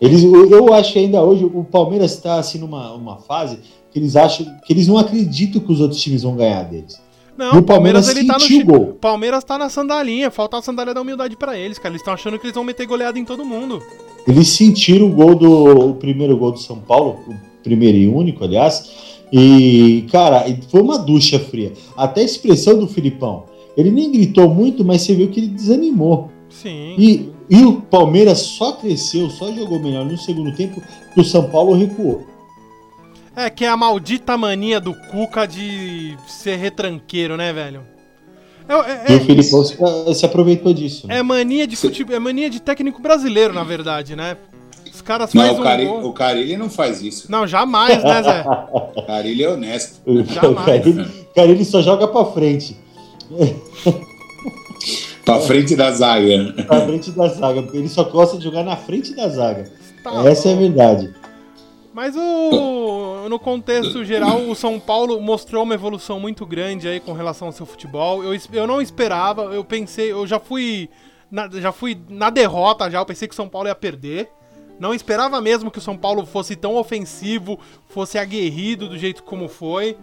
Eles, 0.00 0.22
eu 0.22 0.72
acho 0.72 0.92
que 0.92 0.98
ainda 1.00 1.22
hoje 1.22 1.44
o 1.44 1.64
Palmeiras 1.64 2.12
está 2.12 2.36
assim 2.36 2.58
numa 2.58 2.94
uma 2.94 3.16
fase 3.16 3.58
que 3.90 3.98
eles 3.98 4.16
acham 4.16 4.46
que 4.64 4.72
eles 4.72 4.86
não 4.86 4.96
acreditam 4.96 5.60
que 5.60 5.72
os 5.72 5.80
outros 5.80 6.00
times 6.00 6.22
vão 6.22 6.36
ganhar 6.36 6.62
deles. 6.62 7.00
Não, 7.36 7.58
o 7.58 7.62
Palmeiras, 7.62 8.06
Palmeiras 8.06 8.16
ele 8.16 8.26
tá 8.26 8.38
no 8.38 8.64
gol. 8.64 8.94
Palmeiras 9.00 9.44
tá 9.44 9.58
na 9.58 9.68
sandalinha, 9.68 10.30
falta 10.30 10.58
a 10.58 10.62
sandália 10.62 10.92
da 10.92 11.00
humildade 11.00 11.36
para 11.36 11.56
eles, 11.56 11.78
cara. 11.78 11.92
Eles 11.92 12.00
estão 12.00 12.14
achando 12.14 12.38
que 12.38 12.46
eles 12.46 12.54
vão 12.54 12.64
meter 12.64 12.86
goleada 12.86 13.18
em 13.18 13.24
todo 13.24 13.44
mundo. 13.44 13.82
Eles 14.26 14.48
sentiram 14.48 15.06
o 15.06 15.12
gol 15.12 15.34
do 15.34 15.90
o 15.90 15.94
primeiro 15.94 16.36
gol 16.36 16.52
do 16.52 16.58
São 16.58 16.78
Paulo, 16.78 17.20
o 17.28 17.62
primeiro 17.62 17.96
e 17.96 18.08
único, 18.08 18.42
aliás. 18.42 19.18
E, 19.32 20.06
cara, 20.10 20.44
foi 20.68 20.80
uma 20.80 20.98
ducha 20.98 21.38
fria. 21.38 21.72
Até 21.96 22.22
a 22.22 22.24
expressão 22.24 22.78
do 22.78 22.88
Filipão. 22.88 23.44
Ele 23.78 23.92
nem 23.92 24.10
gritou 24.10 24.52
muito, 24.52 24.84
mas 24.84 25.02
você 25.02 25.14
viu 25.14 25.28
que 25.28 25.38
ele 25.38 25.46
desanimou. 25.46 26.32
Sim. 26.50 26.96
E, 26.98 27.30
e 27.48 27.64
o 27.64 27.80
Palmeiras 27.80 28.40
só 28.40 28.72
cresceu, 28.72 29.30
só 29.30 29.52
jogou 29.52 29.78
melhor 29.78 30.04
no 30.04 30.18
segundo 30.18 30.52
tempo 30.52 30.82
que 31.14 31.20
o 31.20 31.24
São 31.24 31.48
Paulo 31.48 31.74
recuou. 31.74 32.26
É 33.36 33.48
que 33.48 33.64
é 33.64 33.68
a 33.68 33.76
maldita 33.76 34.36
mania 34.36 34.80
do 34.80 34.92
Cuca 34.92 35.46
de 35.46 36.16
ser 36.26 36.56
retranqueiro, 36.56 37.36
né, 37.36 37.52
velho? 37.52 37.82
É, 38.68 39.12
é, 39.12 39.16
e 39.16 39.16
o 39.18 39.20
Filipão 39.24 39.64
se, 39.64 39.76
se, 40.12 40.26
aproveitou 40.26 40.74
disso. 40.74 41.06
Né? 41.06 41.18
É 41.18 41.22
mania 41.22 41.64
de 41.64 41.76
futebol, 41.76 42.16
é 42.16 42.18
mania 42.18 42.50
de 42.50 42.60
técnico 42.60 43.00
brasileiro, 43.00 43.54
na 43.54 43.62
verdade, 43.62 44.16
né? 44.16 44.36
Os 44.92 45.00
caras 45.00 45.32
fazem 45.32 45.52
não, 45.52 45.60
o 45.60 45.62
Carilli, 45.62 45.88
um 45.88 46.04
o 46.04 46.12
Carilli 46.12 46.56
não 46.56 46.68
faz 46.68 47.00
isso. 47.00 47.30
Não, 47.30 47.46
jamais, 47.46 48.02
né, 48.02 48.22
Zé? 48.24 48.44
o 48.74 49.02
Carilli 49.06 49.44
é 49.44 49.48
honesto. 49.48 50.02
Jamais. 50.24 50.84
O 50.86 51.34
Carilli 51.34 51.64
só 51.64 51.80
joga 51.80 52.08
pra 52.08 52.24
frente. 52.24 52.76
pra 55.24 55.40
frente 55.40 55.76
da 55.76 55.90
zaga. 55.90 56.52
Pra 56.66 56.80
frente 56.82 57.10
da 57.10 57.28
zaga. 57.28 57.68
Ele 57.72 57.88
só 57.88 58.04
gosta 58.04 58.38
de 58.38 58.44
jogar 58.44 58.62
na 58.62 58.76
frente 58.76 59.14
da 59.14 59.28
zaga. 59.28 59.70
Tá 60.02 60.28
Essa 60.28 60.48
bom. 60.48 60.50
é 60.50 60.52
a 60.54 60.58
verdade. 60.58 61.14
Mas 61.92 62.14
o, 62.14 63.28
no 63.28 63.38
contexto 63.40 64.04
geral, 64.04 64.40
o 64.48 64.54
São 64.54 64.78
Paulo 64.78 65.20
mostrou 65.20 65.64
uma 65.64 65.74
evolução 65.74 66.20
muito 66.20 66.46
grande 66.46 66.86
aí 66.86 67.00
com 67.00 67.12
relação 67.12 67.48
ao 67.48 67.52
seu 67.52 67.66
futebol. 67.66 68.22
Eu, 68.22 68.38
eu 68.52 68.66
não 68.68 68.80
esperava, 68.80 69.42
eu 69.46 69.64
pensei, 69.64 70.12
eu 70.12 70.24
já 70.24 70.38
fui 70.38 70.88
na, 71.30 71.48
já 71.48 71.72
fui 71.72 71.98
na 72.08 72.30
derrota 72.30 72.90
já, 72.90 73.00
eu 73.00 73.06
pensei 73.06 73.26
que 73.26 73.34
o 73.34 73.36
São 73.36 73.48
Paulo 73.48 73.68
ia 73.68 73.74
perder. 73.74 74.30
Não 74.78 74.94
esperava 74.94 75.40
mesmo 75.40 75.72
que 75.72 75.78
o 75.78 75.82
São 75.82 75.96
Paulo 75.96 76.24
fosse 76.24 76.54
tão 76.54 76.76
ofensivo, 76.76 77.58
fosse 77.88 78.16
aguerrido 78.16 78.88
do 78.88 78.96
jeito 78.96 79.24
como 79.24 79.48
foi. 79.48 79.96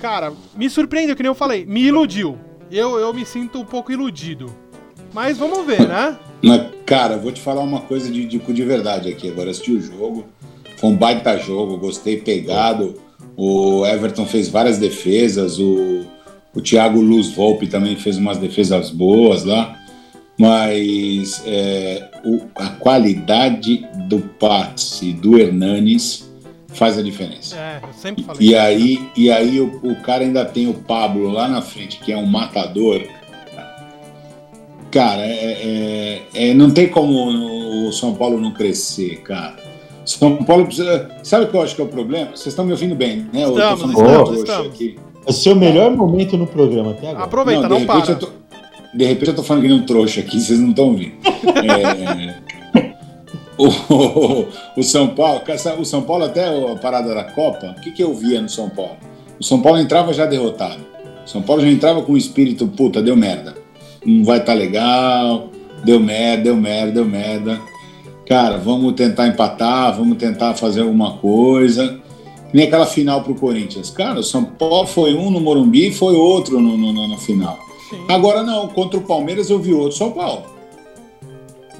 Cara, 0.00 0.32
me 0.56 0.70
surpreendeu, 0.70 1.14
que 1.14 1.22
nem 1.22 1.28
eu 1.28 1.34
falei, 1.34 1.66
me 1.66 1.82
iludiu. 1.82 2.38
Eu, 2.70 2.98
eu 2.98 3.12
me 3.12 3.26
sinto 3.26 3.60
um 3.60 3.64
pouco 3.64 3.92
iludido. 3.92 4.50
Mas 5.12 5.36
vamos 5.36 5.66
ver, 5.66 5.86
né? 5.86 6.16
Mas, 6.42 6.68
cara, 6.86 7.18
vou 7.18 7.30
te 7.32 7.40
falar 7.40 7.62
uma 7.62 7.80
coisa 7.80 8.10
de, 8.10 8.26
de, 8.26 8.38
de 8.38 8.64
verdade 8.64 9.10
aqui. 9.10 9.28
Agora 9.28 9.50
assisti 9.50 9.72
o 9.72 9.80
jogo, 9.80 10.24
foi 10.76 10.90
um 10.90 10.96
baita 10.96 11.36
jogo, 11.36 11.76
gostei 11.76 12.16
pegado. 12.18 13.00
O 13.36 13.84
Everton 13.84 14.24
fez 14.24 14.48
várias 14.48 14.78
defesas, 14.78 15.58
o, 15.58 16.06
o 16.54 16.60
Thiago 16.60 17.00
Luz 17.00 17.28
Volpe 17.32 17.66
também 17.66 17.96
fez 17.96 18.16
umas 18.16 18.38
defesas 18.38 18.90
boas 18.90 19.44
lá. 19.44 19.76
Mas 20.38 21.42
é, 21.44 22.08
o, 22.24 22.40
a 22.54 22.68
qualidade 22.68 23.86
do 24.08 24.20
passe 24.20 25.12
do 25.12 25.38
Hernanes 25.38 26.29
faz 26.74 26.98
a 26.98 27.02
diferença. 27.02 27.56
É, 27.56 27.80
eu 27.82 27.92
sempre 27.92 28.22
falei. 28.22 28.48
E 28.48 28.54
aí, 28.54 29.10
e 29.16 29.30
aí 29.30 29.60
o, 29.60 29.80
o, 29.82 29.96
cara 30.02 30.24
ainda 30.24 30.44
tem 30.44 30.68
o 30.68 30.74
Pablo 30.74 31.30
lá 31.30 31.48
na 31.48 31.62
frente, 31.62 31.98
que 31.98 32.12
é 32.12 32.16
um 32.16 32.26
matador. 32.26 33.02
Cara, 34.90 35.22
é, 35.22 36.22
é, 36.34 36.50
é, 36.50 36.54
não 36.54 36.70
tem 36.70 36.88
como 36.88 37.86
o 37.86 37.92
São 37.92 38.14
Paulo 38.14 38.40
não 38.40 38.52
crescer, 38.52 39.20
cara. 39.22 39.56
São 40.04 40.36
Paulo 40.38 40.66
precisa. 40.66 41.08
Sabe 41.22 41.44
o 41.44 41.48
que 41.48 41.56
eu 41.56 41.62
acho 41.62 41.76
que 41.76 41.80
é 41.80 41.84
o 41.84 41.88
problema? 41.88 42.30
Vocês 42.30 42.48
estão 42.48 42.64
me 42.64 42.72
ouvindo 42.72 42.96
bem, 42.96 43.28
né? 43.32 43.42
Estamos, 43.42 43.90
estamos, 43.90 44.38
estamos. 44.38 44.66
Aqui. 44.66 44.98
É 45.26 45.30
o 45.30 45.32
seu 45.32 45.54
melhor 45.54 45.90
momento 45.92 46.36
no 46.36 46.46
programa 46.46 46.92
até 46.92 47.10
agora. 47.10 47.24
Aproveita, 47.24 47.68
não, 47.68 47.80
não 47.80 47.86
para. 47.86 48.14
Tô, 48.16 48.28
de 48.92 49.04
repente 49.04 49.28
eu 49.28 49.36
tô 49.36 49.42
falando 49.42 49.62
que 49.62 49.68
nem 49.68 49.78
um 49.78 49.86
trouxa 49.86 50.20
aqui, 50.20 50.40
vocês 50.40 50.58
não 50.58 50.70
estão 50.70 50.86
ouvindo. 50.86 51.14
é, 51.24 52.40
o, 53.66 54.46
o, 54.76 54.82
São 54.82 55.08
Paulo, 55.08 55.42
o 55.78 55.84
São 55.84 56.02
Paulo 56.02 56.24
até 56.24 56.46
a 56.46 56.76
parada 56.76 57.14
da 57.14 57.24
Copa, 57.24 57.74
o 57.76 57.80
que, 57.80 57.90
que 57.90 58.02
eu 58.02 58.14
via 58.14 58.40
no 58.40 58.48
São 58.48 58.70
Paulo? 58.70 58.96
O 59.38 59.44
São 59.44 59.60
Paulo 59.60 59.78
entrava 59.78 60.12
já 60.12 60.26
derrotado. 60.26 60.80
O 61.24 61.28
São 61.28 61.42
Paulo 61.42 61.62
já 61.62 61.68
entrava 61.68 62.02
com 62.02 62.12
o 62.12 62.16
espírito, 62.16 62.66
puta, 62.66 63.02
deu 63.02 63.16
merda. 63.16 63.54
Não 64.04 64.24
vai 64.24 64.38
estar 64.38 64.52
tá 64.52 64.58
legal, 64.58 65.50
deu 65.84 66.00
merda, 66.00 66.44
deu 66.44 66.56
merda, 66.56 66.92
deu 66.92 67.04
merda. 67.04 67.60
Cara, 68.26 68.56
vamos 68.56 68.94
tentar 68.94 69.26
empatar, 69.26 69.96
vamos 69.96 70.16
tentar 70.16 70.54
fazer 70.54 70.80
alguma 70.80 71.18
coisa. 71.18 72.00
Nem 72.52 72.66
aquela 72.66 72.86
final 72.86 73.22
pro 73.22 73.34
Corinthians. 73.34 73.90
Cara, 73.90 74.20
o 74.20 74.24
São 74.24 74.44
Paulo 74.44 74.86
foi 74.86 75.14
um 75.14 75.30
no 75.30 75.40
Morumbi 75.40 75.88
e 75.88 75.92
foi 75.92 76.14
outro 76.14 76.60
no, 76.60 76.76
no, 76.76 76.92
no 76.92 77.18
final. 77.18 77.58
Sim. 77.90 78.04
Agora 78.08 78.42
não, 78.42 78.68
contra 78.68 78.98
o 78.98 79.02
Palmeiras 79.02 79.50
eu 79.50 79.58
vi 79.58 79.72
outro 79.72 79.96
São 79.96 80.12
Paulo. 80.12 80.59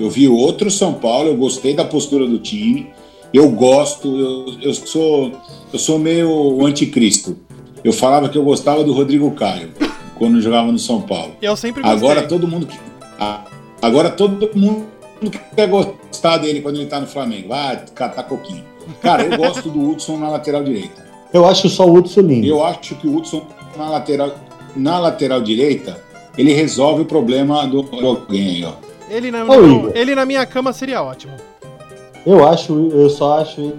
Eu 0.01 0.09
vi 0.09 0.27
outro 0.27 0.71
São 0.71 0.95
Paulo, 0.95 1.29
eu 1.29 1.37
gostei 1.37 1.75
da 1.75 1.85
postura 1.85 2.27
do 2.27 2.39
time. 2.39 2.89
Eu 3.33 3.51
gosto, 3.51 4.09
eu, 4.19 4.55
eu 4.63 4.75
sou 4.75 5.31
eu 5.73 5.79
sou 5.79 5.99
meio 5.99 6.65
anticristo. 6.65 7.37
Eu 7.85 7.93
falava 7.93 8.29
que 8.29 8.37
eu 8.37 8.43
gostava 8.43 8.83
do 8.83 8.93
Rodrigo 8.93 9.31
Caio 9.33 9.71
quando 10.17 10.41
jogava 10.41 10.73
no 10.73 10.79
São 10.79 11.03
Paulo. 11.03 11.33
Eu 11.41 11.55
sempre 11.55 11.83
gostei. 11.83 11.99
Agora 11.99 12.23
todo 12.27 12.49
mundo 12.49 12.67
agora 13.81 14.11
todo 14.11 14.51
mundo 14.55 14.87
quer 15.55 15.69
gostar 15.69 16.39
dele 16.39 16.63
quando 16.63 16.77
ele 16.77 16.87
tá 16.87 16.99
no 16.99 17.07
Flamengo. 17.07 17.49
Vai 17.49 17.85
catar 17.95 18.23
coquinho. 18.23 18.65
Cara, 19.03 19.25
eu 19.25 19.37
gosto 19.37 19.69
do 19.69 19.91
Hudson 19.91 20.17
na 20.17 20.31
lateral 20.31 20.65
direita. 20.65 21.09
Eu 21.33 21.47
acho 21.47 21.69
só 21.69 21.87
o 21.87 21.95
Hudson 21.95 22.23
lindo. 22.23 22.47
Eu 22.47 22.65
acho 22.65 22.95
que 22.97 23.07
o 23.07 23.17
Hudson 23.17 23.47
na 23.77 23.89
lateral 23.91 24.35
na 24.75 24.99
lateral 24.99 25.41
direita, 25.41 26.01
ele 26.39 26.53
resolve 26.53 27.03
o 27.03 27.05
problema 27.05 27.67
do 27.67 27.87
alguém 28.05 28.49
aí, 28.49 28.65
ó. 28.65 28.90
Ele 29.11 29.31
na, 29.33 29.45
Ô, 29.45 29.91
ele 29.93 30.15
na 30.15 30.25
minha 30.25 30.47
cama 30.47 30.73
seria 30.73 31.03
ótimo. 31.03 31.33
Eu 32.25 32.47
acho, 32.47 32.73
eu 32.93 33.11
só 33.11 33.41
acho 33.41 33.61
ele, 33.61 33.75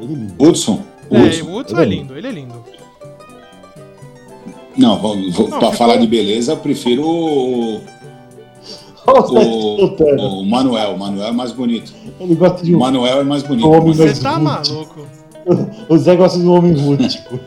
ele 0.00 0.14
lindo. 0.14 0.34
Hudson? 0.38 0.82
É, 1.10 1.42
o 1.42 1.54
Hudson 1.54 1.78
é 1.78 1.84
lindo, 1.84 2.16
ele 2.16 2.26
é 2.26 2.30
lindo. 2.30 2.64
Não, 4.76 4.98
vou, 4.98 5.16
vou, 5.32 5.48
não 5.48 5.58
pra 5.58 5.72
falar 5.72 5.96
de 5.96 6.06
beleza, 6.06 6.52
eu 6.52 6.56
prefiro 6.56 7.04
o. 7.04 7.76
o, 9.06 10.40
o 10.40 10.46
Manuel, 10.46 10.94
o 10.94 10.98
Manuel 10.98 11.28
é 11.28 11.32
mais 11.32 11.52
bonito. 11.52 11.92
Ele 12.18 12.34
gosta 12.34 12.64
de 12.64 12.74
um. 12.74 12.78
O 12.78 12.80
Manuel 12.80 13.20
é 13.20 13.24
mais 13.24 13.42
bonito. 13.42 13.68
Um 13.68 13.92
Você 13.92 14.22
tá 14.22 14.38
maluco? 14.38 15.06
O 15.88 15.96
Zé 15.96 16.14
gosta 16.14 16.38
de 16.38 16.44
um 16.44 16.52
homem 16.52 16.74
rústico. 16.74 17.40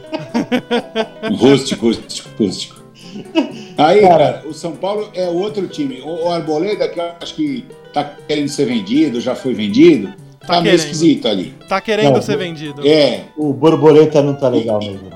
rústico, 1.38 1.86
rústico, 1.86 2.30
rústico. 2.38 2.84
Aí, 3.82 4.02
cara, 4.02 4.44
o 4.46 4.54
São 4.54 4.74
Paulo 4.76 5.10
é 5.14 5.28
outro 5.28 5.68
time. 5.68 6.02
O, 6.02 6.26
o 6.26 6.32
Arboleda, 6.32 6.88
que 6.88 7.00
eu 7.00 7.12
acho 7.20 7.36
que 7.36 7.66
tá 7.92 8.04
querendo 8.04 8.48
ser 8.48 8.66
vendido, 8.66 9.20
já 9.20 9.34
foi 9.34 9.54
vendido, 9.54 10.14
tá, 10.42 10.56
tá 10.56 10.62
meio 10.62 10.76
esquisito 10.76 11.28
ali. 11.28 11.56
Tá 11.68 11.82
querendo 11.82 12.14
não, 12.14 12.22
ser 12.22 12.38
vendido. 12.38 12.88
É. 12.88 13.26
O 13.36 13.52
Borboleta 13.52 14.22
não 14.22 14.36
tá 14.36 14.48
legal 14.50 14.80
mesmo. 14.80 15.10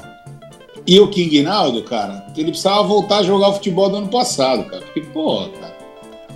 E 0.88 1.00
o 1.00 1.08
King 1.10 1.44
Naldo, 1.44 1.84
cara, 1.84 2.26
ele 2.36 2.50
precisava 2.50 2.84
voltar 2.84 3.18
a 3.18 3.24
jogar 3.24 3.50
o 3.50 3.54
futebol 3.54 3.90
do 3.90 3.98
ano 3.98 4.08
passado, 4.08 4.64
cara. 4.66 4.82
Porque, 4.82 5.02
porra, 5.02 5.50
cara. 5.50 5.76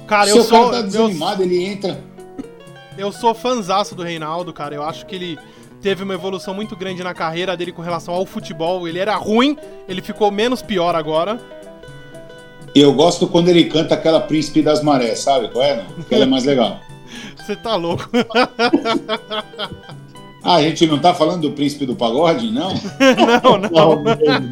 Cara, 0.08 0.30
eu 0.30 0.44
sou. 0.44 0.70
cara 0.70 0.78
tá 0.78 0.82
desanimado, 0.82 1.42
eu... 1.42 1.48
ele 1.48 1.64
entra. 1.64 2.00
Eu 2.98 3.12
sou 3.12 3.34
fanzaço 3.34 3.96
do 3.96 4.04
Reinaldo, 4.04 4.52
cara. 4.52 4.76
Eu 4.76 4.84
acho 4.84 5.06
que 5.06 5.16
ele 5.16 5.38
teve 5.82 6.04
uma 6.04 6.14
evolução 6.14 6.54
muito 6.54 6.76
grande 6.76 7.04
na 7.04 7.14
carreira 7.14 7.56
dele 7.56 7.72
com 7.72 7.82
relação 7.82 8.14
ao 8.14 8.26
futebol. 8.26 8.88
Ele 8.88 9.00
era 9.00 9.16
ruim, 9.16 9.58
ele 9.88 10.02
ficou 10.02 10.30
menos 10.32 10.62
pior 10.62 10.96
agora. 10.96 11.40
Eu 12.76 12.94
gosto 12.94 13.28
quando 13.28 13.50
ele 13.50 13.66
canta 13.66 13.96
aquela 13.96 14.22
Príncipe 14.22 14.62
das 14.62 14.84
Marés, 14.84 15.20
sabe 15.20 15.50
qual 15.50 15.64
é? 15.64 15.84
Porque 15.96 16.14
ela 16.14 16.24
é 16.24 16.28
mais 16.28 16.46
legal. 16.46 16.80
Você 17.36 17.56
tá 17.56 17.76
louco. 17.76 18.10
Ah, 20.42 20.56
a 20.56 20.62
gente 20.62 20.88
não 20.88 20.98
tá 20.98 21.14
falando 21.14 21.42
do 21.42 21.52
príncipe 21.52 21.86
do 21.86 21.96
pagode, 21.96 22.50
não? 22.50 22.70
não, 23.44 23.58
não. 23.58 24.04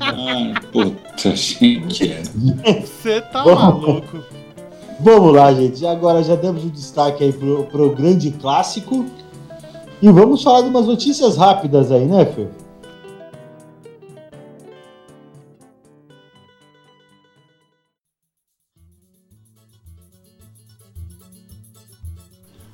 ah, 0.01 0.61
puta, 0.69 1.33
gente. 1.33 2.13
Você 2.83 3.21
tá 3.21 3.45
maluco. 3.45 4.19
Vamos 4.99 5.33
lá, 5.33 5.53
gente. 5.53 5.85
Agora 5.85 6.21
já 6.23 6.35
demos 6.35 6.65
um 6.65 6.69
destaque 6.69 7.23
aí 7.23 7.31
pro, 7.31 7.63
pro 7.63 7.95
grande 7.95 8.31
clássico. 8.31 9.05
E 10.01 10.11
vamos 10.11 10.43
falar 10.43 10.61
de 10.61 10.67
umas 10.67 10.85
notícias 10.85 11.37
rápidas 11.37 11.91
aí, 11.91 12.05
né, 12.05 12.25
Fê? 12.25 12.47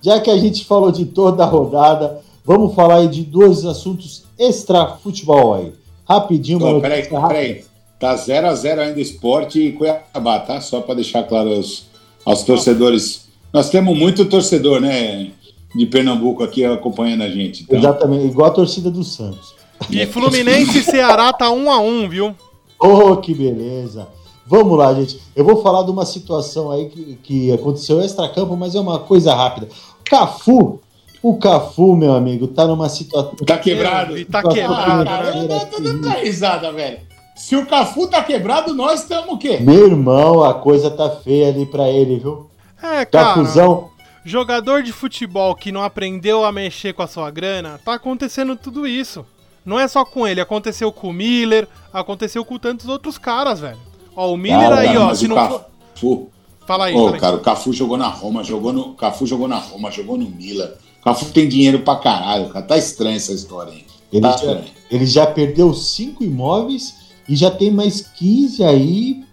Já 0.04 0.20
que 0.20 0.30
a 0.30 0.38
gente 0.38 0.66
falou 0.66 0.92
de 0.92 1.06
toda 1.06 1.44
a 1.44 1.48
rodada, 1.48 2.22
vamos 2.44 2.76
falar 2.76 2.98
aí 2.98 3.08
de 3.08 3.24
dois 3.24 3.66
assuntos 3.66 4.26
extra 4.38 4.98
futebol 4.98 5.54
aí. 5.54 5.72
Rapidinho, 6.08 6.60
Tô, 6.60 6.82
peraí, 6.82 7.08
peraí. 7.08 7.64
Tá 7.98 8.16
0x0 8.16 8.80
ainda 8.80 9.00
esporte 9.00 9.62
e 9.62 9.72
Cuiabá, 9.72 10.40
tá? 10.40 10.60
Só 10.60 10.82
para 10.82 10.96
deixar 10.96 11.24
claro 11.24 11.54
aos, 11.54 11.86
aos 12.26 12.44
torcedores. 12.44 13.28
Nós 13.54 13.70
temos 13.70 13.98
muito 13.98 14.26
torcedor, 14.26 14.82
né? 14.82 15.32
De 15.74 15.86
Pernambuco 15.86 16.44
aqui 16.44 16.66
acompanhando 16.66 17.24
a 17.24 17.30
gente. 17.30 17.64
Então. 17.64 17.80
Exatamente, 17.80 18.26
igual 18.26 18.50
a 18.50 18.52
torcida 18.52 18.92
do 18.92 19.06
Santos. 19.06 19.56
E 19.90 20.06
Fluminense 20.06 20.80
e 20.80 20.84
Ceará 20.84 21.32
tá 21.32 21.50
1 21.50 21.72
a 21.72 21.80
1 21.80 22.10
viu? 22.10 22.36
Oh, 22.78 23.16
que 23.16 23.34
beleza. 23.34 24.08
Vamos 24.46 24.78
lá, 24.78 24.94
gente. 24.94 25.20
Eu 25.36 25.46
vou 25.46 25.62
falar 25.62 25.84
de 25.84 25.92
uma 25.92 26.06
situação 26.06 26.70
aí 26.70 26.90
que, 26.90 27.18
que 27.24 27.52
aconteceu 27.52 28.02
extra-campo, 28.02 28.58
mas 28.58 28.76
é 28.76 28.80
uma 28.80 29.00
coisa 29.00 29.34
rápida. 29.34 29.70
Cafu, 30.14 30.80
o 31.24 31.38
Cafu, 31.38 31.96
meu 31.96 32.14
amigo, 32.14 32.48
tá 32.48 32.68
numa 32.68 32.88
situação. 32.88 33.34
Tá 33.48 33.58
quebrado. 33.58 34.14
Ele 34.16 34.26
tá 34.26 34.44
quebrado. 34.44 35.02
Ah, 35.02 35.06
cara, 35.06 35.34
não 35.36 36.02
tá 36.02 36.20
risada, 36.20 36.72
velho. 36.72 37.00
Se 37.36 37.56
o 37.56 37.66
Cafu 37.66 38.06
tá 38.06 38.22
quebrado, 38.22 38.76
nós 38.76 39.02
estamos 39.02 39.34
o 39.34 39.38
quê? 39.40 39.58
Meu 39.60 39.88
irmão, 39.88 40.44
a 40.44 40.54
coisa 40.54 40.92
tá 40.92 41.10
feia 41.10 41.48
ali 41.48 41.66
pra 41.66 41.90
ele, 41.90 42.20
viu? 42.20 42.48
É, 42.78 43.04
cara. 43.06 43.08
Cafuzão. 43.08 43.90
Jogador 44.24 44.84
de 44.84 44.94
futebol 44.94 45.56
que 45.56 45.72
não 45.72 45.84
aprendeu 45.84 46.46
a 46.46 46.52
mexer 46.52 46.94
com 46.94 47.02
a 47.02 47.08
sua 47.08 47.32
grana, 47.32 47.80
tá 47.84 47.96
acontecendo 47.96 48.56
tudo 48.56 48.86
isso. 48.86 49.26
Não 49.66 49.80
é 49.80 49.88
só 49.88 50.06
com 50.06 50.28
ele, 50.28 50.40
aconteceu 50.40 50.92
com 50.92 51.10
o 51.10 51.14
Miller, 51.14 51.68
aconteceu 51.92 52.46
com 52.46 52.60
tantos 52.60 52.88
outros 52.88 53.18
caras, 53.18 53.60
velho. 53.60 53.80
Ó, 54.16 54.32
o 54.32 54.38
Miller 54.38 54.72
aí, 54.72 54.96
ó, 54.96 55.14
se 55.16 55.28
não 55.28 55.36
Cafu, 55.36 56.30
Fala 56.66 56.86
aí. 56.86 56.96
Ô, 56.96 57.06
fala 57.06 57.20
cara, 57.20 57.34
aí. 57.34 57.40
o 57.40 57.44
Cafu 57.44 57.74
jogou 57.74 57.98
na 57.98 58.08
Roma, 58.08 58.44
jogou 58.44 58.74
no. 58.74 58.94
Cafu 58.94 59.26
jogou 59.26 59.48
na 59.48 59.58
Roma, 59.58 59.92
jogou 59.92 60.18
no 60.18 60.30
Milan. 60.30 60.72
O 61.02 61.04
Cafu 61.04 61.26
tem 61.26 61.48
dinheiro 61.48 61.80
pra 61.80 61.98
caralho, 61.98 62.50
cara. 62.50 62.66
Tá 62.66 62.78
estranha 62.78 63.18
essa 63.18 63.34
história 63.34 63.74
aí. 63.74 63.86
Ele, 64.12 64.22
tá 64.22 64.38
já, 64.38 64.62
ele 64.92 65.06
já 65.06 65.28
perdeu 65.28 65.74
cinco 65.74 66.24
imóveis 66.24 66.96
e 67.28 67.36
já 67.36 67.50
tem 67.50 67.72
mais 67.72 68.02
15 68.02 68.64
aí, 68.64 69.24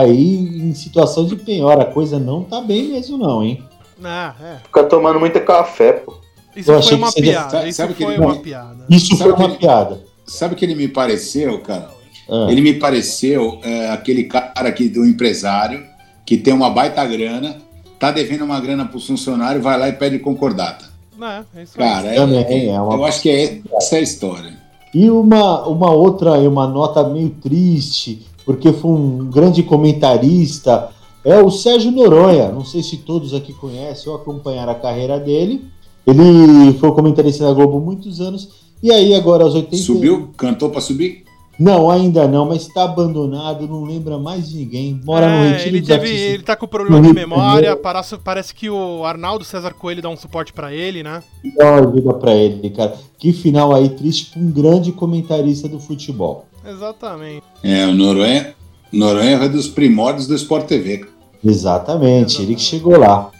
aí 0.00 0.36
em 0.36 0.74
situação 0.74 1.26
de 1.26 1.36
penhora. 1.36 1.82
A 1.82 1.92
coisa 1.92 2.18
não 2.18 2.42
tá 2.42 2.60
bem 2.60 2.88
mesmo, 2.88 3.18
não, 3.18 3.42
hein? 3.42 3.62
Ah, 4.02 4.34
é. 4.40 4.56
Fica 4.64 4.84
tomando 4.84 5.20
muita 5.20 5.40
café, 5.40 5.92
pô. 5.92 6.16
Isso 6.56 6.70
Eu 6.70 6.82
foi 6.82 6.96
uma 6.96 7.12
piada. 7.12 7.68
Isso 7.68 7.76
sabe 7.76 7.94
foi 7.94 8.18
uma 8.18 8.36
piada. 8.36 8.86
Isso 8.90 9.16
sabe 9.16 9.30
foi 9.30 9.46
uma 9.46 9.56
piada. 9.56 10.04
Sabe 10.26 10.54
o 10.54 10.56
que 10.56 10.64
ele 10.64 10.74
me 10.74 10.88
pareceu, 10.88 11.60
cara? 11.60 11.90
Ah. 12.28 12.46
Ele 12.50 12.60
me 12.60 12.74
pareceu 12.74 13.60
é, 13.62 13.90
aquele 13.90 14.24
cara 14.24 14.68
aqui 14.68 14.88
do 14.88 15.04
empresário 15.04 15.84
que 16.24 16.36
tem 16.36 16.52
uma 16.52 16.70
baita 16.70 17.04
grana, 17.06 17.56
tá 17.98 18.10
devendo 18.10 18.44
uma 18.44 18.60
grana 18.60 18.84
pro 18.84 19.00
funcionário, 19.00 19.62
vai 19.62 19.78
lá 19.78 19.88
e 19.88 19.92
pede 19.92 20.18
concordata. 20.18 20.86
É, 21.20 21.60
é 21.60 21.62
isso 21.62 21.76
Cara, 21.76 22.08
é, 22.08 22.16
é, 22.16 22.66
é 22.66 22.80
uma... 22.80 22.94
eu 22.94 23.04
acho 23.04 23.22
que 23.22 23.30
é 23.30 23.60
essa 23.76 23.96
é 23.96 23.98
a 23.98 24.02
história. 24.02 24.52
E 24.94 25.08
uma, 25.08 25.66
uma 25.66 25.90
outra, 25.90 26.32
uma 26.32 26.66
nota 26.66 27.08
meio 27.08 27.30
triste, 27.30 28.26
porque 28.44 28.72
foi 28.72 28.90
um 28.90 29.30
grande 29.30 29.62
comentarista, 29.62 30.90
é 31.24 31.40
o 31.40 31.50
Sérgio 31.50 31.90
Noronha. 31.90 32.50
Não 32.50 32.64
sei 32.64 32.82
se 32.82 32.98
todos 32.98 33.32
aqui 33.32 33.52
conhecem 33.52 34.10
ou 34.10 34.18
acompanharam 34.18 34.72
a 34.72 34.76
carreira 34.76 35.18
dele. 35.18 35.64
Ele 36.06 36.72
foi 36.78 36.92
comentarista 36.92 37.44
da 37.44 37.52
Globo 37.52 37.80
muitos 37.80 38.20
anos. 38.20 38.48
E 38.82 38.90
aí, 38.90 39.14
agora 39.14 39.44
aos 39.44 39.54
80. 39.54 39.76
Subiu? 39.76 40.30
Cantou 40.36 40.70
para 40.70 40.80
subir? 40.80 41.24
Não, 41.58 41.90
ainda 41.90 42.26
não, 42.26 42.46
mas 42.46 42.62
está 42.62 42.84
abandonado, 42.84 43.68
não 43.68 43.84
lembra 43.84 44.18
mais 44.18 44.48
de 44.50 44.56
ninguém. 44.58 45.00
Mora 45.04 45.26
é, 45.26 45.28
no 45.28 45.50
Retiro 45.50 45.76
ele, 45.76 45.86
teve, 45.86 46.08
ele 46.08 46.42
tá 46.42 46.56
com 46.56 46.66
problema 46.66 47.00
de 47.00 47.12
memória, 47.12 47.76
parece, 47.76 48.16
parece 48.16 48.54
que 48.54 48.70
o 48.70 49.04
Arnaldo 49.04 49.44
César 49.44 49.74
Coelho 49.74 50.02
dá 50.02 50.08
um 50.08 50.16
suporte 50.16 50.52
para 50.52 50.72
ele, 50.72 51.02
né? 51.02 51.22
Dá 51.56 51.72
uma 51.72 51.88
ajuda 51.88 52.14
para 52.14 52.34
ele, 52.34 52.70
cara. 52.70 52.94
Que 53.18 53.32
final 53.32 53.74
aí 53.74 53.90
triste 53.90 54.32
para 54.32 54.42
um 54.42 54.50
grande 54.50 54.92
comentarista 54.92 55.68
do 55.68 55.78
futebol. 55.78 56.46
Exatamente. 56.66 57.42
É, 57.62 57.86
o 57.86 57.94
Noronha, 57.94 58.54
Noronha 58.92 59.36
é 59.36 59.48
dos 59.48 59.68
primórdios 59.68 60.26
do 60.26 60.34
Sport 60.34 60.66
TV. 60.66 61.04
Exatamente, 61.44 61.44
Exatamente, 61.44 62.42
ele 62.42 62.54
que 62.54 62.62
chegou 62.62 62.98
lá. 62.98 63.30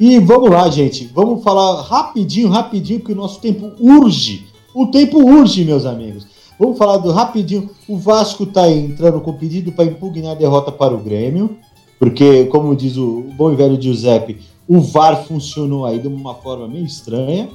E 0.00 0.18
vamos 0.20 0.50
lá, 0.50 0.68
gente. 0.70 1.10
Vamos 1.12 1.42
falar 1.42 1.82
rapidinho, 1.82 2.48
rapidinho, 2.48 3.00
que 3.00 3.12
o 3.12 3.16
nosso 3.16 3.40
tempo 3.40 3.72
urge. 3.80 4.46
O 4.74 4.86
tempo 4.86 5.18
urge, 5.18 5.64
meus 5.64 5.84
amigos. 5.84 6.26
Vamos 6.58 6.76
falar 6.76 6.96
do 6.98 7.12
rapidinho. 7.12 7.70
O 7.86 7.96
Vasco 7.96 8.44
está 8.44 8.68
entrando 8.68 9.20
com 9.20 9.32
pedido 9.32 9.70
para 9.72 9.84
impugnar 9.84 10.32
a 10.32 10.34
derrota 10.34 10.72
para 10.72 10.92
o 10.92 10.98
Grêmio, 10.98 11.56
porque, 11.98 12.46
como 12.46 12.74
diz 12.74 12.96
o 12.96 13.22
bom 13.36 13.52
e 13.52 13.56
velho 13.56 13.80
Giuseppe, 13.80 14.40
o 14.66 14.80
VAR 14.80 15.24
funcionou 15.24 15.86
aí 15.86 15.98
de 15.98 16.08
uma 16.08 16.34
forma 16.34 16.68
meio 16.68 16.84
estranha, 16.84 17.48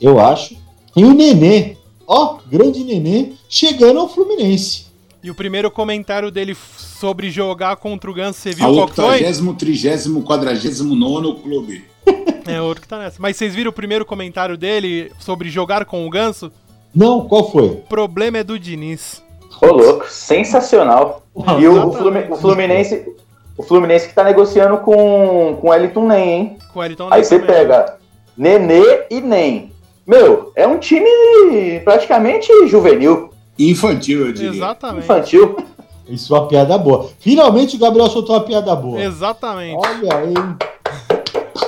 eu 0.00 0.18
acho. 0.18 0.56
E 0.96 1.04
o 1.04 1.12
Nenê, 1.12 1.76
ó, 2.06 2.38
grande 2.50 2.82
Nenê, 2.82 3.32
chegando 3.48 4.00
ao 4.00 4.08
Fluminense. 4.08 4.86
E 5.22 5.30
o 5.30 5.34
primeiro 5.34 5.70
comentário 5.70 6.30
dele 6.30 6.54
sobre 6.54 7.30
jogar 7.30 7.76
contra 7.76 8.10
o 8.10 8.14
Ganso, 8.14 8.40
você 8.40 8.52
viu 8.52 8.72
qual 8.74 8.88
foi? 8.88 9.24
80, 9.24 9.54
30, 9.54 10.20
49 10.22 11.42
clube. 11.42 11.84
É, 12.46 12.62
outro 12.62 12.80
que 12.80 12.86
tá 12.86 12.96
nessa. 12.96 13.16
Mas 13.18 13.36
vocês 13.36 13.52
viram 13.52 13.70
o 13.70 13.74
primeiro 13.74 14.04
comentário 14.06 14.56
dele 14.56 15.10
sobre 15.18 15.50
jogar 15.50 15.84
com 15.84 16.06
o 16.06 16.10
Ganso? 16.10 16.52
Não, 16.96 17.28
qual 17.28 17.50
foi? 17.50 17.66
O 17.66 17.76
problema 17.76 18.38
é 18.38 18.42
do 18.42 18.58
Diniz. 18.58 19.22
Ô, 19.60 19.66
louco, 19.66 20.08
sensacional. 20.08 21.22
e 21.60 21.68
o, 21.68 21.88
o, 21.88 22.36
Fluminense, 22.36 23.06
o 23.54 23.62
Fluminense 23.62 24.08
que 24.08 24.14
tá 24.14 24.24
negociando 24.24 24.78
com, 24.78 25.58
com 25.60 25.68
o 25.68 25.74
Elton 25.74 26.06
Nem, 26.06 26.30
hein? 26.30 26.58
Com 26.72 26.80
o 26.80 26.84
Elton 26.84 27.08
Aí 27.10 27.22
você 27.22 27.38
pega 27.38 27.98
Nenê 28.34 29.04
e 29.10 29.20
Nem. 29.20 29.70
Meu, 30.06 30.52
é 30.56 30.66
um 30.66 30.78
time 30.78 31.80
praticamente 31.84 32.50
juvenil. 32.66 33.30
Infantil, 33.58 34.26
eu 34.26 34.32
diria. 34.32 34.50
Exatamente. 34.50 35.04
Infantil. 35.04 35.56
Isso 36.08 36.34
é 36.34 36.38
uma 36.38 36.48
piada 36.48 36.78
boa. 36.78 37.10
Finalmente 37.18 37.76
o 37.76 37.78
Gabriel 37.78 38.08
soltou 38.08 38.36
uma 38.36 38.44
piada 38.44 38.74
boa. 38.74 39.02
Exatamente. 39.02 39.76
Olha 39.76 40.16
aí. 40.16 40.34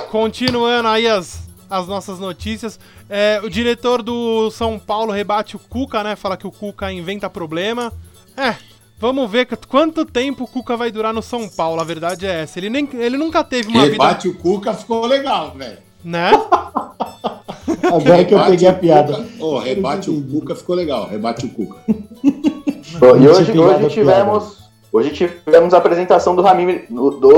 Continuando 0.09 0.87
aí 0.87 1.07
as, 1.07 1.48
as 1.69 1.87
nossas 1.87 2.19
notícias. 2.19 2.79
É, 3.09 3.39
o 3.43 3.49
diretor 3.49 4.01
do 4.01 4.49
São 4.51 4.79
Paulo 4.79 5.11
rebate 5.11 5.55
o 5.55 5.59
Cuca, 5.59 6.03
né? 6.03 6.15
Fala 6.15 6.35
que 6.35 6.47
o 6.47 6.51
Cuca 6.51 6.91
inventa 6.91 7.29
problema. 7.29 7.93
É, 8.35 8.55
vamos 8.97 9.29
ver 9.29 9.45
quanto 9.67 10.05
tempo 10.05 10.45
o 10.45 10.47
Cuca 10.47 10.75
vai 10.75 10.91
durar 10.91 11.13
no 11.13 11.21
São 11.21 11.47
Paulo. 11.47 11.79
A 11.79 11.83
verdade 11.83 12.25
é 12.25 12.41
essa. 12.41 12.59
Ele, 12.59 12.69
nem, 12.69 12.89
ele 12.93 13.17
nunca 13.17 13.43
teve 13.43 13.69
uma 13.69 13.83
rebate 13.83 14.27
vida... 14.27 14.39
o 14.39 14.41
Cuca 14.41 14.73
ficou 14.73 15.05
legal, 15.05 15.51
velho. 15.51 15.77
Né? 16.03 16.31
Agora 17.83 18.25
que 18.25 18.33
eu 18.33 18.43
peguei 18.45 18.67
a 18.67 18.73
piada. 18.73 19.25
Oh, 19.39 19.59
rebate 19.59 20.09
o 20.09 20.21
Cuca 20.23 20.55
ficou 20.55 20.75
legal. 20.75 21.07
Rebate 21.07 21.45
o 21.45 21.49
Cuca. 21.49 21.77
e 22.23 23.27
hoje, 23.27 23.57
hoje 23.57 23.89
tivemos. 23.89 24.59
Hoje 24.91 25.11
tivemos 25.11 25.71
a 25.75 25.77
apresentação 25.77 26.35
do 26.35 26.41
Ramires. 26.41 26.89
Do... 26.89 27.31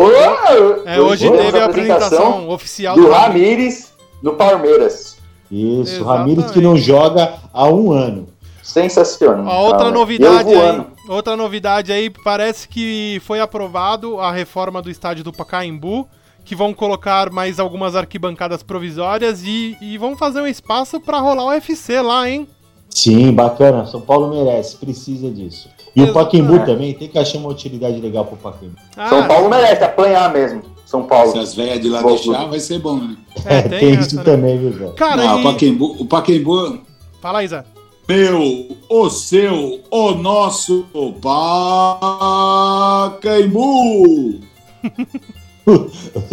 É, 0.85 1.01
hoje, 1.01 1.29
teve 1.29 1.59
a 1.59 1.65
apresentação, 1.65 2.49
oficial 2.49 2.95
do, 2.95 3.01
do 3.01 3.11
Ramires 3.11 3.90
no 4.21 4.33
Palmeiras. 4.33 5.17
Isso, 5.51 5.95
Exatamente. 5.95 6.05
Ramires 6.05 6.51
que 6.51 6.61
não 6.61 6.77
joga 6.77 7.33
há 7.53 7.67
um 7.67 7.91
ano. 7.91 8.27
Sensacional. 8.63 9.51
A 9.51 9.59
outra 9.61 9.91
novidade 9.91 10.53
aí, 10.53 10.85
outra 11.09 11.35
novidade 11.35 11.91
aí, 11.91 12.09
parece 12.09 12.67
que 12.67 13.21
foi 13.25 13.41
aprovado 13.41 14.19
a 14.19 14.31
reforma 14.31 14.81
do 14.81 14.89
estádio 14.89 15.23
do 15.23 15.33
Pacaembu, 15.33 16.07
que 16.45 16.55
vão 16.55 16.73
colocar 16.73 17.29
mais 17.29 17.59
algumas 17.59 17.95
arquibancadas 17.95 18.63
provisórias 18.63 19.43
e, 19.43 19.77
e 19.81 19.97
vão 19.97 20.15
fazer 20.15 20.41
um 20.41 20.47
espaço 20.47 20.99
para 20.99 21.19
rolar 21.19 21.43
o 21.45 21.49
UFC 21.49 21.99
lá, 22.01 22.29
hein? 22.29 22.47
Sim, 22.89 23.33
bacana. 23.33 23.85
São 23.85 24.01
Paulo 24.01 24.29
merece, 24.29 24.77
precisa 24.77 25.29
disso. 25.29 25.69
E 25.95 26.03
Exato. 26.03 26.11
o 26.11 26.23
Pacaembu 26.23 26.55
é. 26.55 26.65
também 26.65 26.93
tem 26.93 27.07
que 27.07 27.17
achar 27.17 27.39
uma 27.39 27.49
utilidade 27.49 27.99
legal 27.99 28.25
pro 28.25 28.37
Pacaembu. 28.37 28.75
Ah, 28.95 29.09
São 29.09 29.27
Paulo 29.27 29.49
merece 29.49 29.83
apanhar 29.83 30.31
mesmo. 30.31 30.61
São 30.91 31.03
Paulo. 31.03 31.31
Se 31.31 31.39
as 31.39 31.55
velhas 31.55 31.79
de 31.79 31.87
lá 31.87 32.01
deixar, 32.01 32.47
vai 32.47 32.59
ser 32.59 32.77
bom, 32.79 32.97
né? 32.97 33.15
É, 33.45 33.61
tem, 33.61 33.79
tem 33.79 33.93
isso 33.93 34.17
né? 34.17 34.23
também, 34.23 34.57
viu, 34.57 34.73
Zé? 34.73 34.91
Cara, 34.97 35.23
Não, 35.23 35.37
e... 35.37 35.39
o 35.39 35.43
Pacaembu, 35.43 35.95
o 35.97 36.05
Pacaembu... 36.05 36.81
Fala 37.21 37.39
aí, 37.39 37.47
Zé. 37.47 37.63
Meu, 38.09 38.75
o 38.89 39.09
seu, 39.09 39.79
o 39.89 40.11
nosso 40.11 40.85
Pacaembu! 43.21 44.41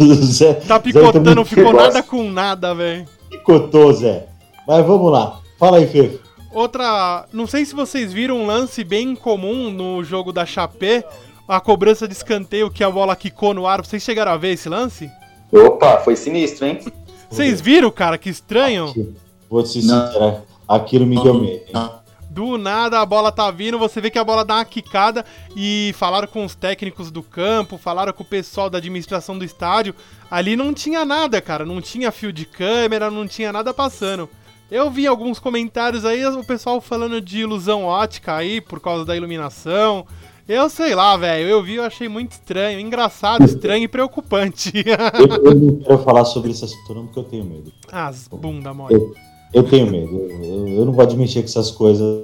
Zé, 0.25 0.55
tá 0.55 0.77
picotando, 0.77 1.35
não 1.35 1.45
ficou 1.45 1.71
nada 1.71 2.03
com 2.03 2.29
nada, 2.29 2.75
velho. 2.75 3.05
Picotou, 3.29 3.93
Zé. 3.93 4.27
Mas 4.67 4.85
vamos 4.85 5.09
lá. 5.09 5.39
Fala 5.57 5.77
aí, 5.77 5.87
Fefo. 5.87 6.19
Outra. 6.51 7.25
Não 7.31 7.47
sei 7.47 7.63
se 7.63 7.73
vocês 7.73 8.11
viram 8.11 8.41
um 8.41 8.45
lance 8.45 8.83
bem 8.83 9.15
comum 9.15 9.71
no 9.71 10.03
jogo 10.03 10.33
da 10.33 10.45
Chapé, 10.45 11.05
a 11.49 11.59
cobrança 11.59 12.07
de 12.07 12.13
escanteio 12.13 12.69
que 12.69 12.83
a 12.83 12.91
bola 12.91 13.15
quicou 13.15 13.55
no 13.55 13.65
ar. 13.65 13.83
Vocês 13.83 14.03
chegaram 14.03 14.31
a 14.31 14.37
ver 14.37 14.53
esse 14.53 14.69
lance? 14.69 15.09
Opa, 15.51 15.97
foi 15.97 16.15
sinistro, 16.15 16.67
hein? 16.67 16.79
Vocês 17.27 17.59
viram, 17.59 17.89
cara? 17.89 18.19
Que 18.19 18.29
estranho. 18.29 19.15
Vou 19.49 19.63
te 19.63 19.81
sincero, 19.81 20.43
aquilo 20.67 21.07
me 21.07 21.21
deu 21.21 21.33
medo. 21.33 21.99
Do 22.29 22.59
nada 22.59 22.99
a 22.99 23.05
bola 23.05 23.31
tá 23.31 23.49
vindo, 23.49 23.79
você 23.79 23.99
vê 23.99 24.11
que 24.11 24.19
a 24.19 24.23
bola 24.23 24.45
dá 24.45 24.57
uma 24.57 24.65
quicada 24.65 25.25
e 25.55 25.91
falaram 25.97 26.27
com 26.27 26.45
os 26.45 26.53
técnicos 26.53 27.09
do 27.09 27.23
campo, 27.23 27.79
falaram 27.79 28.13
com 28.13 28.21
o 28.21 28.25
pessoal 28.25 28.69
da 28.69 28.77
administração 28.77 29.35
do 29.35 29.43
estádio. 29.43 29.95
Ali 30.29 30.55
não 30.55 30.71
tinha 30.71 31.03
nada, 31.03 31.41
cara. 31.41 31.65
Não 31.65 31.81
tinha 31.81 32.11
fio 32.11 32.31
de 32.31 32.45
câmera, 32.45 33.09
não 33.09 33.27
tinha 33.27 33.51
nada 33.51 33.73
passando. 33.73 34.29
Eu 34.69 34.91
vi 34.91 35.07
alguns 35.07 35.39
comentários 35.39 36.05
aí, 36.05 36.23
o 36.23 36.43
pessoal 36.43 36.79
falando 36.79 37.19
de 37.19 37.39
ilusão 37.39 37.85
ótica 37.85 38.35
aí, 38.35 38.61
por 38.61 38.79
causa 38.79 39.03
da 39.03 39.17
iluminação. 39.17 40.05
Eu 40.49 40.67
sei 40.67 40.95
lá, 40.95 41.15
velho. 41.15 41.47
Eu 41.47 41.61
vi, 41.61 41.75
eu 41.75 41.83
achei 41.83 42.09
muito 42.09 42.31
estranho, 42.31 42.79
engraçado, 42.79 43.45
estranho 43.45 43.83
e 43.83 43.87
preocupante. 43.87 44.73
eu, 44.83 45.45
eu, 45.45 45.55
não 45.55 45.75
quero 45.75 45.99
falar 45.99 46.25
sobre 46.25 46.49
essa 46.49 46.65
situação 46.65 47.05
porque 47.05 47.19
eu 47.19 47.23
tenho 47.23 47.45
medo. 47.45 47.71
As 47.91 48.27
bunda 48.27 48.73
mole. 48.73 48.95
Eu, 48.95 49.13
eu 49.53 49.63
tenho 49.69 49.85
medo. 49.91 50.17
Eu, 50.17 50.67
eu, 50.69 50.85
não 50.85 50.93
gosto 50.93 51.11
de 51.11 51.17
mexer 51.17 51.41
com 51.41 51.45
essas 51.45 51.69
coisas. 51.69 52.23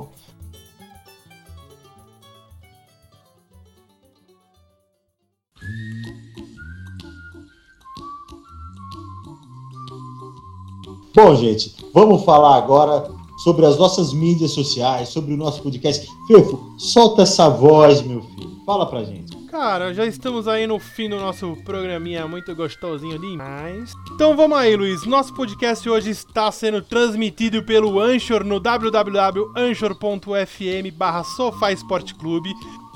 Bom, 11.13 11.35
gente, 11.35 11.75
vamos 11.93 12.25
falar 12.25 12.57
agora 12.57 13.14
sobre 13.45 13.63
as 13.63 13.77
nossas 13.77 14.11
mídias 14.11 14.53
sociais, 14.53 15.09
sobre 15.09 15.31
o 15.31 15.37
nosso 15.37 15.61
podcast. 15.61 16.07
Fefo, 16.27 16.73
solta 16.79 17.21
essa 17.21 17.47
voz, 17.47 18.01
meu 18.01 18.23
filho. 18.23 18.55
Fala 18.65 18.87
pra 18.87 19.03
gente. 19.03 19.37
Cara, 19.51 19.93
já 19.93 20.03
estamos 20.03 20.47
aí 20.47 20.65
no 20.65 20.79
fim 20.79 21.07
do 21.07 21.17
nosso 21.17 21.55
programinha 21.63 22.27
muito 22.27 22.55
gostosinho 22.55 23.19
demais. 23.19 23.93
Então 24.11 24.35
vamos 24.35 24.57
aí, 24.57 24.75
Luiz. 24.75 25.05
Nosso 25.05 25.31
podcast 25.35 25.87
hoje 25.87 26.09
está 26.09 26.51
sendo 26.51 26.81
transmitido 26.81 27.61
pelo 27.61 27.99
Anchor 27.99 28.43
no 28.43 28.59
www.anchor.fm 28.59 30.97
barra. 30.97 31.21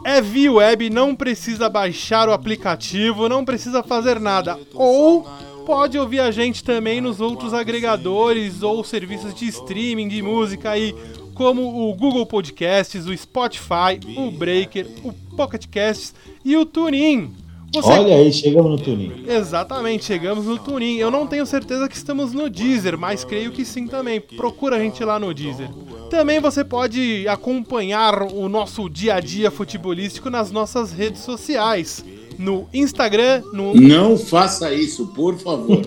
É 0.03 0.19
via 0.19 0.51
web, 0.51 0.89
não 0.89 1.15
precisa 1.15 1.69
baixar 1.69 2.27
o 2.27 2.33
aplicativo, 2.33 3.29
não 3.29 3.45
precisa 3.45 3.83
fazer 3.83 4.19
nada. 4.19 4.57
Ou 4.73 5.27
pode 5.69 5.99
ouvir 5.99 6.19
a 6.19 6.31
gente 6.31 6.63
também 6.63 6.99
nos 6.99 7.21
outros 7.21 7.53
agregadores 7.53 8.63
ou 8.63 8.83
serviços 8.83 9.35
de 9.35 9.45
streaming 9.45 10.07
de 10.07 10.19
música 10.19 10.71
aí, 10.71 10.95
como 11.35 11.87
o 11.87 11.93
Google 11.93 12.25
Podcasts, 12.25 13.05
o 13.05 13.15
Spotify, 13.15 13.99
o 14.17 14.31
Breaker, 14.31 14.87
o 15.03 15.13
Pocket 15.37 15.67
Casts 15.67 16.15
e 16.43 16.57
o 16.57 16.65
TuneIn. 16.65 17.31
Você... 17.71 17.87
Olha 17.87 18.15
aí, 18.15 18.33
chegamos 18.33 18.71
no 18.71 18.77
TuneIn. 18.79 19.25
Exatamente, 19.27 20.05
chegamos 20.05 20.45
no 20.47 20.57
TuneIn. 20.57 20.97
Eu 20.97 21.11
não 21.11 21.27
tenho 21.27 21.45
certeza 21.45 21.87
que 21.87 21.95
estamos 21.95 22.33
no 22.33 22.49
Deezer, 22.49 22.97
mas 22.97 23.23
creio 23.23 23.51
que 23.51 23.63
sim 23.63 23.85
também. 23.85 24.19
Procura 24.19 24.77
a 24.77 24.79
gente 24.79 25.03
lá 25.03 25.19
no 25.19 25.31
Deezer. 25.35 25.69
Também 26.09 26.39
você 26.39 26.63
pode 26.63 27.27
acompanhar 27.27 28.23
o 28.23 28.49
nosso 28.49 28.89
dia 28.89 29.13
a 29.13 29.19
dia 29.19 29.51
futebolístico 29.51 30.31
nas 30.31 30.49
nossas 30.49 30.91
redes 30.91 31.21
sociais 31.21 32.03
no 32.39 32.67
Instagram, 32.73 33.43
no. 33.51 33.75
Não 33.75 34.17
faça 34.17 34.73
isso, 34.73 35.07
por 35.07 35.37
favor. 35.37 35.81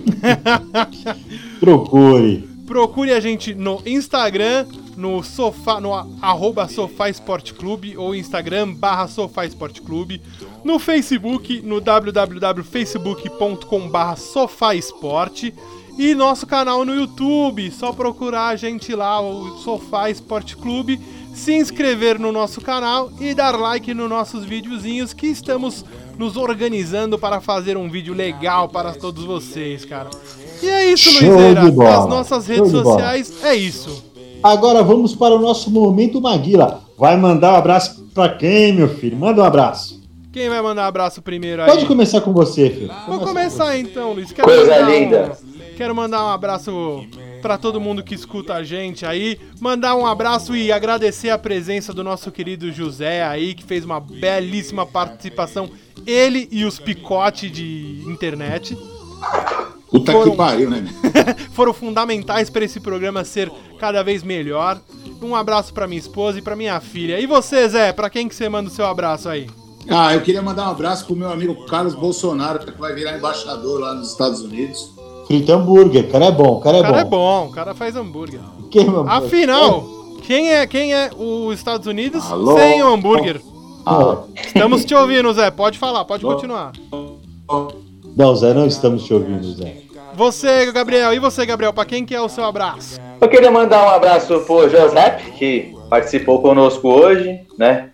Procure. 1.59 2.47
Procure 2.67 3.13
a 3.13 3.21
gente 3.21 3.55
no 3.55 3.81
Instagram, 3.87 4.67
no 4.97 5.23
sofá, 5.23 5.81
no 5.81 5.95
arroba 6.21 6.69
Sofá 6.69 7.09
Esporte 7.09 7.55
Clube 7.55 7.97
ou 7.97 8.15
Instagram 8.15 8.75
barra 8.75 9.09
Sofá 9.09 9.47
Esporte 9.47 9.81
Clube, 9.81 10.21
no 10.63 10.79
Facebook, 10.79 11.63
no 11.63 11.81
www.facebook.com 11.81 13.89
barra 13.89 14.17
Sofá 14.17 14.75
Esporte 14.75 15.55
e 15.99 16.15
nosso 16.15 16.47
canal 16.47 16.85
no 16.85 16.95
YouTube. 16.95 17.71
Só 17.71 17.93
procurar 17.93 18.49
a 18.49 18.57
gente 18.57 18.95
lá, 18.95 19.21
o 19.21 19.59
Sofá 19.59 20.11
Esporte 20.11 20.57
Clube, 20.57 21.01
se 21.35 21.55
inscrever 21.55 22.19
no 22.19 22.31
nosso 22.31 22.61
canal 22.61 23.11
e 23.21 23.35
dar 23.35 23.59
like 23.59 23.93
nos 23.95 24.09
nossos 24.09 24.45
videozinhos 24.45 25.13
que 25.13 25.27
estamos 25.27 25.85
nos 26.19 26.37
organizando 26.37 27.19
para 27.19 27.41
fazer 27.41 27.77
um 27.77 27.89
vídeo 27.89 28.15
legal 28.15 28.69
para 28.69 28.93
todos 28.93 29.25
vocês, 29.25 29.85
cara. 29.85 30.11
E 30.63 30.69
é 30.69 30.93
isso, 30.93 31.11
Show 31.11 31.31
Luizeira. 31.31 31.99
As 31.99 32.07
nossas 32.07 32.47
redes 32.47 32.71
sociais 32.71 33.45
é 33.45 33.55
isso. 33.55 34.05
Agora 34.43 34.83
vamos 34.83 35.15
para 35.15 35.35
o 35.35 35.39
nosso 35.39 35.71
momento 35.71 36.21
Maguila. 36.21 36.83
Vai 36.99 37.17
mandar 37.17 37.55
um 37.55 37.57
abraço 37.57 38.05
para 38.15 38.35
quem, 38.35 38.73
meu 38.73 38.89
filho? 38.89 39.17
Manda 39.17 39.43
um 39.43 39.45
abraço. 39.45 40.01
Quem 40.33 40.49
vai 40.49 40.63
mandar 40.63 40.85
um 40.85 40.87
abraço 40.87 41.21
primeiro 41.21 41.63
aí? 41.63 41.69
Pode 41.69 41.87
começar 41.87 42.21
com 42.21 42.33
você, 42.33 42.71
filho. 42.71 42.91
Vou 43.07 43.21
começar 43.21 43.79
então, 43.79 44.13
Luiz. 44.13 44.33
Quero 44.33 44.49
Coisa 44.49 44.79
linda. 44.81 45.33
Um, 45.45 45.77
quero 45.77 45.95
mandar 45.95 46.25
um 46.25 46.29
abraço 46.29 47.05
para 47.43 47.59
todo 47.59 47.81
mundo 47.81 48.05
que 48.05 48.15
escuta 48.15 48.55
a 48.55 48.63
gente 48.63 49.05
aí. 49.05 49.39
Mandar 49.61 49.97
um 49.97 50.07
abraço 50.07 50.55
e 50.55 50.71
agradecer 50.71 51.29
a 51.29 51.37
presença 51.37 51.93
do 51.93 52.05
nosso 52.05 52.31
querido 52.31 52.71
José 52.71 53.25
aí, 53.25 53.53
que 53.53 53.65
fez 53.65 53.85
uma 53.85 53.99
belíssima 54.01 54.87
participação 54.87 55.69
ele 56.07 56.49
e 56.51 56.65
os 56.65 56.79
picotes 56.79 57.51
de 57.51 58.03
internet. 58.07 58.77
Puta 59.91 60.13
foram, 60.13 60.31
que 60.31 60.37
pariu, 60.37 60.71
né? 60.71 60.87
foram 61.53 61.75
fundamentais 61.75 62.49
para 62.49 62.65
esse 62.65 62.81
programa 62.81 63.25
ser 63.25 63.51
cada 63.79 64.03
vez 64.03 64.23
melhor. 64.23 64.81
Um 65.21 65.37
abraço 65.37 65.75
para 65.75 65.87
minha 65.87 66.01
esposa 66.01 66.39
e 66.39 66.43
para 66.43 66.57
minha 66.57 66.81
filha. 66.81 67.21
E 67.21 67.27
você, 67.27 67.69
Zé, 67.69 67.93
para 67.93 68.09
quem 68.09 68.29
que 68.29 68.35
você 68.35 68.49
manda 68.49 68.71
o 68.71 68.73
seu 68.73 68.87
abraço 68.87 69.29
aí? 69.29 69.49
Ah, 69.89 70.15
eu 70.15 70.21
queria 70.21 70.41
mandar 70.41 70.69
um 70.69 70.71
abraço 70.71 71.05
pro 71.07 71.17
meu 71.17 71.31
amigo 71.31 71.67
Carlos 71.67 71.95
Bolsonaro, 71.95 72.61
que 72.61 72.71
vai 72.79 72.95
virar 72.95 73.17
embaixador 73.19 73.81
lá 73.81 73.95
nos 73.95 74.13
Estados 74.13 74.41
Unidos. 74.41 74.92
Frita 75.27 75.55
hambúrguer, 75.55 76.11
cara 76.11 76.27
é 76.27 76.33
bom, 76.33 76.61
cara 76.61 76.79
é 76.79 76.81
o 76.81 76.83
cara 76.83 76.95
bom. 76.95 77.01
é 77.01 77.05
bom, 77.05 77.47
o 77.47 77.53
cara 77.53 77.75
faz 77.75 77.97
hambúrguer. 77.97 78.41
Quem, 78.71 78.87
Afinal, 79.07 79.85
quem 80.23 80.53
é, 80.53 80.67
quem 80.67 80.95
é 80.95 81.11
os 81.17 81.55
Estados 81.59 81.87
Unidos 81.87 82.31
Alô? 82.31 82.57
sem 82.57 82.83
o 82.83 82.89
hambúrguer? 82.89 83.41
Ah. 83.85 84.19
Estamos 84.37 84.85
te 84.85 84.95
ouvindo, 84.95 85.33
Zé. 85.33 85.51
Pode 85.51 85.79
falar, 85.79 86.05
pode 86.05 86.25
continuar. 86.25 86.73
Não, 88.17 88.37
Zé, 88.37 88.55
não 88.55 88.67
estamos 88.67 89.05
te 89.05 89.13
ouvindo, 89.15 89.53
Zé. 89.53 89.83
Você, 90.15 90.71
Gabriel, 90.73 91.15
e 91.15 91.19
você, 91.19 91.45
Gabriel, 91.47 91.73
para 91.73 91.87
quem 91.87 92.05
que 92.05 92.15
é 92.15 92.21
o 92.21 92.29
seu 92.29 92.45
abraço? 92.45 93.01
Eu 93.21 93.29
queria 93.29 93.51
mandar 93.51 93.85
um 93.87 93.91
abraço 93.91 94.41
pro 94.41 94.69
José, 94.69 95.19
que 95.39 95.75
participou 95.89 96.41
conosco 96.43 96.89
hoje, 96.89 97.41
né? 97.59 97.91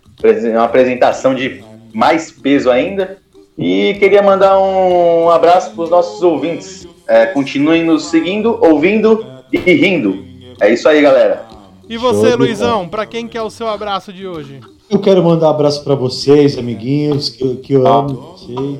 Uma 0.51 0.65
apresentação 0.65 1.33
de 1.33 1.63
mais 1.93 2.29
peso 2.29 2.69
ainda. 2.69 3.17
E 3.59 3.93
queria 3.95 4.23
mandar 4.23 4.57
um 4.57 5.29
abraço 5.29 5.71
para 5.71 5.83
os 5.83 5.89
nossos 5.89 6.23
ouvintes. 6.23 6.87
É, 7.05 7.25
continuem 7.25 7.83
nos 7.83 8.05
seguindo, 8.05 8.57
ouvindo 8.61 9.25
e 9.51 9.57
rindo. 9.57 10.23
É 10.61 10.71
isso 10.71 10.87
aí, 10.87 11.01
galera. 11.01 11.45
E 11.89 11.97
você, 11.97 12.35
Luizão, 12.35 12.87
para 12.87 13.05
quem 13.05 13.27
que 13.27 13.37
é 13.37 13.41
o 13.41 13.49
seu 13.49 13.67
abraço 13.67 14.13
de 14.13 14.25
hoje? 14.25 14.61
Eu 14.89 14.99
quero 14.99 15.21
mandar 15.21 15.47
um 15.47 15.49
abraço 15.49 15.83
para 15.83 15.93
vocês, 15.93 16.57
amiguinhos, 16.57 17.29
que, 17.29 17.55
que 17.57 17.73
eu 17.73 17.85
amo 17.85 18.37
vocês. 18.37 18.79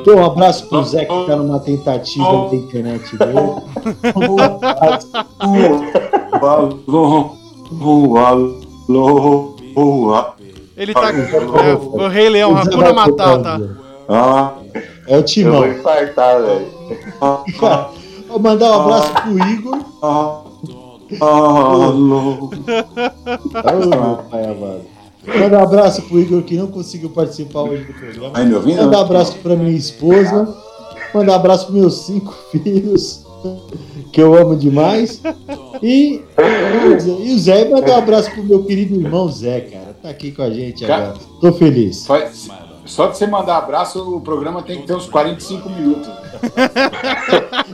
Então, 0.00 0.16
um 0.16 0.24
abraço 0.24 0.68
pro 0.68 0.84
Zé 0.84 1.04
que 1.04 1.26
tá 1.26 1.34
numa 1.34 1.58
tentativa 1.58 2.48
da 2.48 2.54
internet 2.54 3.16
dele. 3.16 3.38
Um 4.14 4.36
alô, 8.16 8.56
alô. 9.76 10.35
Ele 10.76 10.92
tá. 10.92 11.10
É, 11.10 11.74
o 11.74 12.08
Rei 12.08 12.28
Leão, 12.28 12.56
Hakuna 12.56 12.92
Matata. 12.92 13.76
Ah, 14.08 14.52
é 15.08 15.16
o 15.16 15.22
Timão. 15.22 15.64
Eu 15.64 15.72
vou 15.72 15.80
infartar, 15.80 16.42
velho. 16.42 16.66
Vou 18.28 18.40
mandar 18.40 18.70
um 18.70 18.82
abraço 18.82 19.12
pro 19.14 19.48
Igor. 19.48 19.78
Ah. 20.02 20.42
Oh, 21.20 21.92
meu 21.92 22.50
pai 24.28 24.44
amado. 24.44 24.82
Manda 25.26 25.58
um 25.58 25.62
abraço 25.62 26.02
pro 26.02 26.20
Igor 26.20 26.42
que 26.42 26.56
não 26.56 26.66
conseguiu 26.66 27.10
participar 27.10 27.62
hoje 27.62 27.84
do 27.84 27.94
programa. 27.94 28.30
Ai, 28.34 28.44
meu 28.44 28.62
Manda 28.62 28.98
um 28.98 29.00
abraço 29.00 29.38
pra 29.38 29.56
minha 29.56 29.76
esposa. 29.76 30.56
Manda 31.14 31.32
um 31.32 31.34
abraço 31.34 31.66
pros 31.66 31.78
meus 31.78 31.94
cinco 32.02 32.34
filhos, 32.50 33.24
que 34.12 34.20
eu 34.20 34.34
amo 34.34 34.56
demais. 34.56 35.22
E, 35.82 36.22
e 37.24 37.32
o 37.32 37.38
Zé, 37.38 37.68
manda 37.68 37.92
um 37.92 37.96
abraço 37.96 38.30
pro 38.32 38.44
meu 38.44 38.64
querido 38.64 38.96
irmão 38.96 39.28
Zé, 39.28 39.60
cara. 39.60 39.95
Tá 40.06 40.10
aqui 40.10 40.30
com 40.30 40.42
a 40.42 40.50
gente 40.50 40.84
agora. 40.84 41.14
Tô 41.40 41.52
feliz. 41.52 42.06
Só 42.84 43.08
de 43.08 43.18
você 43.18 43.26
mandar 43.26 43.56
abraço, 43.58 44.16
o 44.16 44.20
programa 44.20 44.62
tem 44.62 44.80
que 44.80 44.86
ter 44.86 44.94
uns 44.94 45.08
45 45.08 45.68
minutos. 45.68 46.08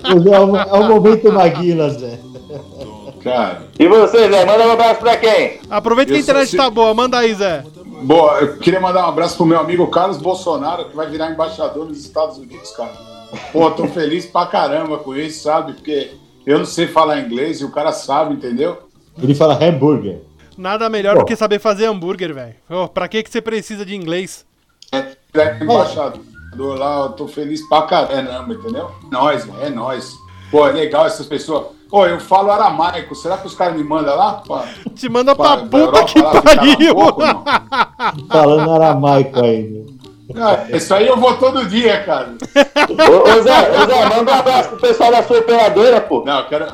é, 0.02 0.40
o, 0.40 0.56
é 0.56 0.72
o 0.72 0.88
momento 0.88 1.30
Maguila, 1.30 1.90
Zé. 1.90 2.18
Cara. 3.22 3.64
E 3.78 3.86
você, 3.86 4.30
Zé? 4.30 4.46
Manda 4.46 4.66
um 4.66 4.70
abraço 4.70 5.00
pra 5.00 5.18
quem? 5.18 5.60
Aproveita 5.68 6.10
que 6.10 6.16
a 6.16 6.20
internet 6.22 6.48
se... 6.48 6.56
tá 6.56 6.70
boa, 6.70 6.94
manda 6.94 7.18
aí, 7.18 7.34
Zé. 7.34 7.64
Boa, 8.02 8.38
eu 8.38 8.56
queria 8.56 8.80
mandar 8.80 9.04
um 9.04 9.10
abraço 9.10 9.36
pro 9.36 9.44
meu 9.44 9.60
amigo 9.60 9.86
Carlos 9.88 10.16
Bolsonaro, 10.16 10.86
que 10.86 10.96
vai 10.96 11.10
virar 11.10 11.30
embaixador 11.30 11.84
nos 11.84 11.98
Estados 11.98 12.38
Unidos, 12.38 12.70
cara. 12.70 12.92
Pô, 13.52 13.70
tô 13.72 13.86
feliz 13.88 14.24
pra 14.24 14.46
caramba 14.46 14.96
com 14.96 15.14
isso, 15.14 15.42
sabe? 15.42 15.74
Porque 15.74 16.12
eu 16.46 16.60
não 16.60 16.64
sei 16.64 16.86
falar 16.86 17.20
inglês 17.20 17.60
e 17.60 17.64
o 17.66 17.70
cara 17.70 17.92
sabe, 17.92 18.32
entendeu? 18.32 18.78
Ele 19.22 19.34
fala 19.34 19.62
hambúrguer. 19.62 20.22
Nada 20.62 20.88
melhor 20.88 21.14
Pô. 21.14 21.20
do 21.22 21.26
que 21.26 21.34
saber 21.34 21.58
fazer 21.58 21.86
hambúrguer, 21.86 22.32
velho. 22.32 22.54
Oh, 22.70 22.86
pra 22.86 23.08
que, 23.08 23.20
que 23.20 23.28
você 23.28 23.40
precisa 23.42 23.84
de 23.84 23.96
inglês? 23.96 24.46
É, 24.92 24.98
é 25.34 25.58
embaixador 25.60 26.78
lá, 26.78 27.00
eu 27.00 27.08
tô 27.14 27.26
feliz 27.26 27.68
pra 27.68 27.82
caramba, 27.82 28.54
entendeu? 28.54 28.92
Nós, 29.10 29.44
é 29.60 29.68
nós. 29.70 30.14
Pô, 30.52 30.64
é 30.68 30.70
legal 30.70 31.04
essas 31.04 31.26
pessoas. 31.26 31.66
Pô, 31.90 32.06
eu 32.06 32.20
falo 32.20 32.52
aramaico, 32.52 33.12
será 33.16 33.38
que 33.38 33.48
os 33.48 33.56
caras 33.56 33.76
me 33.76 33.82
mandam 33.82 34.16
lá? 34.16 34.34
Pô, 34.34 34.60
Te 34.94 35.08
manda 35.08 35.34
pra, 35.34 35.56
pra 35.56 35.66
puta 35.66 36.04
que 36.04 36.22
pariu! 36.22 36.96
Falando 38.30 38.70
aramaico 38.70 39.44
ainda. 39.44 39.82
Ah, 40.36 40.64
isso 40.76 40.94
aí 40.94 41.08
eu 41.08 41.16
vou 41.16 41.36
todo 41.38 41.66
dia, 41.66 42.04
cara. 42.04 42.34
ô, 42.88 43.38
ô, 43.38 43.42
Zé, 43.42 43.82
ô 43.82 43.86
Zé, 43.86 44.16
manda 44.16 44.30
um 44.30 44.34
abraço 44.34 44.68
pro 44.68 44.78
pessoal 44.78 45.10
da 45.10 45.24
sua 45.24 45.40
operadora, 45.40 46.00
pô. 46.00 46.22
Não, 46.24 46.38
eu 46.38 46.46
quero. 46.46 46.66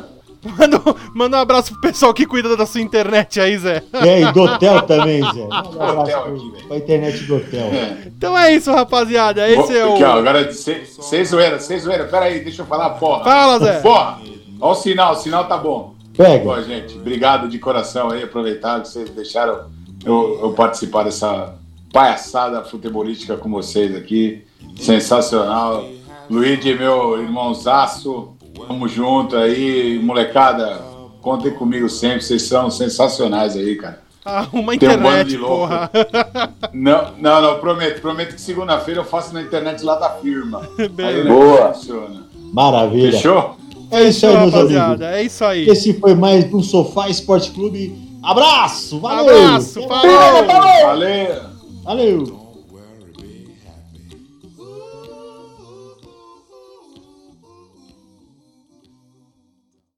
Manda, 0.45 0.81
manda 1.15 1.37
um 1.37 1.41
abraço 1.41 1.73
pro 1.73 1.81
pessoal 1.81 2.15
que 2.15 2.25
cuida 2.25 2.57
da 2.57 2.65
sua 2.65 2.81
internet 2.81 3.41
aí, 3.41 3.59
Zé. 3.59 3.83
É, 3.93 4.21
e 4.21 4.33
do 4.33 4.43
hotel 4.43 4.83
também, 4.87 5.21
Zé. 5.21 5.47
Manda 5.47 5.69
um 5.69 5.83
abraço 6.01 6.23
pro, 6.23 6.69
pra 6.69 6.77
internet 6.77 7.25
do 7.25 7.37
hotel. 7.37 7.67
É. 7.67 7.99
Então 8.07 8.39
é 8.39 8.55
isso, 8.55 8.73
rapaziada. 8.73 9.49
Esse 9.49 9.73
Vou, 9.73 9.73
é 9.73 9.87
o. 9.87 9.95
Aqui, 9.95 10.05
ó, 10.05 10.13
agora, 10.19 10.53
sem 10.53 11.25
zoeira, 11.25 11.59
sem 11.59 11.79
zoeira. 11.79 12.05
Pera 12.05 12.27
aí, 12.27 12.41
deixa 12.41 12.63
eu 12.63 12.67
falar, 12.67 12.91
porra. 12.91 13.25
Fala, 13.25 13.59
Zé. 13.59 13.81
Porra. 13.81 14.21
Olha 14.61 14.73
o 14.73 14.75
sinal, 14.75 15.13
o 15.13 15.17
sinal 15.17 15.45
tá 15.47 15.57
bom. 15.57 15.95
Pega. 16.17 16.63
Gente, 16.63 16.97
obrigado 16.97 17.49
de 17.49 17.59
coração 17.59 18.11
aí, 18.11 18.25
aproveitar 18.25 18.81
que 18.81 18.89
vocês 18.89 19.09
deixaram 19.11 19.67
eu, 20.05 20.41
eu 20.43 20.53
participar 20.53 21.05
dessa 21.05 21.55
palhaçada 21.93 22.65
futebolística 22.65 23.37
com 23.37 23.49
vocês 23.51 23.95
aqui. 23.95 24.45
Sensacional. 24.77 25.85
Luigi, 26.29 26.75
meu 26.75 27.23
irmãozaço, 27.23 28.37
tamo 28.67 28.89
junto 28.89 29.37
aí, 29.37 29.99
molecada. 30.03 30.81
Contem 31.21 31.53
comigo 31.53 31.89
sempre, 31.89 32.23
vocês 32.23 32.43
são 32.43 32.71
sensacionais 32.71 33.57
aí, 33.57 33.77
cara. 33.77 34.01
Arruma 34.25 34.75
internet, 34.75 35.37
um 35.37 35.41
porra. 35.41 35.91
Não, 36.73 37.13
não, 37.19 37.41
não, 37.41 37.59
prometo. 37.59 38.01
Prometo 38.01 38.35
que 38.35 38.41
segunda-feira 38.41 39.01
eu 39.01 39.05
faço 39.05 39.33
na 39.33 39.41
internet 39.41 39.83
lá 39.83 39.97
da 39.97 40.11
firma. 40.11 40.69
Aí 40.79 41.27
Boa. 41.27 41.73
Funciona. 41.73 42.27
Maravilha. 42.53 43.13
Fechou? 43.13 43.57
É 43.91 44.05
isso 44.05 44.27
aí, 44.27 44.37
meus 44.37 44.55
amigos. 44.55 45.01
É 45.01 45.23
isso 45.23 45.45
aí. 45.45 45.67
Esse 45.67 45.95
foi 45.95 46.15
mais 46.15 46.53
um 46.53 46.63
Sofá 46.63 47.09
Esporte 47.09 47.51
Clube. 47.53 47.97
Abraço, 48.23 49.01
valeu! 49.01 49.35
Abraço, 49.35 49.81
falou! 49.89 50.47
Valeu! 50.87 51.43
Valeu! 51.85 52.38